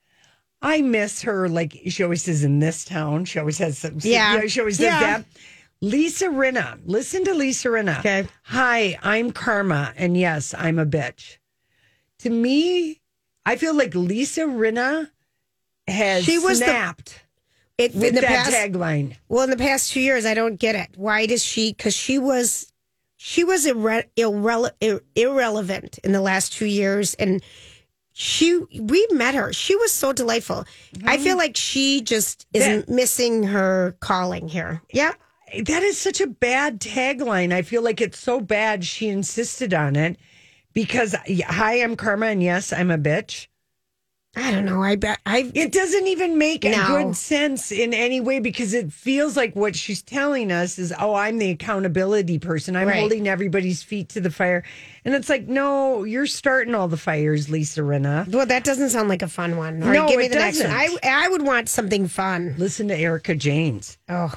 I 0.61 0.81
miss 0.81 1.21
her. 1.23 1.47
Like 1.49 1.77
she 1.87 2.03
always 2.03 2.23
says 2.23 2.43
in 2.43 2.59
this 2.59 2.85
town. 2.85 3.25
She 3.25 3.39
always 3.39 3.57
has 3.59 3.77
some. 3.77 3.97
Yeah. 4.01 4.33
you 4.35 4.41
know, 4.41 4.47
she 4.47 4.59
always 4.59 4.77
does 4.77 4.85
Yeah. 4.85 4.99
that. 4.99 5.25
Lisa 5.81 6.25
Rinna. 6.27 6.79
Listen 6.85 7.23
to 7.25 7.33
Lisa 7.33 7.69
Rinna. 7.69 7.99
Okay. 7.99 8.27
Hi, 8.43 8.97
I'm 9.01 9.31
Karma. 9.31 9.93
And 9.95 10.15
yes, 10.15 10.53
I'm 10.55 10.77
a 10.77 10.85
bitch. 10.85 11.37
To 12.19 12.29
me, 12.29 13.01
I 13.45 13.55
feel 13.55 13.75
like 13.75 13.95
Lisa 13.95 14.41
Rinna 14.41 15.09
has 15.91 16.23
She 16.25 16.39
was 16.39 16.59
the- 16.59 16.65
snapped 16.65 17.21
It, 17.77 17.93
with 17.93 18.05
in 18.05 18.15
the 18.15 18.21
that 18.21 18.45
past, 18.45 18.51
tagline. 18.51 19.15
well, 19.29 19.43
in 19.43 19.49
the 19.49 19.57
past 19.57 19.91
two 19.91 20.01
years, 20.01 20.25
I 20.25 20.33
don't 20.33 20.55
get 20.57 20.75
it. 20.75 20.89
Why 20.95 21.25
does 21.25 21.43
she? 21.43 21.71
Because 21.73 21.95
she 21.95 22.17
was, 22.19 22.71
she 23.17 23.43
was 23.43 23.65
irre, 23.65 24.05
irrele, 24.17 24.71
ir, 24.81 25.01
irrelevant 25.15 25.99
in 26.03 26.11
the 26.11 26.21
last 26.21 26.53
two 26.53 26.65
years, 26.65 27.13
and 27.15 27.41
she, 28.13 28.59
we 28.79 29.07
met 29.11 29.35
her. 29.35 29.53
She 29.53 29.75
was 29.75 29.91
so 29.91 30.11
delightful. 30.13 30.65
I 31.05 31.17
feel 31.17 31.37
like 31.37 31.55
she 31.55 32.01
just 32.01 32.45
is 32.53 32.63
That- 32.65 32.89
missing 32.89 33.43
her 33.43 33.95
calling 33.99 34.47
here. 34.49 34.81
Yeah. 34.91 35.13
That 35.65 35.83
is 35.83 35.97
such 35.97 36.21
a 36.21 36.27
bad 36.27 36.79
tagline. 36.79 37.51
I 37.53 37.61
feel 37.61 37.81
like 37.81 37.99
it's 37.99 38.17
so 38.19 38.39
bad 38.39 38.85
she 38.85 39.09
insisted 39.09 39.73
on 39.73 39.95
it 39.97 40.17
because 40.73 41.13
hi, 41.45 41.81
I'm 41.81 41.97
Karma, 41.97 42.27
and 42.27 42.41
yes, 42.41 42.71
I'm 42.71 42.89
a 42.91 42.97
bitch. 42.97 43.47
I 44.33 44.49
don't 44.51 44.63
know. 44.63 44.81
I 44.81 44.95
bet 44.95 45.19
I. 45.25 45.51
It 45.53 45.73
doesn't 45.73 46.07
even 46.07 46.37
make 46.37 46.63
a 46.63 46.69
No. 46.71 46.87
good 46.87 47.17
sense 47.17 47.69
in 47.69 47.93
any 47.93 48.21
way 48.21 48.39
because 48.39 48.73
it 48.73 48.93
feels 48.93 49.35
like 49.35 49.57
what 49.57 49.75
she's 49.75 50.01
telling 50.01 50.53
us 50.53 50.79
is, 50.79 50.93
oh, 50.97 51.13
I'm 51.15 51.37
the 51.37 51.49
accountability 51.49 52.39
person. 52.39 52.77
I'm 52.77 52.87
Right. 52.87 52.99
holding 52.99 53.27
everybody's 53.27 53.83
feet 53.83 54.07
to 54.09 54.21
the 54.21 54.31
fire. 54.31 54.63
And 55.03 55.13
it's 55.13 55.27
like, 55.27 55.49
no, 55.49 56.05
you're 56.05 56.27
starting 56.27 56.73
all 56.75 56.87
the 56.87 56.95
fires, 56.95 57.49
Lisa 57.49 57.81
Rinna. 57.81 58.25
Well, 58.29 58.45
that 58.45 58.63
doesn't 58.63 58.91
sound 58.91 59.09
like 59.09 59.21
a 59.21 59.27
fun 59.27 59.57
one. 59.57 59.83
All 59.83 59.89
right, 59.89 59.95
No, 59.95 60.07
give 60.07 60.19
me 60.19 60.27
it 60.27 60.29
the 60.31 60.35
next 60.39 60.61
one. 60.63 60.71
I, 60.71 60.85
doesn't. 60.85 61.05
I 61.05 61.27
would 61.27 61.41
want 61.41 61.67
something 61.67 62.07
fun. 62.07 62.55
Listen 62.57 62.87
to 62.87 62.95
Erika 62.97 63.35
Jayne. 63.35 63.81
Oh, 64.07 64.33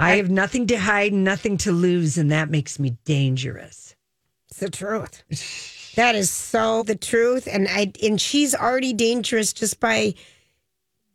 I 0.00 0.16
have 0.16 0.30
nothing 0.30 0.66
to 0.68 0.76
hide, 0.78 1.12
nothing 1.12 1.58
to 1.58 1.72
lose, 1.72 2.16
and 2.16 2.30
that 2.30 2.48
makes 2.50 2.78
me 2.78 2.96
dangerous. 3.04 3.94
it's 4.48 4.60
the 4.60 4.70
truth. 4.70 5.24
That 5.96 6.14
is 6.14 6.30
so 6.30 6.82
the 6.82 6.94
truth, 6.94 7.48
and 7.50 7.66
I 7.68 7.92
and 8.02 8.20
she's 8.20 8.54
already 8.54 8.92
dangerous 8.92 9.52
just 9.52 9.80
by 9.80 10.14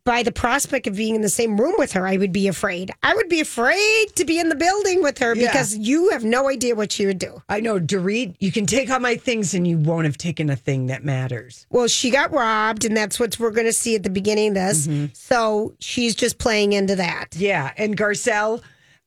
by 0.04 0.24
the 0.24 0.32
prospect 0.32 0.88
of 0.88 0.96
being 0.96 1.14
in 1.14 1.20
the 1.20 1.28
same 1.28 1.60
room 1.60 1.74
with 1.78 1.92
her. 1.92 2.04
I 2.06 2.16
would 2.16 2.32
be 2.32 2.48
afraid. 2.48 2.90
I 3.04 3.14
would 3.14 3.28
be 3.28 3.38
afraid 3.40 4.06
to 4.16 4.24
be 4.24 4.40
in 4.40 4.48
the 4.48 4.56
building 4.56 5.00
with 5.00 5.18
her 5.18 5.36
Yeah. 5.36 5.46
because 5.46 5.76
you 5.78 6.10
have 6.10 6.24
no 6.24 6.48
idea 6.50 6.74
what 6.74 6.90
she 6.90 7.06
would 7.06 7.20
do. 7.20 7.40
I 7.48 7.60
know, 7.60 7.78
Dorit, 7.78 8.34
you 8.40 8.50
can 8.50 8.66
take 8.66 8.90
all 8.90 8.98
my 8.98 9.14
things 9.14 9.54
and 9.54 9.64
you 9.64 9.78
won't 9.78 10.06
have 10.06 10.18
taken 10.18 10.50
a 10.50 10.56
thing 10.56 10.86
that 10.86 11.04
matters. 11.04 11.66
Well, 11.70 11.86
she 11.86 12.10
got 12.10 12.32
robbed, 12.32 12.84
and 12.84 12.96
that's 12.96 13.20
what 13.20 13.38
we're 13.38 13.52
going 13.52 13.68
to 13.68 13.72
see 13.72 13.94
at 13.94 14.02
the 14.02 14.10
beginning 14.10 14.48
of 14.48 14.54
this. 14.54 14.88
Mm-hmm. 14.88 15.06
So 15.12 15.74
she's 15.78 16.16
just 16.16 16.38
playing 16.38 16.72
into 16.72 16.96
that. 16.96 17.36
Yeah. 17.36 17.70
And 17.76 17.96
Garcelle, 17.96 18.60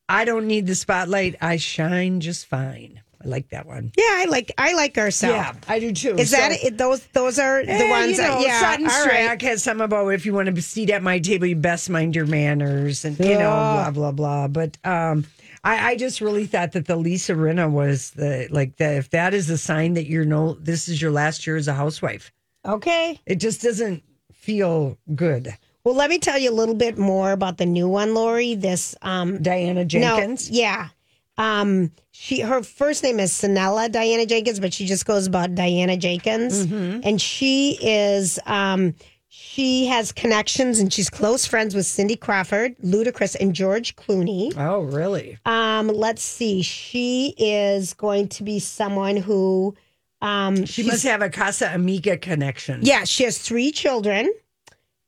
I 0.08 0.24
don't 0.24 0.48
need 0.48 0.66
the 0.66 0.76
spotlight. 0.76 1.36
I 1.42 1.58
shine 1.58 2.22
just 2.22 2.46
fine. 2.46 3.02
I 3.26 3.28
like 3.28 3.50
that 3.50 3.66
one. 3.66 3.92
Yeah, 3.98 4.04
I 4.08 4.26
like 4.30 4.52
I 4.58 4.74
like 4.74 4.98
ourselves. 4.98 5.36
Yeah, 5.36 5.54
I 5.74 5.80
do 5.80 5.92
too. 5.92 6.16
Is 6.16 6.32
that 6.32 6.52
it? 6.52 6.78
Those 6.78 7.06
those 7.08 7.40
are 7.40 7.66
the 7.66 7.72
Eh, 7.72 7.90
ones 7.90 8.12
you 8.12 8.24
know, 8.24 8.40
that 8.40 8.42
yeah. 8.42 8.60
Sutton 8.60 8.86
Stracke 8.88 9.28
right. 9.28 9.42
has 9.42 9.64
some 9.64 9.82
about 9.82 10.10
if 10.10 10.26
you 10.26 10.34
want 10.34 10.46
to 10.46 10.52
be 10.52 10.62
seat 10.62 10.90
at 10.92 11.02
my 11.02 11.20
table, 11.20 11.48
you 11.48 11.56
best 11.56 11.90
mind 11.90 12.16
your 12.16 12.28
manners 12.28 13.04
and 13.04 13.18
you 13.20 13.34
know, 13.34 13.40
blah 13.40 13.92
blah 13.92 14.12
blah. 14.12 14.48
But 14.48 14.78
um 14.86 15.26
I, 15.64 15.92
I 15.92 15.96
just 15.96 16.22
really 16.22 16.46
thought 16.46 16.74
that 16.74 16.86
the 16.86 16.96
Lisa 16.96 17.34
Rinna 17.34 17.70
was 17.72 18.12
the 18.12 18.48
like 18.52 18.76
that. 18.78 18.98
if 18.98 19.10
that 19.10 19.34
is 19.34 19.50
a 19.50 19.58
sign 19.58 19.96
that 19.96 20.06
you're 20.06 20.26
no 20.26 20.54
this 20.54 20.88
is 20.88 21.02
your 21.02 21.12
last 21.12 21.48
year 21.48 21.56
as 21.56 21.68
a 21.68 21.74
housewife. 21.74 22.32
Okay. 22.66 23.20
It 23.26 23.36
just 23.36 23.62
doesn't 23.64 24.04
feel 24.34 24.98
good. 25.16 25.56
Well, 25.84 25.96
let 25.96 26.10
me 26.10 26.18
tell 26.20 26.38
you 26.40 26.52
a 26.52 26.54
little 26.54 26.74
bit 26.76 26.98
more 26.98 27.32
about 27.32 27.58
the 27.58 27.66
new 27.66 27.88
one, 27.88 28.14
Lori. 28.14 28.54
This 28.56 28.96
um 29.02 29.42
Diana 29.42 29.84
Jenkins. 29.86 30.52
No, 30.52 30.58
yeah. 30.58 30.90
Um 31.38 31.92
she 32.12 32.40
her 32.42 32.64
first 32.64 33.04
name 33.04 33.20
is 33.20 33.32
Sanela 33.32 33.92
Diana 33.92 34.26
Jenkins, 34.26 34.60
but 34.60 34.74
she 34.74 34.86
just 34.86 35.06
goes 35.06 35.28
about 35.28 35.54
Diana 35.56 35.98
Jenkins. 35.98 36.66
Mm-hmm. 36.66 37.02
And 37.04 37.22
she 37.22 37.78
is 37.82 38.40
um 38.46 38.96
she 39.28 39.86
has 39.88 40.14
connections 40.14 40.80
and 40.80 40.92
she's 40.94 41.10
close 41.10 41.46
friends 41.46 41.76
with 41.76 41.86
Cindy 41.86 42.16
Crawford, 42.16 42.78
Ludacris, 42.80 43.36
and 43.40 43.54
George 43.54 43.96
Clooney. 43.98 44.54
Oh, 44.58 44.82
really? 44.84 45.38
Um, 45.46 45.90
let's 45.90 46.22
see. 46.22 46.62
She 46.62 47.34
is 47.38 47.94
going 47.94 48.30
to 48.30 48.44
be 48.44 48.60
someone 48.60 49.18
who 49.18 49.76
um 50.22 50.66
She 50.66 50.84
must 50.84 51.04
have 51.04 51.22
a 51.22 51.30
Casa 51.30 51.70
Amiga 51.74 52.18
connection. 52.18 52.80
yeah, 52.84 53.04
she 53.04 53.24
has 53.26 53.38
three 53.38 53.72
children. 53.72 54.32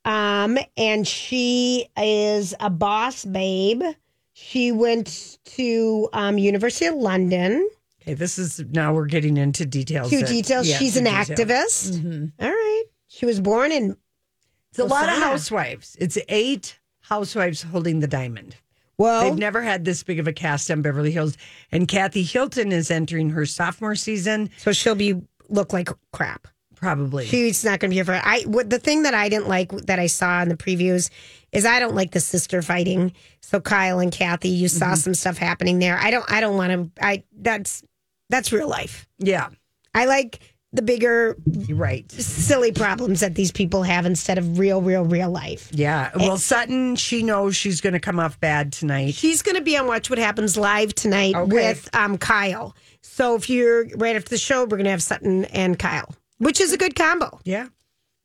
Um, 0.03 0.57
and 0.77 1.05
she 1.07 1.87
is 1.97 2.53
a 2.59 2.69
boss 2.69 3.23
babe. 3.25 3.83
She 4.39 4.71
went 4.71 5.39
to 5.55 6.09
um 6.13 6.37
University 6.37 6.85
of 6.85 6.93
London. 6.95 7.67
Okay, 8.03 8.13
this 8.13 8.37
is 8.37 8.59
now 8.71 8.93
we're 8.93 9.07
getting 9.07 9.35
into 9.35 9.65
details. 9.65 10.11
Two 10.11 10.19
that- 10.19 10.27
details. 10.27 10.67
yeah, 10.67 10.77
She's 10.77 10.95
an 10.95 11.05
details. 11.05 11.27
activist. 11.29 12.31
All 12.39 12.47
right. 12.49 12.83
She 13.07 13.25
was 13.25 13.39
born 13.41 13.71
in 13.71 13.97
It's 14.69 14.79
a 14.79 14.85
lot 14.85 15.09
of 15.09 15.17
housewives. 15.17 15.97
It's 15.99 16.17
eight 16.29 16.77
housewives 17.01 17.63
holding 17.63 17.99
the 17.99 18.07
diamond. 18.07 18.55
well, 18.99 19.23
They've 19.29 19.39
never 19.39 19.63
had 19.63 19.85
this 19.85 20.03
big 20.03 20.19
of 20.19 20.27
a 20.27 20.33
cast 20.33 20.69
on 20.69 20.81
Beverly 20.83 21.11
Hills. 21.11 21.35
And 21.71 21.87
Kathy 21.87 22.21
Hilton 22.23 22.71
is 22.71 22.91
entering 22.91 23.31
her 23.31 23.45
sophomore 23.45 23.95
season. 23.95 24.49
so 24.57 24.71
she'll 24.71 24.93
be 24.95 25.15
look 25.49 25.73
like 25.73 25.89
crap. 26.13 26.47
Probably. 26.79 27.25
She's 27.25 27.63
not 27.63 27.79
going 27.79 27.89
to 27.89 27.93
be 27.93 27.95
here 27.95 28.05
for 28.05 28.13
I. 28.13 28.41
What 28.45 28.69
the 28.69 28.79
thing 28.79 29.03
that 29.03 29.13
I 29.13 29.29
didn't 29.29 29.47
like 29.47 29.71
that 29.71 29.99
I 29.99 30.07
saw 30.07 30.41
in 30.41 30.49
the 30.49 30.57
previews 30.57 31.09
is 31.51 31.65
I 31.65 31.79
don't 31.79 31.95
like 31.95 32.11
the 32.11 32.19
sister 32.19 32.61
fighting. 32.61 33.13
So 33.41 33.59
Kyle 33.59 33.99
and 33.99 34.11
Kathy, 34.11 34.49
you 34.49 34.67
saw 34.67 34.93
some 34.95 35.13
stuff 35.13 35.37
happening 35.37 35.79
there. 35.79 35.97
I 35.97 36.11
don't. 36.11 36.25
I 36.31 36.41
don't 36.41 36.57
want 36.57 36.71
to. 36.95 37.03
I 37.03 37.23
that's 37.37 37.83
that's 38.29 38.51
real 38.51 38.67
life. 38.67 39.07
yeah, 39.19 39.49
I 39.93 40.05
like 40.05 40.39
the 40.73 40.81
bigger 40.81 41.37
right. 41.69 42.11
silly 42.11 42.73
problems 42.73 43.21
that 43.21 43.33
these 43.35 43.53
people 43.53 43.83
have 43.83 44.05
instead 44.05 44.37
of 44.37 44.59
real, 44.59 44.81
real, 44.81 45.05
real 45.05 45.31
life. 45.31 45.69
Yeah. 45.73 46.11
Well, 46.13 46.37
Sutton, 46.37 46.97
she 46.97 47.23
knows 47.23 47.55
she's 47.55 47.79
going 47.79 47.93
to 47.93 48.01
come 48.01 48.19
off 48.19 48.37
bad 48.41 48.73
tonight. 48.73 49.13
She's 49.15 49.41
going 49.41 49.55
to 49.55 49.63
be 49.63 49.77
on 49.77 49.87
Watch 49.87 50.09
What 50.09 50.19
Happens 50.19 50.57
live 50.57 50.93
tonight 50.93 51.35
Okay. 51.35 51.51
with 51.51 51.89
um, 51.95 52.17
Kyle. 52.17 52.75
So 53.01 53.35
if 53.35 53.49
you're 53.49 53.87
right 53.95 54.17
after 54.17 54.29
the 54.29 54.37
show, 54.37 54.63
we're 54.63 54.71
going 54.77 54.83
to 54.83 54.91
have 54.91 55.01
Sutton 55.01 55.45
and 55.45 55.79
Kyle, 55.79 56.13
which 56.37 56.59
is 56.61 56.73
a 56.73 56.77
good 56.77 56.95
combo. 56.95 57.39
Yeah. 57.43 57.67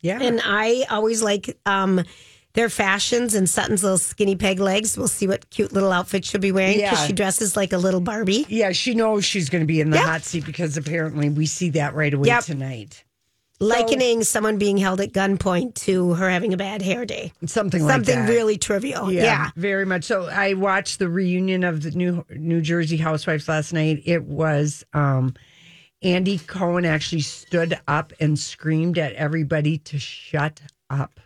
Yeah. 0.01 0.19
And 0.21 0.41
I 0.45 0.85
always 0.91 1.23
like 1.23 1.59
um, 1.65 2.03
their 2.55 2.69
fashions 2.69 3.35
and 3.35 3.49
Sutton's 3.49 3.83
little 3.83 3.99
skinny 3.99 4.35
peg 4.37 4.59
legs. 4.59 4.99
We'll 4.99 5.07
see 5.09 5.27
what 5.29 5.49
cute 5.51 5.73
little 5.73 5.93
outfit 5.93 6.25
she'll 6.25 6.41
be 6.41 6.51
wearing 6.53 6.79
because 6.79 7.01
Yeah. 7.01 7.07
she 7.07 7.13
dresses 7.13 7.57
like 7.57 7.73
a 7.73 7.79
little 7.79 8.01
Barbie. 8.01 8.45
yeah, 8.49 8.73
she 8.73 8.95
knows 8.95 9.25
she's 9.25 9.49
going 9.49 9.63
to 9.63 9.67
be 9.67 9.81
in 9.81 9.91
the 9.91 9.97
Yeah. 9.99 10.07
hot 10.07 10.25
seat 10.25 10.45
because 10.45 10.77
apparently 10.77 11.29
we 11.29 11.47
see 11.47 11.71
that 11.71 11.95
right 11.95 12.13
away 12.13 12.27
Yep. 12.29 12.45
tonight. 12.45 13.05
Likening 13.61 14.25
someone 14.25 14.59
being 14.59 14.77
held 14.77 15.01
at 15.01 15.13
gunpoint 15.13 15.75
to 15.87 16.15
her 16.15 16.29
having 16.29 16.53
a 16.53 16.57
bad 16.57 16.83
hair 16.83 17.05
day. 17.05 17.33
Something 17.47 17.85
like 17.85 17.93
Something 17.95 18.27
that. 18.27 18.29
really 18.29 18.59
trivial. 18.59 19.13
Yeah, 19.13 19.23
Yeah. 19.23 19.51
very 19.55 19.87
much 19.87 20.03
so. 20.03 20.27
I 20.27 20.55
watched 20.55 20.99
the 20.99 21.09
reunion 21.09 21.63
of 21.63 21.83
the 21.83 21.93
New 21.93 22.25
New 22.31 22.61
Jersey 22.61 22.97
Housewives 22.97 23.47
last 23.49 23.73
night. 23.73 24.03
It 24.05 24.25
was 24.25 24.85
um, 24.95 25.35
Andy 26.03 26.39
Cohen 26.39 26.85
actually 26.85 27.21
stood 27.21 27.79
up 27.87 28.13
and 28.21 28.39
screamed 28.39 28.99
at 28.99 29.13
everybody 29.15 29.79
to 29.79 29.99
shut 29.99 30.61
up 30.91 31.21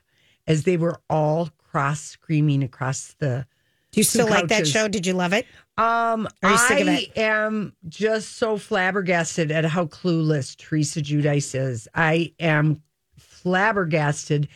as 0.47 0.65
they 0.65 0.77
were 0.77 1.01
all 1.09 1.51
cross 1.59 2.01
screaming 2.01 2.63
across 2.63 3.15
the. 3.19 3.47
Do 3.93 4.01
you 4.01 4.05
still 4.05 4.27
two 4.27 4.33
like 4.33 4.49
that 4.49 4.67
show? 4.67 4.89
Did 4.89 5.07
you 5.07 5.15
love 5.15 5.33
it? 5.33 5.47
Um, 5.79 6.29
Are 6.43 6.51
you 6.51 6.57
I 6.59 7.09
it? 7.15 7.19
am 7.19 7.75
just 7.89 8.37
so 8.37 8.59
flabbergasted 8.59 9.51
at 9.51 9.65
how 9.65 9.87
clueless 9.87 10.57
Teresa 10.57 11.01
Giudice 11.01 11.55
is. 11.55 11.89
I 11.95 12.33
am 12.39 12.83
flabbergasted 13.19 14.49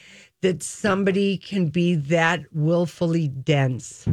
that 0.42 0.62
somebody 0.62 1.38
can 1.38 1.68
be 1.68 1.94
that 1.94 2.44
willfully 2.52 3.28
dense. 3.28 4.06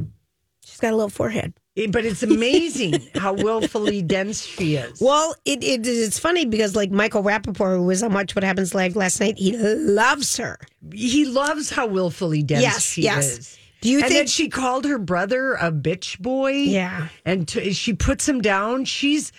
She's 0.64 0.80
got 0.80 0.93
a 0.93 0.95
little 0.95 1.10
forehead. 1.10 1.53
It- 1.78 1.91
but 1.91 2.03
it's 2.05 2.23
amazing 2.23 3.01
how 3.15 3.34
willfully 3.34 4.01
dense 4.01 4.43
she 4.45 4.75
is. 4.75 4.99
Well, 4.99 5.36
it, 5.45 5.63
it 5.63 5.86
it's 5.88 6.17
funny 6.19 6.45
because 6.45 6.75
like 6.75 6.91
Michael 6.91 7.23
Rapaport, 7.23 7.78
who 7.78 7.84
was 7.84 8.01
on 8.03 8.13
Watch 8.13 8.36
What 8.36 8.43
Happens 8.43 8.73
Live 8.75 8.95
last 8.95 9.19
night, 9.19 9.38
he 9.38 9.55
loves 9.55 10.36
her. 10.38 10.59
he 10.93 11.25
loves 11.25 11.69
how 11.69 11.86
willfully 11.88 12.41
dense 12.43 12.61
Yes, 12.63 12.82
she 12.84 13.03
yes. 13.03 13.25
is. 13.38 13.57
Do 13.82 13.89
you 13.91 13.97
and 13.99 14.05
then 14.05 14.11
think- 14.11 14.30
she 14.30 14.49
called 14.49 14.86
her 14.86 14.97
brother 14.97 15.53
a 15.53 15.71
bitch 15.71 16.19
boy? 16.19 16.51
Yeah. 16.51 17.09
and 17.25 17.47
t- 17.47 17.71
she 17.73 17.93
puts 17.93 18.28
him 18.28 18.41
down. 18.41 18.86
She's 18.86 19.32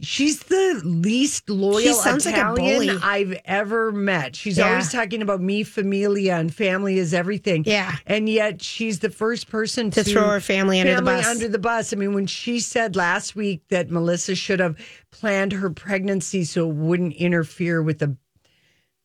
she's 0.00 0.40
the 0.40 0.80
least 0.84 1.48
loyal 1.50 1.80
She 1.80 1.92
sounds 1.92 2.24
like 2.26 2.36
a 2.36 2.52
Italian 2.52 2.86
bully. 2.96 3.00
I've 3.02 3.40
ever 3.44 3.92
met. 3.92 4.36
She's 4.36 4.58
Yeah. 4.58 4.70
always 4.70 4.92
talking 4.92 5.22
about 5.22 5.40
me, 5.40 5.62
familia, 5.64 6.34
and 6.36 6.54
family 6.54 6.98
is 6.98 7.12
everything. 7.14 7.64
Yeah. 7.66 7.96
and 8.06 8.28
yet 8.28 8.62
she's 8.62 9.00
the 9.00 9.10
first 9.10 9.48
person 9.50 9.90
to, 9.92 10.04
To 10.04 10.10
throw 10.10 10.28
her 10.28 10.40
family 10.40 10.80
under 10.80 10.96
the 10.96 11.02
bus. 11.02 11.26
Under 11.26 11.48
the 11.48 11.58
bus. 11.58 11.92
I 11.92 11.96
mean, 11.96 12.14
when 12.14 12.26
she 12.26 12.60
said 12.60 12.96
last 12.96 13.34
week 13.36 13.62
that 13.70 13.90
Melissa 13.90 14.34
should 14.34 14.60
have 14.60 14.76
planned 15.10 15.52
her 15.52 15.70
pregnancy 15.70 16.44
so 16.44 16.68
it 16.68 16.74
wouldn't 16.74 17.14
interfere 17.14 17.82
with 17.82 17.98
the 17.98 18.16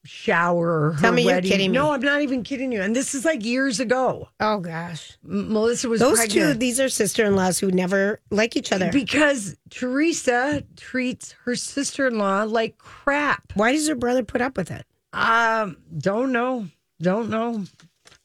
shower 0.05 0.95
Tell 0.99 1.11
me 1.13 1.23
you're 1.23 1.41
kidding 1.41 1.71
me. 1.71 1.77
No, 1.77 1.91
I'm 1.91 2.01
not 2.01 2.21
even 2.21 2.43
kidding 2.43 2.71
you. 2.71 2.81
And 2.81 2.95
this 2.95 3.15
is 3.15 3.23
like 3.25 3.43
years 3.45 3.79
ago. 3.79 4.27
Oh 4.39 4.59
gosh, 4.59 5.17
M- 5.23 5.53
Melissa 5.53 5.87
was 5.89 5.99
those 5.99 6.17
pregnant. 6.17 6.53
two, 6.53 6.59
these 6.59 6.79
are 6.79 6.89
sister-in-laws 6.89 7.59
who 7.59 7.71
never 7.71 8.19
like 8.29 8.55
each 8.55 8.71
other. 8.71 8.91
Because 8.91 9.55
Teresa 9.69 10.63
treats 10.75 11.33
her 11.45 11.55
sister 11.55 12.07
in 12.07 12.17
law 12.17 12.43
like 12.43 12.77
crap. 12.77 13.53
Why 13.55 13.71
does 13.71 13.87
her 13.87 13.95
brother 13.95 14.23
put 14.23 14.41
up 14.41 14.57
with 14.57 14.71
it? 14.71 14.85
Um, 15.13 15.77
don't 15.97 16.31
know. 16.31 16.67
Don't 17.01 17.29
know. 17.29 17.63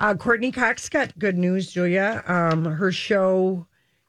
Uh, 0.01 0.15
Courteney 0.15 0.53
Cox 0.53 0.89
got 0.89 1.17
good 1.19 1.37
news, 1.39 1.71
Julia. 1.73 2.23
Um, 2.27 2.65
her 2.65 2.91
show 2.93 3.67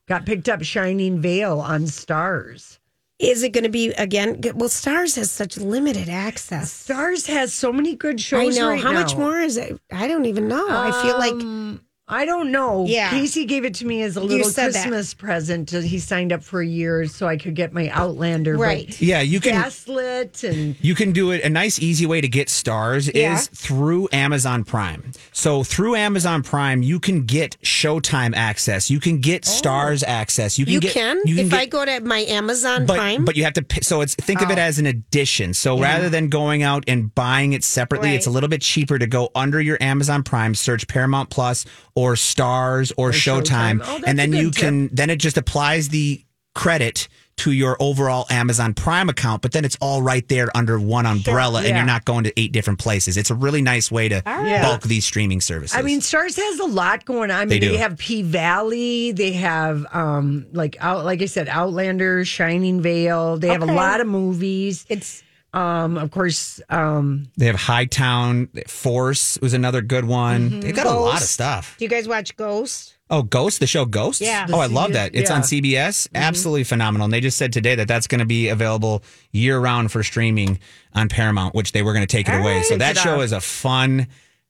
got 0.07 0.25
picked 0.25 0.49
up 0.49 0.63
Shining 0.63 1.19
Vale 1.21 1.59
on 1.59 1.81
Starz. 1.83 2.78
Is 3.19 3.43
it 3.43 3.49
going 3.49 3.65
to 3.65 3.69
be 3.69 3.89
again? 3.91 4.39
Well, 4.55 4.69
Starz 4.69 5.17
has 5.17 5.29
such 5.29 5.57
limited 5.57 6.07
access. 6.07 6.87
Starz 6.87 7.27
has 7.27 7.53
so 7.53 7.73
many 7.73 7.95
good 7.95 8.21
shows. 8.21 8.57
I 8.57 8.61
know. 8.61 8.69
right 8.69 8.81
How 8.81 8.93
much 8.93 9.15
more 9.17 9.37
is 9.39 9.57
it? 9.57 9.77
I 9.91 10.07
don't 10.07 10.25
even 10.25 10.47
know. 10.47 10.67
I 10.69 10.91
feel 11.03 11.17
like 11.17 11.33
Um, 11.33 11.81
I 12.11 12.25
don't 12.25 12.51
know. 12.51 12.85
Yeah. 12.87 13.11
Casey 13.11 13.45
gave 13.45 13.65
it 13.65 13.75
to 13.75 13.85
me 13.85 14.01
as 14.01 14.17
a 14.17 14.21
little 14.21 14.49
said 14.49 14.73
that. 14.73 14.81
Christmas 14.81 15.13
present. 15.13 15.69
He 15.69 15.99
signed 15.99 16.33
up 16.33 16.43
for 16.43 16.59
a 16.59 16.65
year 16.65 17.05
so 17.05 17.27
I 17.27 17.37
could 17.37 17.53
get 17.53 17.71
my 17.71 17.87
Outlander. 17.89 18.55
but 18.57 18.63
Right. 18.63 18.99
Yeah, 19.01 19.21
you 19.21 19.39
can 19.39 19.53
Gaslit 19.53 20.43
and 20.43 20.75
You 20.81 20.95
can 20.95 21.11
do 21.11 21.29
it. 21.31 21.43
A 21.43 21.49
nice, 21.49 21.77
easy 21.79 22.07
way 22.07 22.19
to 22.19 22.27
get 22.27 22.47
Starz 22.47 23.11
Yeah. 23.13 23.35
is 23.35 23.47
through 23.47 24.09
Amazon 24.11 24.63
Prime. 24.63 25.11
So 25.31 25.63
through 25.63 25.95
Amazon 25.95 26.41
Prime, 26.41 26.81
you 26.81 26.99
can 26.99 27.25
get 27.25 27.57
Showtime 27.61 28.35
access. 28.35 28.89
You 28.89 28.99
can 28.99 29.19
get 29.19 29.47
oh. 29.47 29.51
Starz 29.51 30.03
access. 30.05 30.57
You 30.57 30.65
can 30.65 30.73
you 30.73 30.79
get. 30.79 30.93
can. 30.93 31.21
You 31.25 31.35
can 31.35 31.45
if 31.45 31.51
get, 31.51 31.59
I 31.59 31.65
go 31.67 31.85
to 31.85 31.99
my 32.01 32.19
Amazon 32.21 32.87
but, 32.87 32.97
Prime, 32.97 33.23
but 33.23 33.35
you 33.35 33.43
have 33.43 33.53
to. 33.53 33.61
pay- 33.61 33.81
So 33.81 34.01
it's 34.01 34.15
think 34.15 34.41
of 34.41 34.49
it 34.49 34.57
oh. 34.57 34.61
as 34.61 34.79
an 34.79 34.87
addition. 34.87 35.53
So 35.53 35.79
rather 35.79 36.09
than 36.09 36.29
going 36.29 36.63
out 36.63 36.83
and 36.87 37.13
buying 37.13 37.53
it 37.53 37.63
separately, 37.63 38.15
it's 38.15 38.25
a 38.25 38.29
Right. 38.29 38.33
little 38.33 38.49
bit 38.49 38.61
cheaper 38.61 38.97
to 38.97 39.05
go 39.05 39.29
under 39.35 39.61
your 39.61 39.77
Amazon 39.79 40.23
Prime, 40.23 40.55
search 40.55 40.87
Paramount 40.87 41.29
Plus 41.29 41.65
or 41.99 42.13
Starz 42.13 42.93
or, 42.97 43.11
Showtime, 43.11 43.81
Showtime. 43.81 43.81
Oh, 43.85 43.99
and 44.07 44.17
then 44.17 44.31
you 44.31 44.51
tip. 44.51 44.61
can. 44.61 44.89
Then 44.93 45.09
it 45.09 45.17
just 45.17 45.37
applies 45.37 45.89
the 45.89 46.23
credit 46.55 47.09
to 47.37 47.51
your 47.51 47.77
overall 47.79 48.25
Amazon 48.29 48.73
Prime 48.73 49.07
account, 49.07 49.41
but 49.41 49.51
then 49.53 49.63
it's 49.63 49.77
all 49.79 50.01
right 50.01 50.27
there 50.27 50.49
under 50.55 50.77
one 50.79 51.05
umbrella, 51.05 51.59
and 51.59 51.69
Yeah. 51.69 51.77
you're 51.77 51.85
not 51.85 52.03
going 52.03 52.25
to 52.25 52.37
eight 52.39 52.51
different 52.51 52.79
places. 52.79 53.15
It's 53.15 53.29
a 53.29 53.35
really 53.35 53.61
nice 53.61 53.89
way 53.89 54.09
to 54.09 54.21
right. 54.25 54.61
bulk 54.61 54.81
these 54.83 55.05
streaming 55.05 55.39
services. 55.39 55.77
I 55.77 55.81
mean, 55.81 56.01
Starz 56.01 56.35
has 56.35 56.59
a 56.59 56.65
lot 56.65 57.05
going 57.05 57.31
on. 57.31 57.37
I 57.39 57.45
mean, 57.45 57.61
They 57.61 57.67
they, 57.69 57.77
have 57.77 57.97
P 57.97 58.23
Valley. 58.23 59.13
They 59.13 59.31
have, 59.33 59.85
um, 59.93 60.47
like 60.51 60.75
out, 60.81 61.05
like 61.05 61.21
I 61.21 61.25
said, 61.27 61.47
Outlander, 61.47 62.25
Shining 62.25 62.81
Vale. 62.81 63.37
They 63.37 63.47
have 63.49 63.63
a 63.63 63.73
lot 63.73 64.01
of 64.01 64.07
movies. 64.07 64.85
it's 64.89 65.23
Um, 65.53 65.97
of 65.97 66.11
course, 66.11 66.61
um, 66.69 67.27
they 67.37 67.47
have 67.47 67.55
Hightown 67.55 68.49
Force 68.67 69.37
was 69.41 69.53
another 69.53 69.81
good 69.81 70.05
one. 70.05 70.49
Mm-hmm. 70.49 70.59
They've 70.61 70.75
got 70.75 70.85
a 70.85 70.91
lot 70.91 71.21
of 71.21 71.27
stuff. 71.27 71.75
Do 71.79 71.85
you 71.85 71.89
guys 71.89 72.07
watch 72.07 72.35
Ghost? 72.35 72.95
Oh, 73.09 73.23
Ghost, 73.23 73.59
the 73.59 73.65
show 73.65 73.85
Ghost. 73.85 74.21
Yeah. 74.21 74.45
Oh, 74.51 74.59
I 74.59 74.67
love 74.67 74.93
that. 74.93 75.15
It's 75.15 75.31
on 75.31 75.39
yeah. 75.39 75.87
CBS. 75.87 76.07
Absolutely 76.13 76.63
phenomenal. 76.63 77.05
And 77.05 77.13
they 77.13 77.21
just 77.21 77.37
said 77.37 77.51
today 77.51 77.73
that 77.75 77.87
that's 77.87 78.05
going 78.05 78.19
to 78.19 78.25
be 78.25 78.49
available 78.49 79.03
year 79.31 79.59
round 79.59 79.91
for 79.91 80.03
streaming 80.03 80.59
on 80.93 81.09
Paramount, 81.09 81.55
which 81.55 81.71
they 81.71 81.81
were 81.81 81.93
going 81.93 82.05
to 82.05 82.11
take 82.11 82.27
it 82.27 82.35
All 82.35 82.41
away. 82.41 82.57
right, 82.57 82.65
so 82.65 82.77
that 82.77 82.97
show 82.97 83.17
off. 83.17 83.23
is 83.23 83.31
a 83.31 83.41
fun 83.41 84.07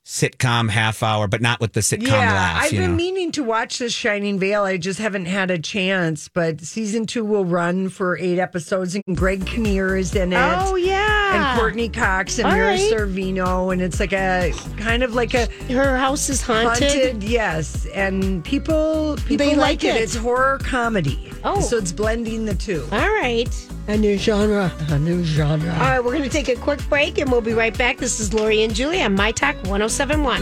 sitcom 0.10 0.72
half 0.72 1.03
hour, 1.03 1.28
but 1.28 1.39
not 1.39 1.60
with 1.60 1.74
the 1.74 1.82
sitcom 1.82 2.07
yeah, 2.07 2.34
laughs. 2.34 2.66
I've 2.66 2.74
you 2.74 2.80
been 2.80 2.91
know. 2.91 2.97
meaning 2.97 3.32
to 3.34 3.43
watch 3.43 3.78
this 3.78 3.93
Shining 3.93 4.39
Vale. 4.39 4.64
I 4.64 4.78
just 4.78 4.97
haven't 4.97 5.28
had 5.28 5.51
a 5.51 5.60
chance. 5.60 6.28
But 6.28 6.62
season 6.62 7.05
two 7.05 7.24
will 7.24 7.45
run 7.45 7.89
for 7.89 8.18
eight 8.18 8.39
episodes, 8.39 8.95
and 8.95 9.03
Greg 9.16 9.45
Kinnear 9.45 9.95
is 9.95 10.16
in 10.16 10.34
it. 10.34 10.38
Oh 10.39 10.76
yeah, 10.76 11.51
And 11.53 11.60
Courteney 11.60 11.89
Cox 11.89 12.39
and 12.39 12.47
All 12.47 12.53
Mira 12.53 12.70
right. 12.70 12.91
Sorvino, 12.91 13.72
and 13.72 13.84
it's 13.84 13.99
like 13.99 14.14
a 14.14 14.51
kind 14.78 15.03
of 15.03 15.14
like 15.14 15.36
a 15.36 15.45
her 15.72 15.95
house 15.95 16.28
is 16.28 16.41
haunted. 16.41 16.89
haunted, 16.89 17.24
yes. 17.24 17.86
And 17.93 18.43
people 18.43 19.16
people 19.28 19.38
They 19.45 19.49
like, 19.55 19.84
like 19.84 19.84
it. 19.84 19.95
it. 19.95 20.01
It's 20.01 20.16
horror 20.16 20.57
comedy. 20.64 21.32
Oh. 21.43 21.62
so 21.62 21.78
it's 21.78 21.91
blending 21.91 22.45
the 22.45 22.55
two. 22.55 22.84
All 22.91 22.97
right, 23.14 23.47
a 23.89 23.97
new 23.97 24.17
genre. 24.17 24.71
A 24.89 24.99
new 24.99 25.23
genre. 25.23 25.71
All 25.73 25.79
right, 25.79 25.99
we're 25.99 26.11
going 26.11 26.23
to 26.23 26.29
take 26.29 26.47
a 26.47 26.55
quick 26.55 26.79
break, 26.89 27.17
and 27.17 27.31
we'll 27.31 27.41
be 27.41 27.53
right 27.53 27.75
back. 27.75 27.97
This 27.97 28.19
is 28.19 28.33
Lori 28.33 28.61
and 28.61 28.73
Julie 28.73 29.01
on 29.01 29.15
My 29.15 29.31
Talk 29.31 29.55
1071. 29.63 30.37